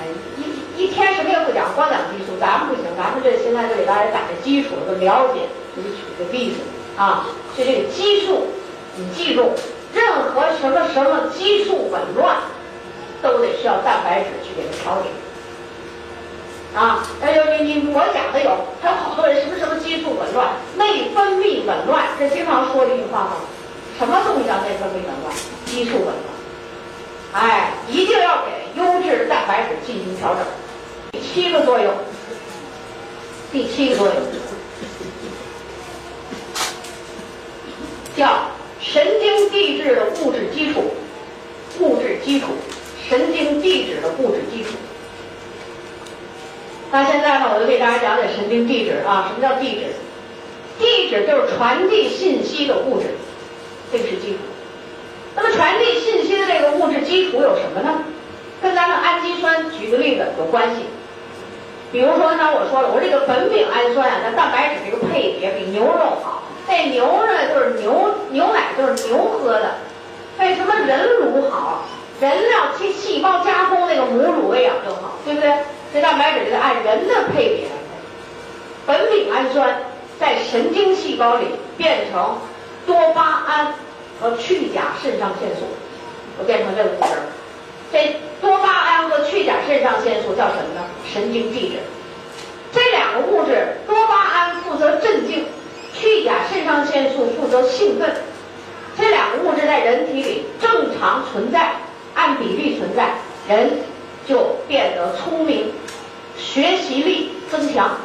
[0.00, 2.84] 哎，一一天什么也不讲，光讲激素，咱们不行。
[2.96, 6.60] 咱们这现在就给大家打个基础的了解，给你举个例子
[6.96, 7.26] 啊。
[7.56, 8.48] 就这个激素，
[8.96, 9.52] 你记住，
[9.92, 12.36] 任何什么什么激素紊乱，
[13.20, 15.08] 都得需要蛋白质去给它调理。
[16.76, 18.50] 啊，哎呦，你你我讲的有，
[18.80, 23.30] 还有好多人什么什么激素紊乱、内分泌紊乱，这经常说的一句话吗？
[23.98, 25.34] 什么东西叫内分泌紊乱、
[25.66, 26.14] 激素紊乱？
[27.32, 30.44] 哎，一定要给优质的蛋白质进行调整。
[31.10, 31.92] 第七个作用，
[33.50, 34.14] 第七个作用
[38.16, 38.42] 叫
[38.80, 40.84] 神经递质的物质基础，
[41.80, 42.46] 物质基础，
[43.08, 44.70] 神经递质的物质基础。
[46.92, 49.86] 那现在呢，我就给大家讲讲神经递质啊，什么叫递质？
[50.78, 53.08] 递质就是传递信息的物质。
[53.92, 54.38] 这是基础。
[55.36, 58.04] 那么传递信息的这个物质基础有什么呢？
[58.60, 60.82] 跟咱们氨基酸举个例子有关系。
[61.92, 66.42] 比如说刚才我说了，我这个苯丙氨酸啊，它蛋白质这个配比比牛肉好。
[66.66, 69.76] 那牛呢就是牛牛奶就是牛喝的。
[70.40, 71.84] 为什么人乳好？
[72.20, 75.52] 人要去细胞加工那个母乳喂养更好，对不对？
[75.94, 78.92] 这蛋白质就得按人的配比来。
[78.92, 79.82] 苯丙氨酸
[80.18, 81.46] 在神经细胞里
[81.76, 82.36] 变成。
[82.88, 83.74] 多巴胺
[84.18, 85.66] 和去甲肾上腺素，
[86.38, 87.18] 都变成这五个人。
[87.92, 90.80] 这多巴胺和去甲肾上腺素叫什么呢？
[91.12, 91.76] 神经递质。
[92.72, 95.44] 这两个物质，多巴胺负责镇静，
[95.94, 98.10] 去甲肾上腺素负责兴奋。
[98.96, 101.76] 这两个物质在人体里正常存在，
[102.14, 103.16] 按比例存在，
[103.46, 103.80] 人
[104.26, 105.72] 就变得聪明，
[106.38, 107.96] 学习力增强，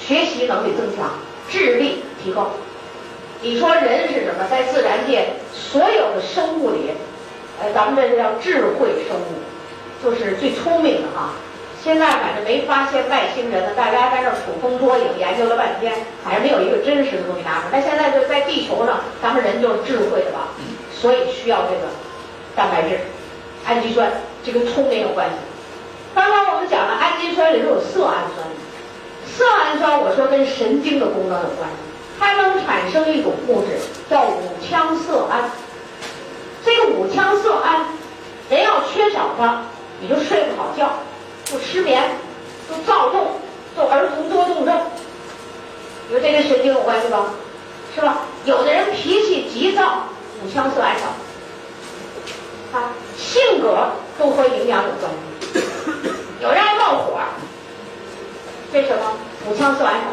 [0.00, 1.10] 学习能力增强，
[1.50, 2.50] 智力提高。
[3.46, 4.44] 你说人是什么？
[4.50, 6.90] 在自然界所有的生物里，
[7.62, 9.38] 呃，咱们这叫智慧生物，
[10.02, 11.30] 就是最聪明的哈。
[11.80, 15.94] 现在反正没发现外星人呢，大家在这捕风捉影，研究了半天，
[16.24, 17.78] 还没有一个真实的东西拿出来。
[17.78, 20.48] 那现在就在地球上，咱们人就是智慧的吧，
[20.92, 21.86] 所以需要这个
[22.56, 22.98] 蛋白质、
[23.64, 24.10] 氨基酸，
[24.44, 25.36] 这跟聪明有关系。
[26.16, 28.44] 刚刚我们讲了，氨基酸里头有色氨酸，
[29.24, 31.76] 色氨酸我说跟神经的功能有关系，
[33.06, 33.78] 生一种物质
[34.10, 35.48] 叫五羟色胺。
[36.64, 37.86] 这个五羟色胺，
[38.50, 39.62] 人要缺少它，
[40.00, 40.90] 你就睡不好觉。
[41.44, 42.02] 就失眠，
[42.68, 43.38] 就躁动，
[43.76, 44.80] 就儿童多动症，
[46.08, 47.26] 你说这跟神经有关系吧？
[47.94, 48.22] 是吧？
[48.44, 50.08] 有的人脾气急躁，
[50.42, 51.06] 五羟色胺少，
[52.76, 55.60] 啊，性格都和营养有关系。
[56.42, 57.20] 有人爱冒火，
[58.72, 59.12] 这什么？
[59.48, 60.06] 五羟色胺少，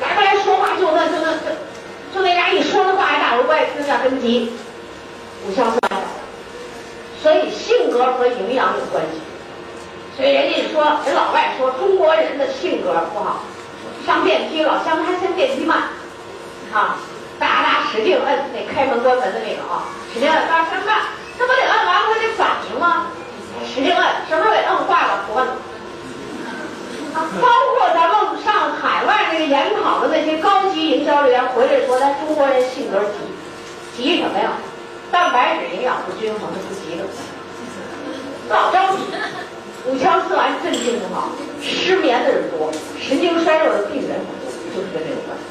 [0.00, 1.54] 来不来说话就那就那就
[2.14, 4.52] 就那俩一说的话还大不爱听下跟急，
[5.46, 6.06] 五羟色胺少，
[7.22, 9.20] 所以性格和营养有关系。
[10.16, 13.42] 所以人家一说，人老外说中国人的性格不好，
[14.06, 15.78] 上电梯老乡还嫌电梯慢，
[16.72, 16.96] 啊，
[17.38, 21.02] 哒哒使劲摁那开门关门的那个啊，使劲摁，大声慢，
[21.38, 23.06] 那不得摁完了他得反应吗？
[23.66, 25.46] 使劲摁，什么时候给摁坏了不摁。
[27.40, 33.16] 包括咱们上海外那个研讨的那些高级营销人员回来说，咱中国人性格急，
[33.96, 34.52] 急什么呀？
[35.10, 37.04] 蛋白质营养不均衡，是不急的，
[38.48, 39.02] 老着急。
[39.86, 41.30] 五羟色胺镇静不好，
[41.62, 42.70] 失眠的人多，
[43.00, 45.42] 神经衰弱的病人很多，就是跟这有关系，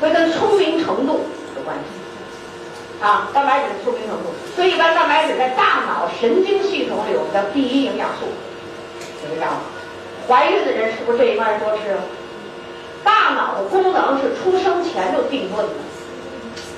[0.00, 3.04] 会跟聪明程度有关系。
[3.04, 8.26] 啊，蛋白质的聪明程度，所以一般蛋白质在大脑神经系统里我们叫第一营养素，
[9.20, 9.50] 就这样。
[10.28, 11.96] 怀孕的人是不是这一块多吃？
[13.04, 15.74] 大脑的功能是出生前就定论的，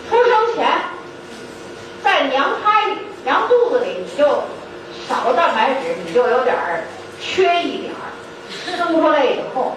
[0.08, 0.66] 出生前
[2.02, 4.42] 在娘胎里、娘肚子里你就。
[5.08, 6.84] 少了蛋白质，你就有点儿
[7.18, 8.12] 缺一点儿。
[8.76, 9.72] 生出来以后，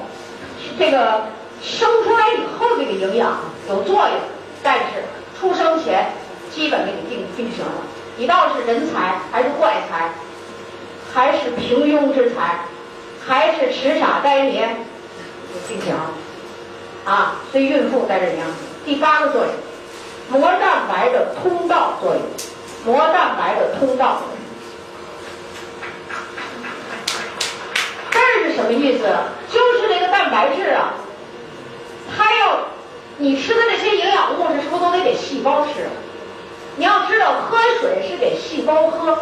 [0.78, 1.24] 这个
[1.62, 3.40] 生出来以后这个营养
[3.70, 4.18] 有作用，
[4.62, 5.06] 但是
[5.40, 6.10] 出生前
[6.54, 7.72] 基本给你定定型了。
[8.18, 10.10] 你倒是人才还是怪才，
[11.14, 12.66] 还是平庸之才，
[13.28, 14.86] 还是痴傻呆年，
[15.68, 16.10] 定型了
[17.06, 17.36] 啊！
[17.52, 18.48] 所以孕妇在这里啊，
[18.84, 19.52] 第八个作用，
[20.30, 22.22] 膜蛋白的通道作用，
[22.84, 24.22] 膜蛋白的通道。
[28.10, 29.06] 这是什么意思？
[29.52, 30.94] 就是那个蛋白质啊，
[32.16, 32.60] 它要
[33.18, 35.88] 你吃的那些营养物质，是不是都得给细胞吃？
[36.78, 39.20] 你要知道，喝水是给细胞喝，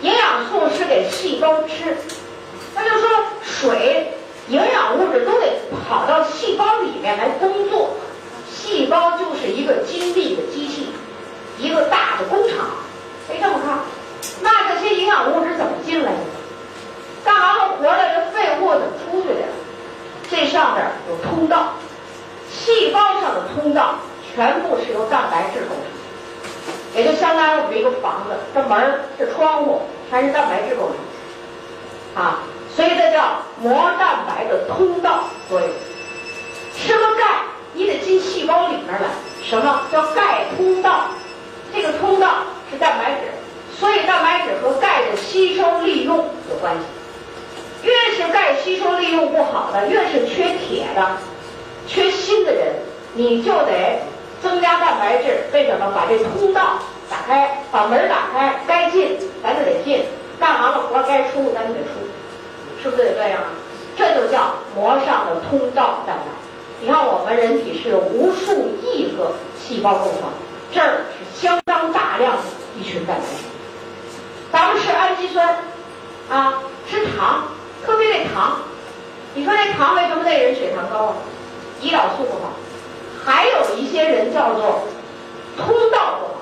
[0.00, 1.96] 营养素是给细胞吃。
[2.76, 3.08] 那就说，
[3.42, 4.12] 水、
[4.48, 5.46] 营养物质都得
[5.88, 7.96] 跑到细胞里面来工作。
[8.54, 10.90] 细胞就是一个精密的机器，
[11.58, 12.68] 一个大的工厂。
[13.26, 13.78] 可以这么看，
[14.42, 16.18] 那这些营养物质怎么进来的？
[17.24, 19.42] 干完了活了，这废物怎么出去的？
[20.30, 21.74] 这上面有通道，
[22.52, 23.96] 细胞上的通道
[24.34, 30.90] 全部是由蛋白质构成，也就相当于我们一个房子，这门儿、这窗户全是蛋白质构
[32.14, 32.42] 成，啊，
[32.76, 35.68] 所以这叫膜蛋白的通道作用。
[36.76, 37.24] 吃了钙，
[37.72, 39.08] 你得进细胞里面来，
[39.42, 41.06] 什么叫钙通道？
[41.74, 42.28] 这个通道
[42.70, 43.32] 是蛋白质，
[43.78, 46.80] 所以蛋白质和钙的吸收利用有关系。
[47.82, 51.16] 越是钙吸收利用不好的，越是缺铁的、
[51.86, 52.74] 缺锌的人，
[53.14, 54.00] 你就得
[54.42, 55.44] 增加蛋白质。
[55.52, 55.92] 为什么？
[55.94, 56.78] 把这通道
[57.08, 60.04] 打开，把门打开，该进咱就得进，
[60.38, 62.05] 干完了活该出咱就得出，
[62.86, 63.40] 是不是得这样？
[63.98, 66.26] 这就叫膜上的通道蛋白。
[66.80, 70.30] 你看我们人体是无数亿个细胞构成，
[70.72, 72.42] 这儿是相当大量的
[72.78, 73.44] 一群蛋白质。
[74.52, 75.58] 咱们吃氨基酸，
[76.30, 77.48] 啊，吃糖。
[77.84, 78.58] 特别那糖，
[79.34, 81.14] 你说那糖为什么那人血糖高啊？
[81.82, 82.52] 胰岛素不好，
[83.24, 84.82] 还有一些人叫做
[85.56, 86.40] 通道不好，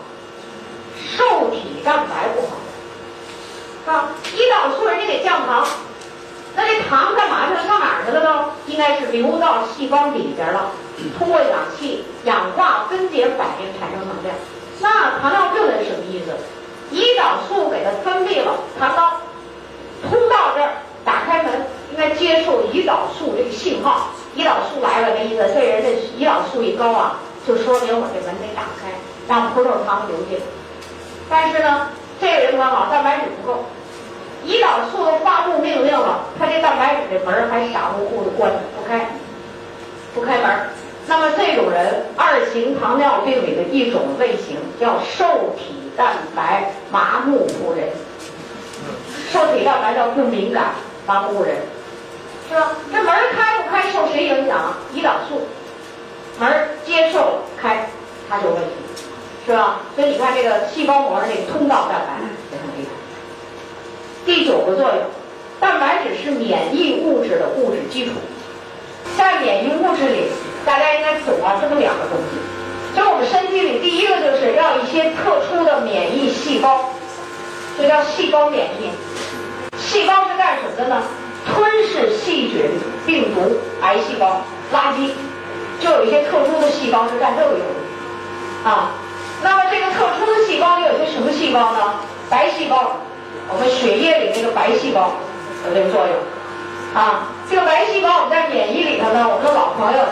[1.17, 5.67] 受体蛋白不好，啊，胰岛素人家得降糖，
[6.57, 7.67] 那这糖干嘛去了？
[7.67, 8.73] 上哪儿去了都？
[8.73, 10.71] 应该是流到细胞里边了，
[11.19, 14.35] 通过氧气氧化分解反应产生能量。
[14.81, 16.35] 那糖尿病人什么意思？
[16.93, 19.21] 胰岛素给它分泌了糖高，
[20.09, 20.71] 通到这儿，
[21.05, 24.09] 打开门，应该接受胰岛素这个信号。
[24.37, 27.17] 胰岛素来了，这意思，这人的胰岛素一高啊，
[27.47, 28.91] 就说明我这门得打开，
[29.29, 30.39] 让葡萄糖流进。
[31.29, 31.89] 但是呢，
[32.21, 33.65] 这个人可好，蛋白质不够，
[34.47, 39.07] 胰岛素都发布命令了，他这蛋白质这门还傻乎乎的关着不开，
[40.15, 40.69] 不开门。
[41.07, 47.89] 那么这种人，二型糖尿病里的一种类型叫受体蛋白麻木不仁。
[49.31, 50.73] 受体蛋白叫不敏感
[51.07, 51.57] 麻木不仁。
[52.49, 52.73] 是吧？
[52.93, 54.75] 这门开不开受谁影响？
[54.95, 55.47] 胰岛素。
[56.39, 57.89] 门接受开，
[58.29, 58.71] 它就有问题，
[59.47, 59.81] 是吧？
[59.95, 62.91] 所以你看这个细胞膜的这个通道蛋白也很厉害。
[64.25, 64.99] 第九个作用，
[65.61, 68.13] 蛋白质是免疫物质的物质基础。
[69.19, 70.29] 在免疫物质里，
[70.65, 76.91] 大家应该懂啊，这么两个东西，就我们身体里第一个就是要一些特殊的免疫细胞，
[77.79, 78.91] 这叫细胞免疫。
[79.79, 81.03] 细胞是干什么的呢？
[81.47, 82.71] 吞噬细菌、
[83.05, 84.41] 病毒、癌细胞、
[84.73, 85.11] 垃圾，
[85.79, 88.93] 就有一些特殊的细胞是干这个用的啊。
[89.43, 92.01] 那么这个特殊的细胞里有些什么细胞呢？
[92.31, 92.97] 白细胞，
[93.55, 95.13] 我们血液里那个白细胞
[95.65, 96.17] 有这个作用
[96.93, 97.29] 啊。
[97.49, 100.03] 这个白细胞我们在免疫里头呢，我们的老朋友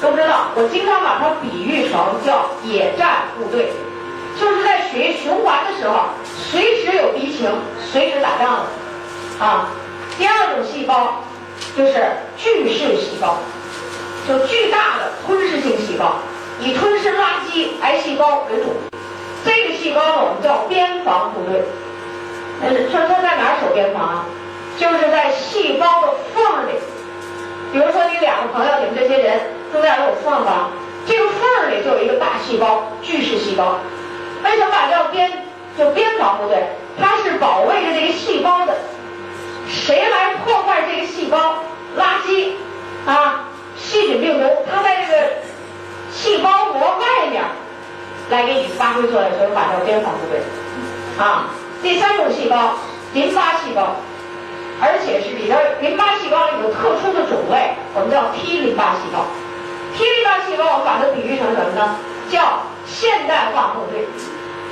[0.00, 3.72] 都知道，我经常把它比喻成叫野战部队，
[4.38, 6.14] 就是在血液循环的时候，
[6.52, 7.50] 随时有敌情，
[7.90, 9.70] 随时打仗的啊。
[10.16, 11.24] 第二种细胞
[11.76, 12.06] 就是
[12.36, 13.38] 巨噬细胞，
[14.28, 16.14] 就巨大的吞噬性细胞，
[16.60, 18.76] 以吞噬垃圾癌细胞为主。
[19.44, 21.60] 这个细胞呢，我们叫边防部队。
[22.60, 24.24] 嗯，说它在哪儿守边防啊？
[24.78, 26.72] 就是在细胞的缝里。
[27.72, 29.40] 比如说，你两个朋友，你们这些人
[29.72, 30.70] 中间有缝吧？
[31.06, 33.78] 这个缝里就有一个大细胞，巨噬细胞。
[34.44, 35.30] 为什么把叫边？
[35.78, 36.60] 就边防部队，
[37.00, 38.74] 它是保卫着这个细胞的。
[39.68, 41.62] 谁来破坏这个细胞
[41.96, 42.54] 垃圾
[43.06, 43.44] 啊？
[43.76, 45.18] 细菌病毒，它在这个
[46.10, 47.44] 细胞膜外面
[48.28, 50.40] 来给你发挥作用，所以把它叫边防部队
[51.16, 51.46] 啊。
[51.82, 52.74] 第三种细胞
[53.14, 53.96] 淋巴细胞，
[54.80, 59.24] 而且是里边淋巴细胞里有特殊的种类，我们叫 T 淋巴细胞。
[59.96, 61.96] T 淋巴细胞我们把它比喻成什么呢？
[62.30, 64.06] 叫现代化部队、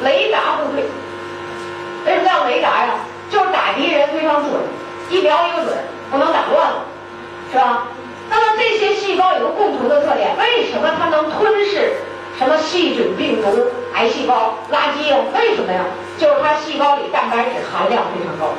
[0.03, 0.85] 雷达部队。
[2.05, 2.95] 为什么叫雷达呀？
[3.31, 4.53] 就是打敌人非常准。
[5.09, 5.79] 一瞄一个准，
[6.11, 6.85] 不能打乱了，
[7.53, 7.87] 是吧？
[8.29, 11.95] 那么这些细胞有个共同的特点，为什么它能吞噬
[12.39, 15.17] 什么细菌、病毒、癌细胞、垃圾呀？
[15.35, 15.85] 为什么呀？
[16.19, 18.53] 就是它细胞里蛋白质含量非常高。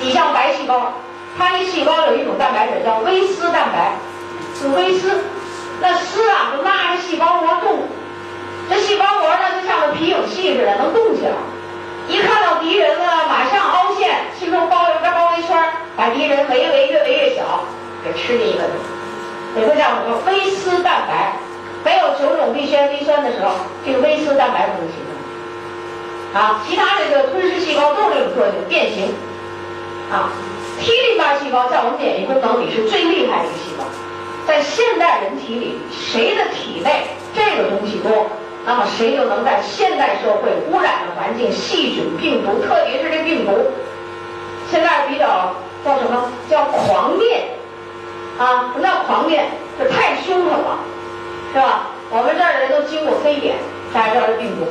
[0.00, 0.92] 你像白细胞，
[1.38, 3.92] 它一细胞有一种蛋白质叫微丝蛋白，
[4.58, 5.24] 是微丝，
[5.80, 7.88] 那丝啊就拉着细胞膜动，
[8.68, 11.32] 这细胞膜呢就像个皮影戏似的，能动起来。
[12.06, 15.56] 一看到敌人了，马上凹陷，形成包有个包围圈，
[15.96, 17.64] 把敌人围围越围越小，
[18.04, 18.74] 给吃进一个肚。
[19.56, 21.32] 也就叫什么微丝蛋白？
[21.84, 23.50] 没有九种必需氨基酸的时候，
[23.84, 26.40] 这个微丝蛋白不能形成。
[26.40, 29.12] 啊，其他的这个吞噬细胞都有这种作用，变形。
[30.10, 30.32] 啊
[30.80, 33.84] ，T 淋巴细胞在我们免疫功能里是最厉害的一个细胞，
[34.46, 38.26] 在现代人体里，谁的体内这个东西多？
[38.66, 43.52] 那么谁就能在现代社会污染的环境、细菌、病毒，特别是这病毒，
[44.70, 45.54] 现在比较
[45.84, 47.44] 叫什么叫狂变
[48.38, 48.72] 啊？
[48.72, 49.50] 什么叫狂变？
[49.78, 50.78] 这太凶狠了，
[51.54, 51.86] 是吧？
[52.10, 53.54] 我们这儿的人都经过非典，
[53.94, 54.66] 大家知道这病毒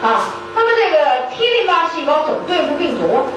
[0.00, 0.32] 啊。
[0.56, 3.28] 那么这个 T 淋巴细胞怎么对付病毒？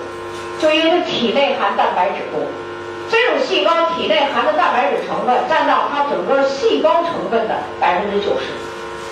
[0.57, 2.39] 就因为它体内含蛋白质多，
[3.11, 8.47] 这种细胞体内含的蛋白质成分占到它整个细胞成分的百分之九十。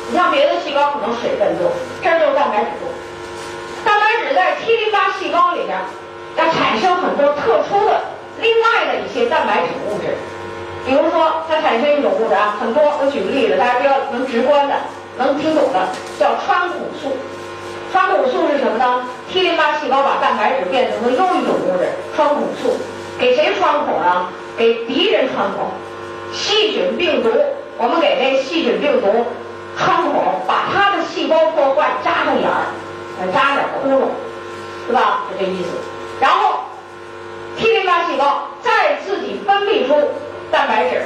[0.07, 1.67] 你像别的细胞可能水分多，
[2.01, 2.87] 这儿就是蛋白质多。
[3.83, 5.77] 蛋白质在 T 淋巴细胞里边
[6.37, 7.99] 要产生很多特殊的
[8.39, 10.15] 另外的一些蛋白质物质，
[10.89, 12.81] 比如说它产生一种物质啊，很多。
[12.81, 14.73] 我举个例子，大家比较能直观的、
[15.19, 15.87] 能听懂的，
[16.17, 17.15] 叫穿孔素。
[17.91, 22.75] 穿孔素是什么呢？T 淋巴细胞把蛋白质变成了又一种物质，穿孔素，
[23.19, 24.31] 给谁穿孔啊？
[24.57, 25.69] 给敌人穿孔，
[26.33, 27.29] 细菌、病毒，
[27.77, 29.27] 我们给那细菌、病毒。
[29.77, 32.65] 穿孔把它的细胞破坏，扎上眼儿，
[33.31, 34.09] 扎点窟窿，
[34.87, 35.21] 是吧？
[35.29, 35.69] 就这意思。
[36.19, 36.61] 然后
[37.57, 39.93] ，T 淋巴细胞再自己分泌出
[40.51, 41.03] 蛋白质，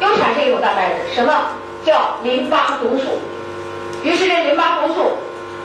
[0.00, 1.32] 又产生一种蛋白质，什么
[1.84, 3.18] 叫淋巴毒素？
[4.02, 5.18] 于是这淋巴毒素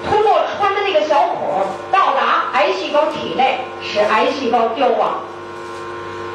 [0.09, 5.19] 通过穿的那个小孔到达癌细胞体内，使癌细胞凋亡。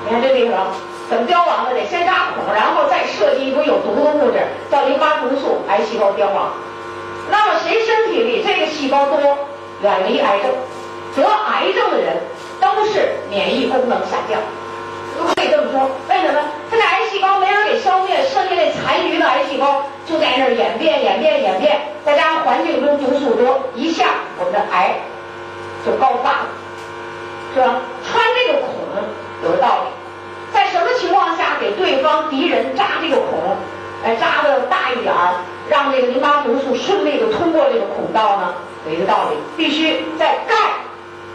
[0.05, 0.67] 你看这地方。
[1.11, 1.75] 怎么凋亡的？
[1.75, 4.39] 得先扎孔，然后再设计一种有毒的物质，
[4.71, 6.53] 叫淋巴毒素，癌细胞凋亡。
[7.29, 9.19] 那么谁身体里这个细胞多，
[9.83, 10.53] 远离癌症。
[11.17, 12.17] 得癌症的人
[12.61, 14.39] 都是免疫功能下降，
[15.19, 15.91] 都可以这么说。
[16.09, 16.41] 为什么？
[16.71, 24.07] 他这癌细胞没人给消灭，剩下那残余的癌细胞就在那儿演变、演变、演变，再加上环境中毒素多，一下
[24.39, 24.95] 我们的癌
[25.85, 26.47] 就高发了，
[27.55, 27.83] 是吧？
[28.07, 28.69] 穿这个孔
[29.43, 29.91] 有个道理，
[30.53, 33.57] 在什么情况下给对方敌人扎这个孔，
[34.05, 35.35] 哎，扎的大一点儿，
[35.69, 38.55] 让这个淋巴毒素顺利的通过这个孔道呢？
[38.87, 40.55] 有一个道理，必须在钙。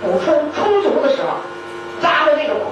[0.04, 1.38] 补充充足的时候，
[2.02, 2.72] 扎的这个孔，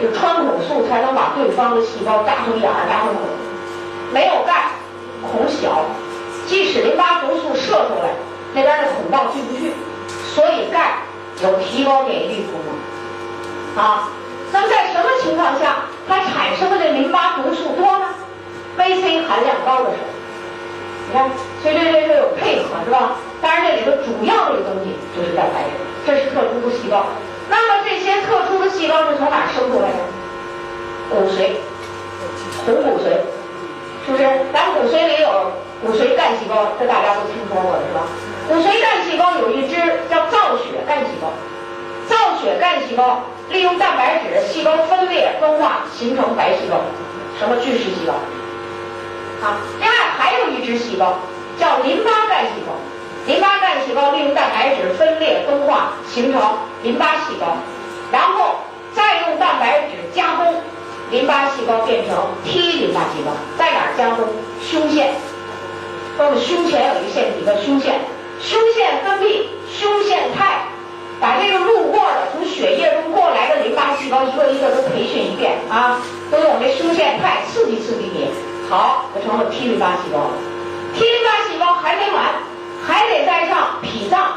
[0.00, 3.24] 这个穿孔素才能把对方的细胞扎成眼儿、扎成孔。
[4.12, 4.70] 没有钙，
[5.22, 5.84] 孔小，
[6.46, 8.10] 即使淋巴毒素射出来，
[8.54, 9.72] 那边的孔道进不去。
[10.34, 11.02] 所以钙
[11.42, 13.82] 有提高免疫力功能。
[13.82, 14.08] 啊，
[14.52, 18.06] 那么在什么情况下它产生的这淋巴毒素多呢
[18.78, 20.06] ？VC 含量高的时候，
[21.08, 21.30] 你看，
[21.62, 23.16] 所以这这这有配合是吧？
[23.40, 25.70] 当然这里头主要的一个东西就是蛋白质。
[26.06, 27.06] 这是特殊的细胞，
[27.50, 29.98] 那么这些特殊的细胞是从哪生出来的？
[31.10, 31.58] 骨髓，
[32.64, 33.18] 红骨髓，
[34.06, 34.22] 是不是？
[34.52, 35.50] 咱骨髓里有
[35.82, 38.06] 骨髓干细胞，这大家都听说过是吧？
[38.48, 39.74] 骨髓干细胞有一支
[40.08, 41.32] 叫造血干细胞，
[42.08, 46.76] 造血干细胞利用蛋白质，细胞分裂分化形成白细胞，
[47.40, 48.14] 什么巨噬细胞？
[49.44, 51.18] 啊，另外还有一支细胞
[51.58, 52.74] 叫淋巴干细胞。
[53.26, 54.29] 淋巴干细胞利用蛋
[54.60, 56.42] 白质分裂分化形成
[56.82, 57.56] 淋巴细胞，
[58.12, 58.56] 然后
[58.94, 60.54] 再用蛋白质加工，
[61.10, 62.14] 淋巴细胞变成
[62.44, 63.32] T 淋巴细胞。
[63.56, 64.26] 在哪儿加工？
[64.60, 65.14] 胸腺。
[66.14, 68.00] 说我们胸前有一个腺体叫胸腺，
[68.38, 70.60] 胸腺分泌胸腺肽，
[71.18, 78.28] 把这个路过的从血液中过来的淋巴细胞一个一个都培训一遍啊，都用这胸腺肽刺激刺激你，
[78.68, 80.32] 好，就成了 T 淋巴细胞了。
[80.92, 82.24] T 淋巴细胞还没完。
[82.82, 84.32] 还得再上脾脏，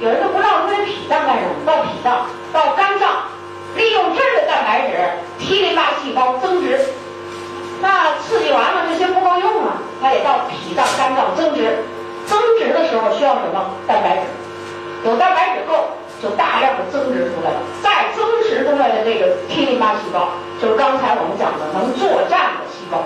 [0.00, 3.24] 有人都不知道这脾脏干什么，到脾脏，到肝脏，
[3.76, 4.96] 利用这儿的蛋白质
[5.38, 6.78] ，T 淋巴细胞增殖。
[7.80, 11.78] 那刺激完了这些不够用啊，还得到脾脏、肝脏增殖。
[12.26, 13.70] 增殖的时候需要什么？
[13.86, 14.22] 蛋白质。
[15.04, 15.88] 有蛋白质够，
[16.22, 17.56] 就大量的增殖出来了。
[17.82, 20.28] 再增殖出来的这个 T 淋巴细胞，
[20.60, 23.02] 就是刚才我们讲的能作战的细胞，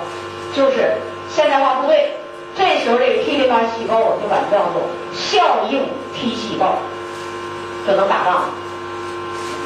[0.54, 0.94] 就是
[1.28, 2.16] 现代化部队。
[2.56, 4.82] 这时候，这个 T 淋巴细胞，我们就把它叫做
[5.14, 6.76] 效应 T 细胞，
[7.86, 8.48] 就能打仗了，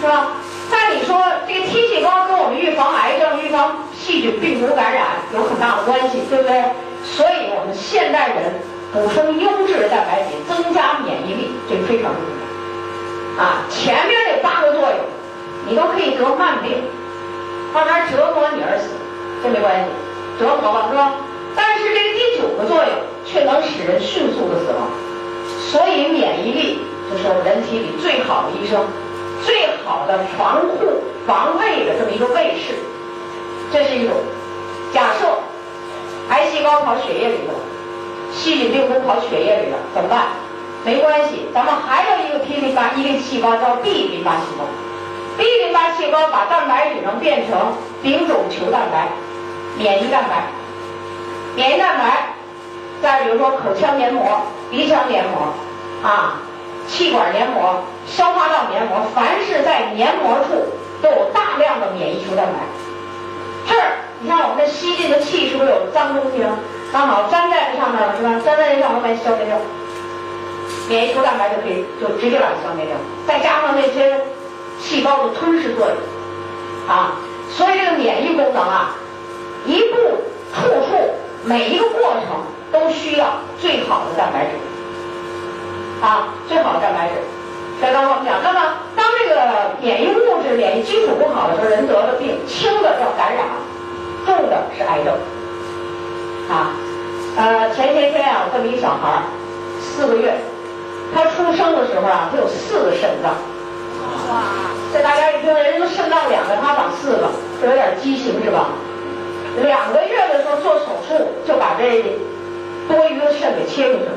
[0.00, 0.28] 是吧？
[0.70, 6.62] 但你说这个 T 细胞跟我们预防癌症、预防细菌病毒感染有很大的关系，对不对？
[7.04, 8.54] 所以我们现代人
[8.92, 13.42] 补充优质的蛋白质，增加免疫力，这个非常重要。
[13.42, 14.98] 啊，前面那八个作用，
[15.68, 16.84] 你都可以得慢病，
[17.74, 18.90] 慢慢折磨你而死，
[19.42, 19.86] 这没关系，
[20.38, 21.12] 折磨吧，是吧？
[21.56, 22.92] 但是这个第九个作用
[23.24, 24.88] 却能使人迅速的死亡，
[25.70, 26.78] 所以免疫力
[27.10, 28.84] 就是人体里最好的医生，
[29.44, 32.74] 最好的防护防卫的这么一个卫士。
[33.72, 34.16] 这是一种
[34.92, 35.26] 假设，
[36.30, 37.54] 癌细胞跑血液里了，
[38.32, 40.28] 细菌病毒跑血液里了，怎么办？
[40.84, 44.64] 没关系，咱们还有一个 T 淋巴一个细胞叫 B 淋巴细胞
[45.38, 47.72] ，B 淋巴细胞把蛋白质能变成
[48.02, 49.08] 丙种球蛋白，
[49.78, 50.44] 免疫蛋白。
[51.56, 52.34] 免疫蛋白，
[53.00, 55.54] 再比如说口腔黏膜、鼻腔黏膜，
[56.02, 56.40] 啊，
[56.88, 60.66] 气管黏膜、消化道黏膜，凡是在黏膜处
[61.00, 62.58] 都有大量的免疫球蛋白。
[63.68, 66.58] 这儿，你看我们这吸进的气是不是有脏东西啊？
[66.92, 68.30] 刚好粘在这上面了，是吧？
[68.44, 69.56] 粘在这上面把它消灭掉，
[70.88, 72.96] 免疫球蛋白就可以就直接把它消灭掉。
[73.28, 74.20] 再加上那些
[74.80, 75.96] 细胞的吞噬作用，
[76.88, 77.12] 啊，
[77.50, 78.90] 所以这个免疫功能啊，
[79.64, 79.96] 一步
[80.52, 81.14] 处处。
[81.44, 82.40] 每一个过程
[82.72, 83.26] 都需要
[83.60, 84.52] 最好的蛋白质，
[86.02, 87.14] 啊，最好的蛋白质。
[87.80, 88.60] 所以刚才我们讲，那么
[88.96, 93.44] 当这个免疫物质、免疫基础不好的时候，人得的病轻的叫感染，
[94.24, 95.12] 重的是癌症。
[96.48, 96.72] 啊，
[97.36, 99.22] 呃，前些天啊，我这么一小孩儿，
[99.82, 100.34] 四个月，
[101.14, 103.34] 他出生的时候啊，他有四个肾脏。
[104.30, 104.72] 哇！
[104.92, 107.28] 这大家一听，人家都肾脏两个，他长四个，
[107.60, 108.68] 这有点畸形是吧？
[109.62, 112.02] 两个月的时候做手术，就把这
[112.88, 114.12] 多余的肾给切出去了。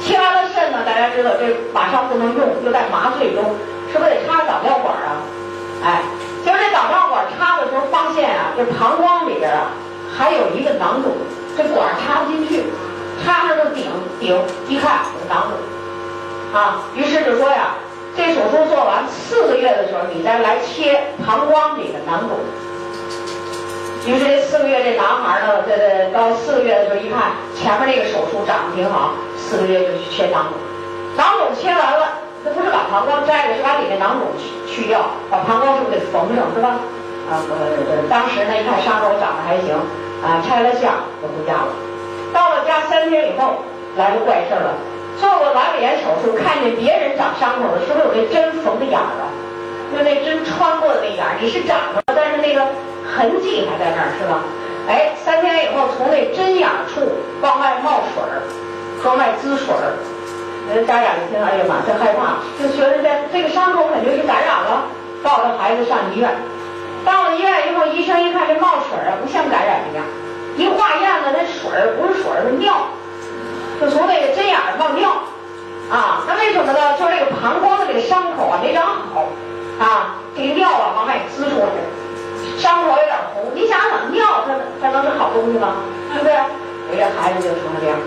[0.00, 3.44] 切完了肾呢，大家知道这马上不能用，又在麻醉中，
[3.92, 5.20] 是不是得插导尿管啊？
[5.84, 6.02] 哎，
[6.44, 9.68] 结果这导尿管插的时候发现啊，这膀胱里边啊
[10.16, 11.12] 还有一个囊肿，
[11.56, 12.64] 这管插不进去，
[13.24, 13.84] 插上就顶
[14.20, 17.74] 顶一看有囊肿，啊，于是就说呀，
[18.16, 22.38] 这手术做完四个月的时候，你再来切膀胱里的囊肿。
[24.06, 30.54] 于是这四个月这男孩呢，这这到四个月的时候一看，前面那个手术长得挺好，四个月就去切囊肿，
[31.18, 36.78] 囊肿切完了，那不是把膀胱摘了，是把里面囊肿去去掉，把膀胱是不是给缝上，是吧？
[37.26, 39.74] 啊，呃，当时呢一看伤口长得还行，
[40.22, 40.86] 啊，拆了线
[41.20, 41.74] 就回家了。
[42.32, 43.58] 到了家三天以后，
[43.96, 44.78] 来个怪事儿了。
[45.18, 49.26] 做过阑尾炎手术，看见别人长伤口的时候有那针缝的眼儿啊？
[49.90, 52.62] 就那针穿过的那眼儿，你是长了，但是那个
[53.06, 54.42] 痕迹还在那儿，是吧？
[54.88, 57.02] 哎，三天以后，从那针眼处
[57.40, 58.42] 往外冒水儿，
[59.04, 59.94] 往外滋水儿。
[60.68, 64.86] 那家长一听，哎呀妈，这害怕，就觉得这这个伤口肯定是感染了，
[65.22, 66.30] 抱着孩子上医院。
[67.04, 70.02] 到了医院以后，医生一看这冒水儿啊，不像感染一样，
[70.56, 72.74] 一化验了，那水儿不是水儿，是尿。
[73.80, 75.10] 就从那个针眼儿冒尿，
[75.90, 76.98] 啊，那为什么呢？
[76.98, 78.82] 就是这个膀胱的这个伤口啊没长
[79.14, 79.28] 好，
[79.78, 81.66] 啊，这个尿啊往外滋出来，
[82.58, 83.52] 伤口有点红。
[83.54, 85.76] 你想想，尿它它能是好东西吗？
[86.12, 86.34] 对不对？
[86.88, 87.98] 我这孩子就成了这样，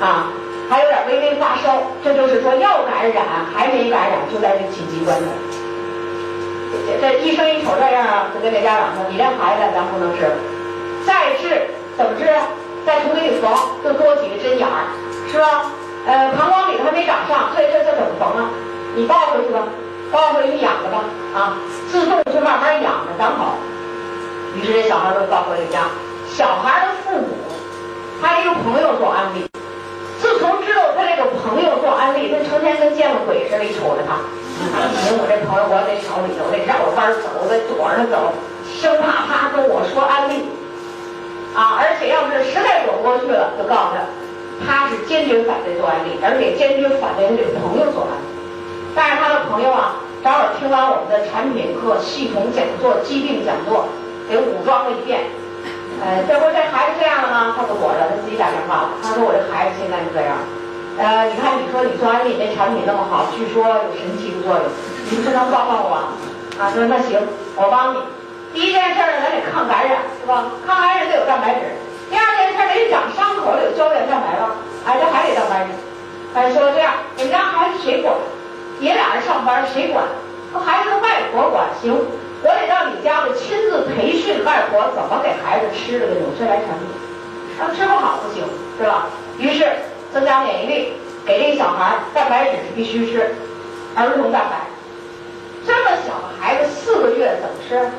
[0.00, 0.28] 啊，
[0.68, 3.24] 还有点微微发烧，这就是说要感染
[3.56, 5.24] 还没感染，就在这紧急关头。
[6.84, 10.28] 这这医生一瞅这样啊，就跟这家长说：“你这孩子咱不能治，
[11.06, 12.28] 再治怎么治？
[12.84, 13.48] 再重给你缝，
[13.82, 14.84] 就多几个针眼儿。”
[15.32, 15.72] 是吧？
[16.06, 18.50] 呃，膀胱里头还没长上，这这这怎么缝啊？
[18.94, 19.64] 你抱回去吧，
[20.12, 21.04] 抱回去养着吧，
[21.34, 21.56] 啊，
[21.90, 23.56] 自动就慢慢养着长好。
[24.58, 25.86] 于是这小孩都抱回了家。
[26.34, 27.28] 小孩的父母，
[28.20, 29.46] 他一个朋友做安利，
[30.20, 34.18] 自从知道他这个朋友做安利，他成天跟见了鬼似的，瞅着他，
[35.06, 38.34] 行，我这朋友我得找里头，我得绕着弯走，我得躲着他走，
[38.74, 40.42] 生怕他跟我说安利，
[41.54, 44.02] 啊，而且要是实在躲不过去了，就告诉他。
[44.66, 48.26] 他是坚决反对做安利，而且坚决反对他这个朋友做安利。
[48.90, 53.86] 但是他的朋友啊，正好听完我们的产品课、系统讲座、疾病讲座，
[54.28, 55.24] 给武装了一遍。
[55.98, 57.54] 呃，这不这孩子这样了吗？
[57.56, 58.90] 他不躲着，他自己打电话了。
[59.02, 60.36] 他说我这孩子现在就这样。
[60.98, 64.66] 呃，你看你说你做安利那产品那么好，据说有神奇的作用，
[65.10, 65.94] 你不能帮帮我
[66.58, 66.70] 啊？
[66.70, 67.18] 说那行，
[67.56, 67.98] 我帮你。
[68.54, 70.50] 第一件事儿，咱得抗感染，是吧？
[70.66, 71.74] 抗感染得有蛋白质。
[72.10, 74.54] 第二件事儿得长伤口了有胶原蛋白吧？
[74.86, 75.70] 哎，这还得蛋白质。
[76.34, 78.14] 哎，说这样，你们家孩子谁管？
[78.80, 80.04] 爷俩人上班谁管？
[80.50, 81.66] 说孩子的外婆管。
[81.82, 81.94] 行，
[82.42, 86.88] 我得让你家的亲自培训外婆怎么给孩子吃这个纽崔莱产品。
[87.58, 88.44] 他，吃不好不行，
[88.78, 89.08] 是吧？
[89.38, 89.66] 于是
[90.12, 90.92] 增加免疫力，
[91.26, 93.34] 给这个小孩蛋白质是必须吃，
[93.96, 94.66] 儿童蛋白。
[95.66, 97.90] 这么小的孩子四个月怎么吃？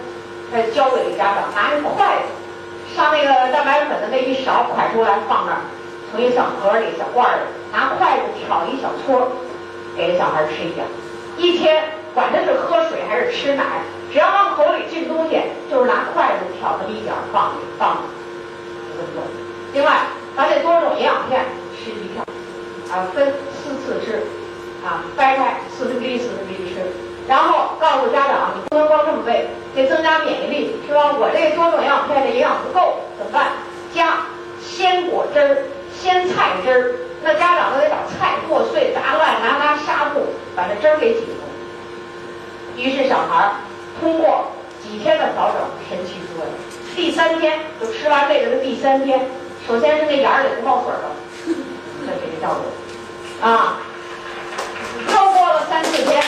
[0.52, 2.96] 再教给这家长拿一筷子。
[2.96, 5.62] 上那个蛋白粉的那一勺蒯出来放那儿，
[6.10, 7.42] 从一小盒里、小罐里
[7.72, 9.28] 拿筷子挑一小撮，
[9.96, 10.88] 给这小孩吃一点。
[11.38, 11.84] 一天，
[12.16, 13.64] 管他是喝水还是吃奶，
[14.12, 17.98] 只要往口里进东西，就是拿筷子挑那么一点放放。
[19.74, 20.02] 另外，
[20.36, 21.46] 把这多种营养片
[21.78, 22.26] 吃一片，
[22.92, 24.24] 啊，分四次吃，
[24.84, 26.82] 啊，掰开四分之一、四分之一吃。
[27.28, 31.14] 然后告诉家长，你不能光这么喂，得增加免疫力，是吧？
[31.14, 33.52] 我这多种营养片的营养不够，怎么办？
[33.94, 34.26] 加
[34.60, 35.58] 鲜果汁儿、
[35.94, 36.92] 鲜菜汁儿。
[37.22, 40.26] 那家长都得把菜剁碎、砸烂，拿拿纱布
[40.56, 42.82] 把这汁儿给挤出来。
[42.82, 43.52] 于是小孩儿
[44.00, 44.52] 通过
[44.82, 46.52] 几天的调整，神奇多了。
[46.96, 49.28] 第三天就吃完这个的第三天，
[49.68, 51.12] 首先是那眼儿里不冒水了，
[52.06, 53.80] 再给他照顾啊。
[55.08, 56.24] 又过了三四天。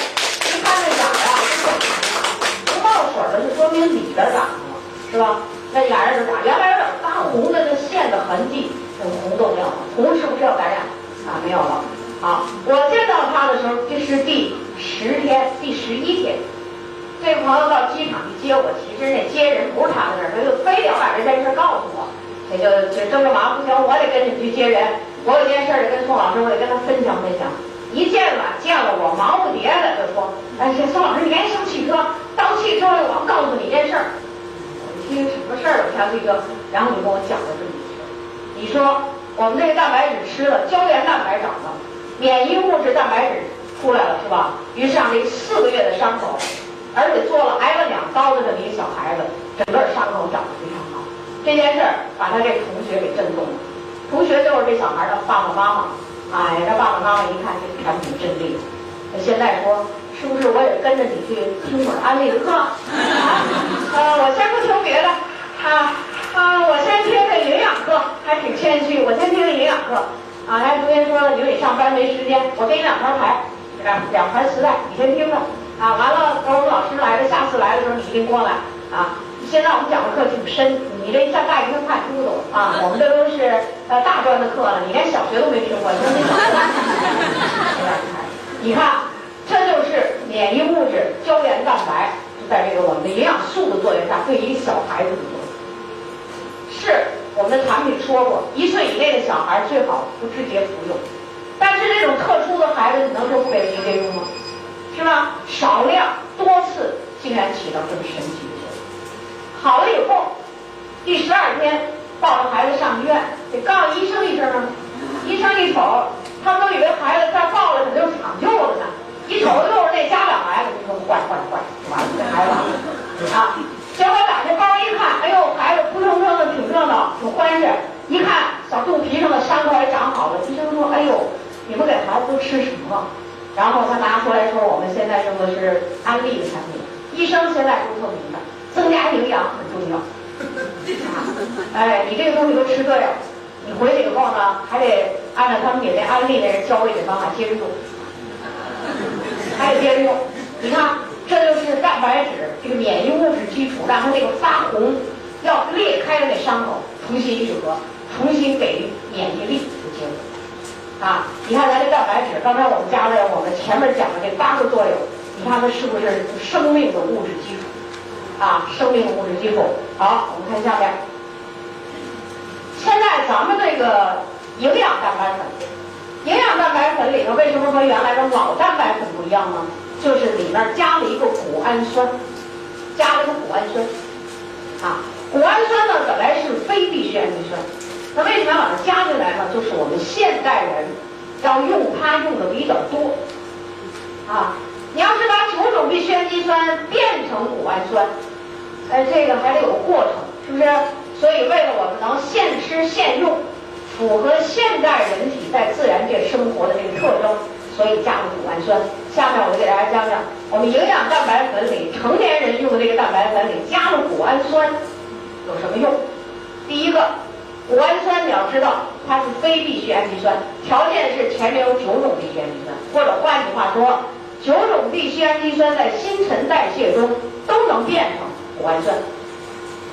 [219.12, 220.34] 它是非必需氨基酸，
[220.66, 224.00] 条件是前面有九种必需氨基酸，或者换句话说，
[224.42, 227.10] 九种必需氨基酸在新陈代谢中
[227.46, 228.20] 都能变成
[228.58, 228.96] 谷氨酸，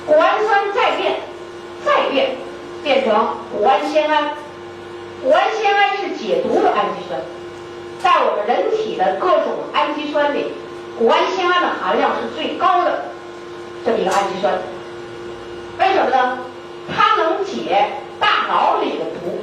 [0.07, 1.17] 谷氨酸再变，
[1.83, 2.37] 再变。
[2.81, 3.13] 变成
[3.51, 4.29] 谷氨酰胺，
[5.21, 7.19] 谷氨酰胺是解毒的氨基酸，
[8.01, 10.53] 在我们人体的各种氨基酸里，
[10.97, 13.03] 谷氨酰胺的含量是最高的
[13.83, 14.53] 这么一个氨基酸。
[15.77, 16.37] 为什么呢？
[16.95, 17.87] 它能解
[18.19, 19.39] 大脑里的毒。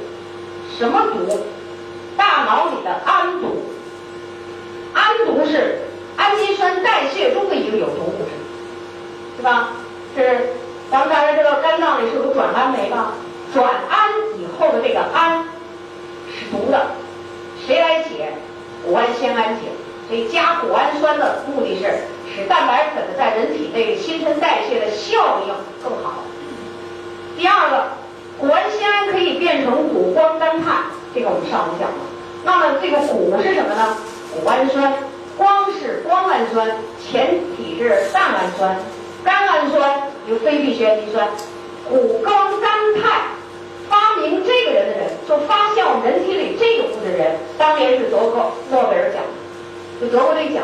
[0.77, 1.45] 什么毒？
[2.15, 3.63] 大脑里的氨毒。
[4.93, 5.81] 氨毒是
[6.15, 9.69] 氨基酸代谢中的一个有毒物质，是吧？
[10.15, 10.53] 是
[10.89, 13.13] 咱们大家知道肝脏里是有转氨酶吧？
[13.53, 14.09] 转氨
[14.39, 15.45] 以后的这个氨
[16.31, 16.87] 是毒的，
[17.65, 18.33] 谁来解？
[18.85, 19.69] 谷氨酰胺解。
[20.07, 21.83] 所以加谷氨酸的目的是
[22.33, 25.53] 使蛋白粉的在人体内新陈代谢的效应
[25.83, 26.23] 更好。
[27.37, 27.83] 第二个，
[28.39, 31.97] 谷氨酰胺可以变成谷胱甘肽，这个我们上午讲了。
[32.43, 33.95] 那么这个谷是什么呢？
[34.33, 34.91] 谷氨酸，
[35.37, 36.67] 光是胱氨酸，
[36.99, 38.75] 前体是蛋氨酸，
[39.23, 41.29] 甘氨酸由非必需氨基酸，
[41.87, 43.21] 谷胱甘肽。
[43.87, 49.21] 发明这个人的人，就发现我们人体里这个物质的人，当年是得过诺贝尔奖，
[50.01, 50.63] 就得过这奖，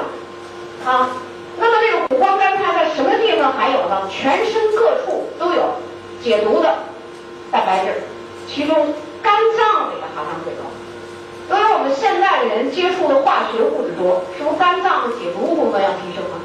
[0.84, 1.12] 啊。
[1.58, 4.10] 那么这个谷胱甘肽在什么地方还有呢？
[4.10, 5.64] 全身各处都有
[6.24, 6.74] 解毒的
[7.52, 8.02] 蛋白质，
[8.48, 10.64] 其中肝脏里的含量最高。
[11.50, 16.40] 因为我们现在的人接触的化学物质多，是不是肝脏的解毒功能要提升啊？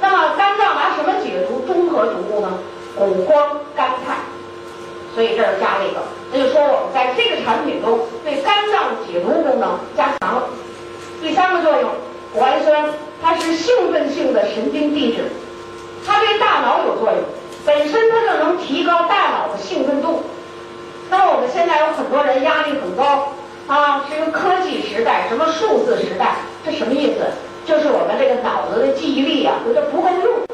[0.00, 2.58] 那么肝脏拿什么解毒中和毒物呢？
[2.98, 4.16] 谷胱甘肽。
[5.14, 10.42] 所以这儿加了一个，那就说我们在这个产品中对肝脏解毒功能加强了。
[11.22, 11.88] 第三个作用，
[12.34, 12.84] 谷氨酸
[13.22, 15.30] 它是兴奋性的神经递质，
[16.04, 17.22] 它对大脑有作用，
[17.64, 20.22] 本身它就能提高大脑的兴奋度。
[21.10, 23.32] 那么我们现在有很多人压力很高
[23.66, 27.24] 啊，是一个科技时代，什么数字时代，这什么意思？
[27.66, 30.44] 就是我们这个脑子的记忆力啊有点不够用，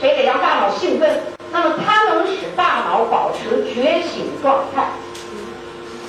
[0.00, 1.08] 所以得让大脑兴奋。
[1.52, 4.88] 那么它能使大脑保持觉醒状态，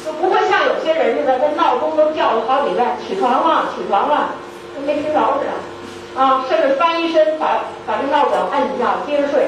[0.04, 4.30] 就不会像有些人似的，这闹钟都叫了好几遍，起床了，起床了，
[4.74, 9.48] 跟没听着似的，啊，甚至翻一身把把这闹表按一下，接着睡，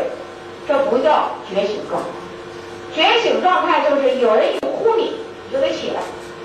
[0.69, 2.07] 这不叫觉醒状态。
[2.93, 5.15] 觉醒状态就是有人一呼你，
[5.47, 6.01] 你就得起来，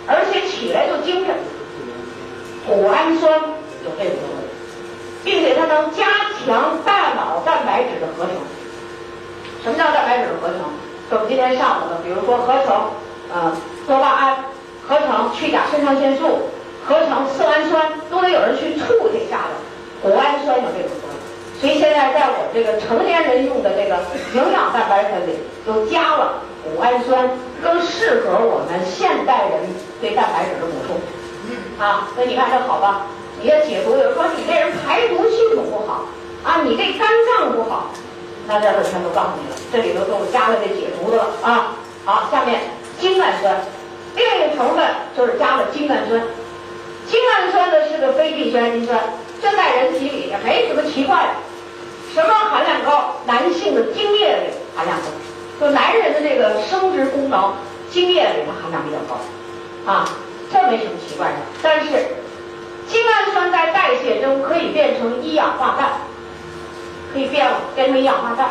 [0.06, 1.36] 而且起来就精神。
[2.66, 3.38] 谷氨酸
[3.84, 4.40] 有这个作用，
[5.22, 6.06] 并且它能加
[6.40, 8.32] 强大脑蛋白质的合成。
[9.62, 10.60] 什么叫蛋白质的合成？
[11.10, 12.88] 就我们今天上午的，比如说合成
[13.30, 13.52] 呃
[13.86, 14.36] 多巴胺，
[14.88, 16.48] 合成去甲肾上腺素，
[16.86, 19.60] 合成色氨酸，都得有人去促这下的。
[20.00, 20.96] 谷氨酸有这种，
[21.60, 23.98] 所以现在在我们这个成年人用的这个
[24.34, 27.30] 营养蛋白粉里，都加了谷氨酸
[27.62, 29.60] 更适合我们现代人
[30.00, 30.96] 对蛋白质的补充。
[31.78, 33.06] 啊，那你看这好吧？
[33.40, 36.06] 你要解毒，有人说你这人排毒系统不好
[36.44, 37.90] 啊，你这肝脏不好，
[38.46, 41.76] 那这个全都告诉你了，这里头都加了这解毒的了啊。
[42.04, 42.60] 好，下面
[43.00, 43.56] 精氨酸，
[44.14, 44.84] 另一个成分
[45.16, 46.20] 就是加了精氨酸。
[47.06, 48.98] 精氨酸呢是个非必需氨基酸，
[49.40, 51.30] 这在人体里也没什么奇怪的。
[52.14, 53.16] 什么含量高？
[53.26, 55.06] 男性的精液里含量高，
[55.58, 57.52] 就男人的这个生殖功能，
[57.90, 59.18] 精液里的含量比较高，
[59.90, 60.08] 啊，
[60.52, 61.34] 这没什么奇怪的。
[61.60, 61.86] 但是，
[62.86, 65.90] 精氨酸在代谢中可以变成一氧化氮，
[67.12, 68.50] 可以变了，变成一氧化氮。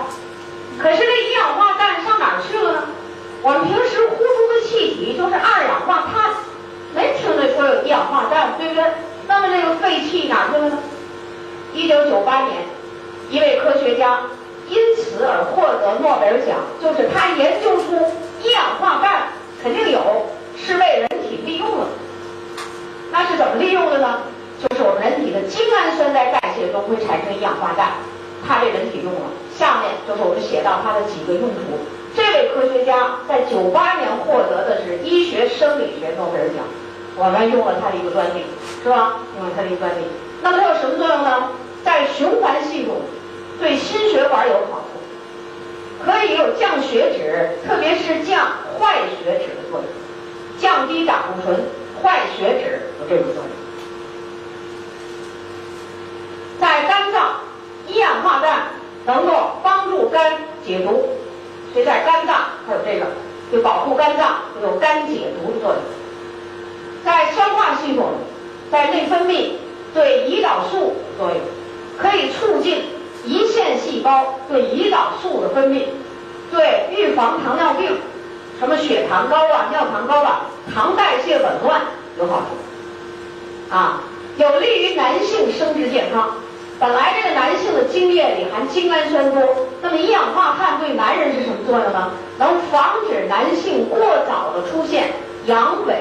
[0.77, 2.83] 可是这一氧化氮上哪儿去了呢？
[3.43, 6.33] 我们平时呼出的气体就是二氧化碳，
[6.93, 8.83] 没听得说有一氧化氮，对不对？
[9.27, 10.77] 那么这个废气哪去了呢？
[11.73, 12.61] 一九九八年，
[13.29, 14.21] 一位科学家
[14.69, 17.97] 因此而获得诺贝尔奖，就是他研究出
[18.41, 19.29] 一氧化氮
[19.61, 20.27] 肯定有，
[20.57, 21.85] 是为人体利用的。
[23.11, 24.21] 那是怎么利用的呢？
[24.61, 27.91] 就是我们人体的精氨酸在代谢中会产生一氧化氮，
[28.47, 29.31] 他被人体用了。
[29.55, 31.77] 下面就是我们写到它的几个用途。
[32.15, 36.63] 这位科学家在九八年获得的是医学生理学诺贝尔奖，
[37.15, 38.43] 我们用了它的一个专利，
[38.83, 39.19] 是吧？
[39.37, 40.03] 用了它的一个专利。
[40.41, 41.49] 那么它有什么作用呢？
[41.83, 42.95] 在循环系统，
[43.59, 48.47] 对心血管有好处，可以有降血脂，特别是降
[48.79, 49.85] 坏血脂的作用，
[50.57, 51.61] 降低胆固醇、
[52.01, 53.51] 坏血脂有这种作用。
[56.59, 57.35] 在肝脏，
[57.87, 58.69] 一氧化氮
[59.05, 61.09] 能够帮助肝解毒。
[61.73, 62.35] 所以在肝脏
[62.67, 63.07] 它有这个，
[63.51, 65.81] 就保护肝脏有肝解毒的作用。
[67.03, 68.13] 在消化系统，
[68.71, 69.51] 在内分泌
[69.93, 71.37] 对胰岛素作用，
[71.97, 72.83] 可以促进
[73.27, 75.83] 胰腺细胞对胰岛素的分泌，
[76.51, 77.97] 对预防糖尿病，
[78.59, 81.81] 什么血糖高啊、尿糖高啊、糖代谢紊乱
[82.17, 83.75] 有好处。
[83.75, 84.01] 啊，
[84.37, 86.35] 有利于男性生殖健康。
[86.79, 89.41] 本来这个男性的精液里含精氨酸多，
[89.81, 92.11] 那么一氧化碳对男人是什么作用呢？
[92.39, 95.13] 能防止男性过早的出现
[95.45, 95.93] 阳痿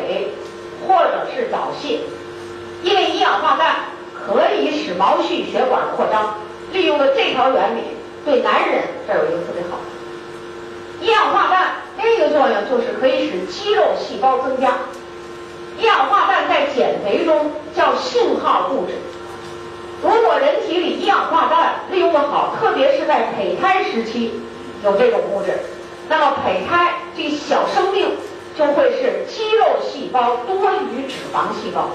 [0.87, 2.01] 或者是早泄，
[2.83, 3.77] 因为一氧化氮
[4.15, 6.35] 可以使毛细血管扩张。
[6.73, 7.83] 利用了这条原理，
[8.25, 9.77] 对男人这有一个特别好。
[11.03, 14.73] 一氧化氮另一个作用就是可以使肌肉细胞增加。
[15.79, 18.95] 一氧化氮在减肥中叫信号物质。
[20.03, 24.41] 如果人体里一氧化氮利用的好，特别是在胚胎时期
[24.83, 25.59] 有这种物质，
[26.09, 28.17] 那么胚胎这小生命
[28.57, 31.91] 就会是肌肉细胞多于脂肪细胞，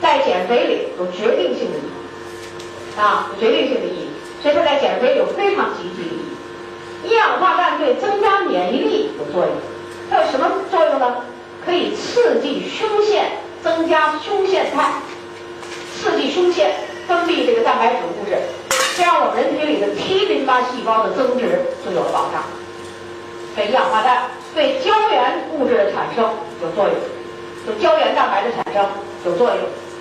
[0.00, 4.08] 在减肥里有决定性的意义啊，有决定性的意义，
[4.42, 7.10] 所以它在减肥有非常积极的意义。
[7.10, 9.54] 一氧化氮对增加免疫力有作用，
[10.10, 11.16] 它有什么作用呢？
[11.64, 14.94] 可以刺激胸腺，增加胸腺肽，
[15.96, 16.74] 刺激胸腺。
[17.08, 18.38] 分泌这个蛋白质物质，
[18.96, 22.44] 这样我们人体里的 T 淋巴细胞的增殖就有了保障。
[23.56, 26.24] 这一氧化氮对胶原物质的产生
[26.60, 26.94] 有作用，
[27.66, 28.86] 就胶原蛋白的产生
[29.24, 29.58] 有作用。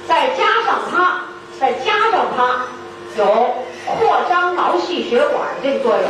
[0.07, 1.21] 再加上它，
[1.59, 2.65] 再加上它
[3.17, 3.25] 有
[3.85, 6.05] 扩张毛细血管的这个作用，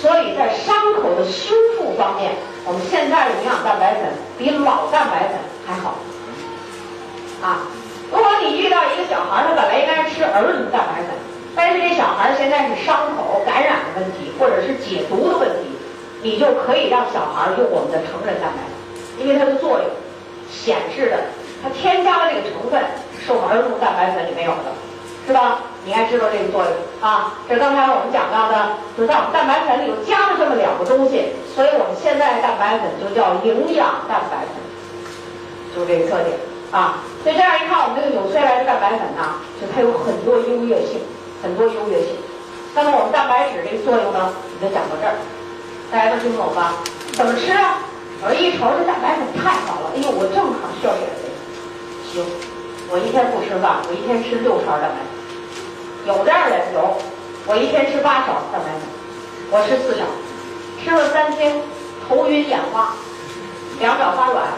[0.00, 2.32] 所以在伤口的修复方面，
[2.64, 4.04] 我们现在的营养蛋白粉
[4.38, 5.36] 比老蛋白粉
[5.66, 5.96] 还好
[7.42, 7.68] 啊。
[8.10, 11.10] 如果你遇到一个小孩，他本来应该吃儿童蛋白粉，
[11.54, 15.76] 但是这小孩现在是伤口感染的问题，或者是解毒的问题，
[16.26, 19.86] 你就可以让小孩用我们的成人蛋白粉，因为它的作用
[20.50, 21.22] 显示的，
[21.62, 22.82] 它添加的这个成分
[23.22, 24.74] 是我们儿童蛋白粉里没有的，
[25.22, 25.62] 是吧？
[25.84, 27.38] 你应该知道这个作用啊。
[27.46, 34.58] 这刚才我们讲到的，就在我们蛋白粉里头加了这么两个东西，所以我们现在蛋白粉就叫营养蛋白粉，
[35.70, 36.34] 就这个特点。
[36.74, 40.98] 啊，所以这样一看，我们这个纽崔莱的蛋白粉呢，就它有很多优越性，
[41.38, 42.18] 很多优越性。
[42.74, 45.14] 那么我们蛋白质这个作用呢，就讲到这儿，
[45.90, 46.74] 大家都听懂吧？
[47.12, 47.78] 怎么吃啊？
[48.22, 51.28] 我一瞅这蛋白粉太好了，哎呦，我正好需要减肥。
[52.10, 52.24] 行，
[52.90, 54.96] 我一天不吃饭，我一天吃六勺蛋白。
[56.06, 56.96] 有这样的有，
[57.46, 58.82] 我一天吃八勺蛋白粉，
[59.50, 60.04] 我吃四勺，
[60.82, 61.60] 吃了三天，
[62.08, 62.94] 头晕眼花，
[63.78, 64.48] 两脚发软。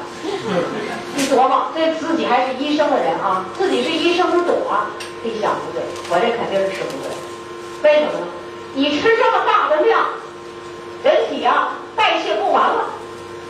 [1.14, 4.90] 你琢磨，这自己还是医生的人啊，自己是医生，他懂啊。
[5.24, 7.10] 一想不对，我这肯定是吃不对。
[7.82, 8.26] 为什么呢？
[8.74, 10.06] 你吃这么大的量，
[11.04, 12.90] 人体啊代谢不完了，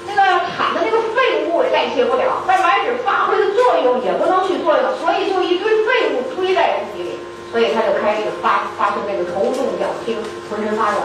[0.07, 7.19] 那个产的那个废物也代谢不了，蛋白质发挥的作用也不能去作用，所以就一堆废物堆在人体里，
[7.51, 10.17] 所以他就开始发发生这个头重脚轻、
[10.51, 11.03] 浑身发软。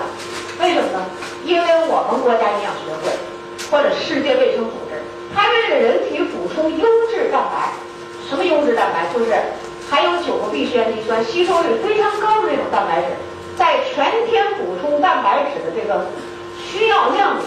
[0.62, 1.06] 为什么呢？
[1.44, 3.12] 因为我们国家营养学会。
[3.72, 5.02] 或者世界卫生组织，
[5.34, 7.72] 它为这个人体补充优质蛋白。
[8.30, 9.08] 什么优质蛋白？
[9.12, 9.34] 就是
[9.90, 13.08] 含有九个必需氨基酸、吸收率非常高的那种蛋白质，
[13.58, 16.06] 在全天补充蛋白质的这个
[16.74, 17.38] 需要量，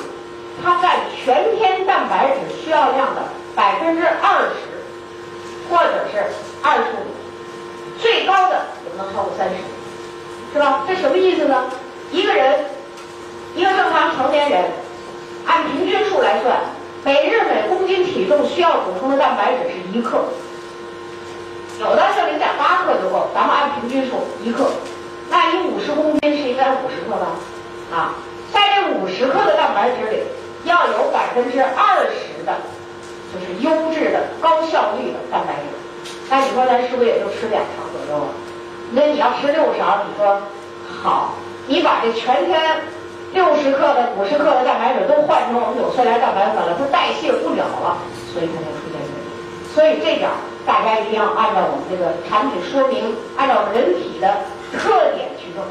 [0.62, 3.23] 它占全天蛋白质需要量的
[3.57, 6.23] 百分之二十，或者是
[6.62, 9.57] 二十五，最高的也不能超过三十，
[10.53, 10.85] 是吧？
[10.86, 11.65] 这什么意思呢？
[12.12, 12.66] 一个人，
[13.57, 14.65] 一个正常成年人，
[15.44, 16.61] 按平均数来算，
[17.03, 20.24] 每日每公斤体重需要补充的蛋白质是一克。
[21.81, 24.70] 有的是零点八克就够，咱们按平均数一克，
[25.28, 27.27] 那你五十公斤是应该五十克吧？
[27.93, 28.15] 啊，
[28.52, 30.23] 在这五十克的蛋白质里，
[30.64, 32.55] 要有百分之二十的，
[33.32, 36.10] 就是优质的、高效率的蛋白质。
[36.31, 38.28] 那你说咱是不是也就吃两勺左右啊？
[38.93, 40.40] 那你要吃六勺，你说
[41.02, 41.35] 好，
[41.66, 42.60] 你把这全天
[43.32, 47.98] 六十克的、五十克的蛋白质都换成我们纽崔莱蛋白粉了，它代谢不了了，
[48.32, 49.74] 所以它就出现问题。
[49.74, 50.28] 所以这点。
[50.66, 54.39] 大家一定要按照我们这个产品说明，按照人体的
[54.73, 55.62] 特点去做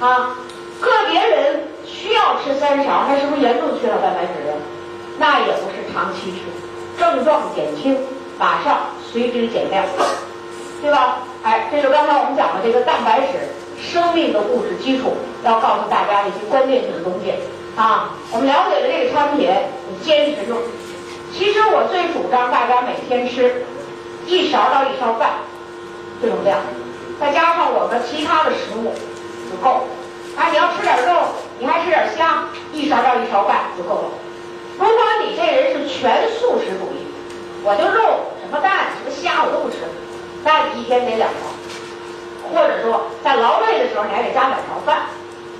[0.00, 0.34] 啊。
[0.80, 4.56] 个别人需要吃三勺，他是不是严重缺少蛋白质了？
[5.18, 6.38] 那也不是长期吃，
[6.98, 7.98] 症状减轻，
[8.38, 8.80] 马上
[9.10, 9.84] 随之减量，
[10.82, 11.18] 对吧？
[11.42, 13.38] 哎，这是刚才我们讲的这个蛋白质
[13.80, 15.14] 生命的物质基础，
[15.44, 17.32] 要告诉大家一些关键性的东西
[17.76, 18.10] 啊。
[18.32, 19.48] 我们了解了这个产品，
[19.88, 20.58] 你坚持用。
[21.32, 23.64] 其实我最主张大家每天吃。
[24.26, 25.34] 一勺到一勺半
[26.20, 26.58] 这种量，
[27.20, 28.92] 再加上我们其他的食物
[29.48, 29.86] 就够。
[30.36, 31.14] 啊，你要吃点肉，
[31.58, 34.08] 你还吃点虾，一勺到一勺半就够了。
[34.78, 37.06] 如果你这人是全素食主义，
[37.64, 39.76] 我就肉什么蛋什么虾我都不吃，
[40.44, 41.48] 那你一天得两勺，
[42.52, 45.08] 或者说在劳累的时候你还得加两勺饭，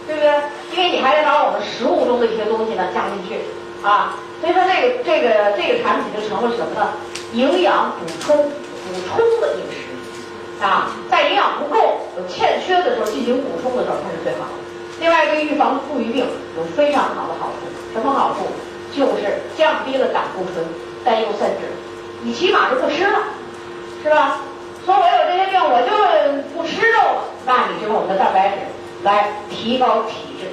[0.06, 0.31] 对不对？
[0.73, 3.40] 因为你还得把我们食物中的一些东西呢加进去
[3.82, 4.16] 啊。
[4.40, 6.93] 所以说这个这个这个产品就成了什么呢？
[7.32, 14.65] 营养补充、补充的饮食啊，在营养不够、有欠缺的时候进行补充的时候，它是最好的。
[15.01, 17.66] 另外，一个预防妇育病有非常好的好处。
[17.93, 18.47] 什么好处？
[18.97, 20.64] 就是降低了胆固醇、
[21.05, 21.66] 甘油三酯，
[22.23, 23.18] 你起码就不吃了，
[24.02, 24.40] 是吧？
[24.86, 25.90] 说我有这些病，我就
[26.56, 28.56] 不吃肉了，那你就用我们的蛋白质
[29.02, 30.48] 来提高体质。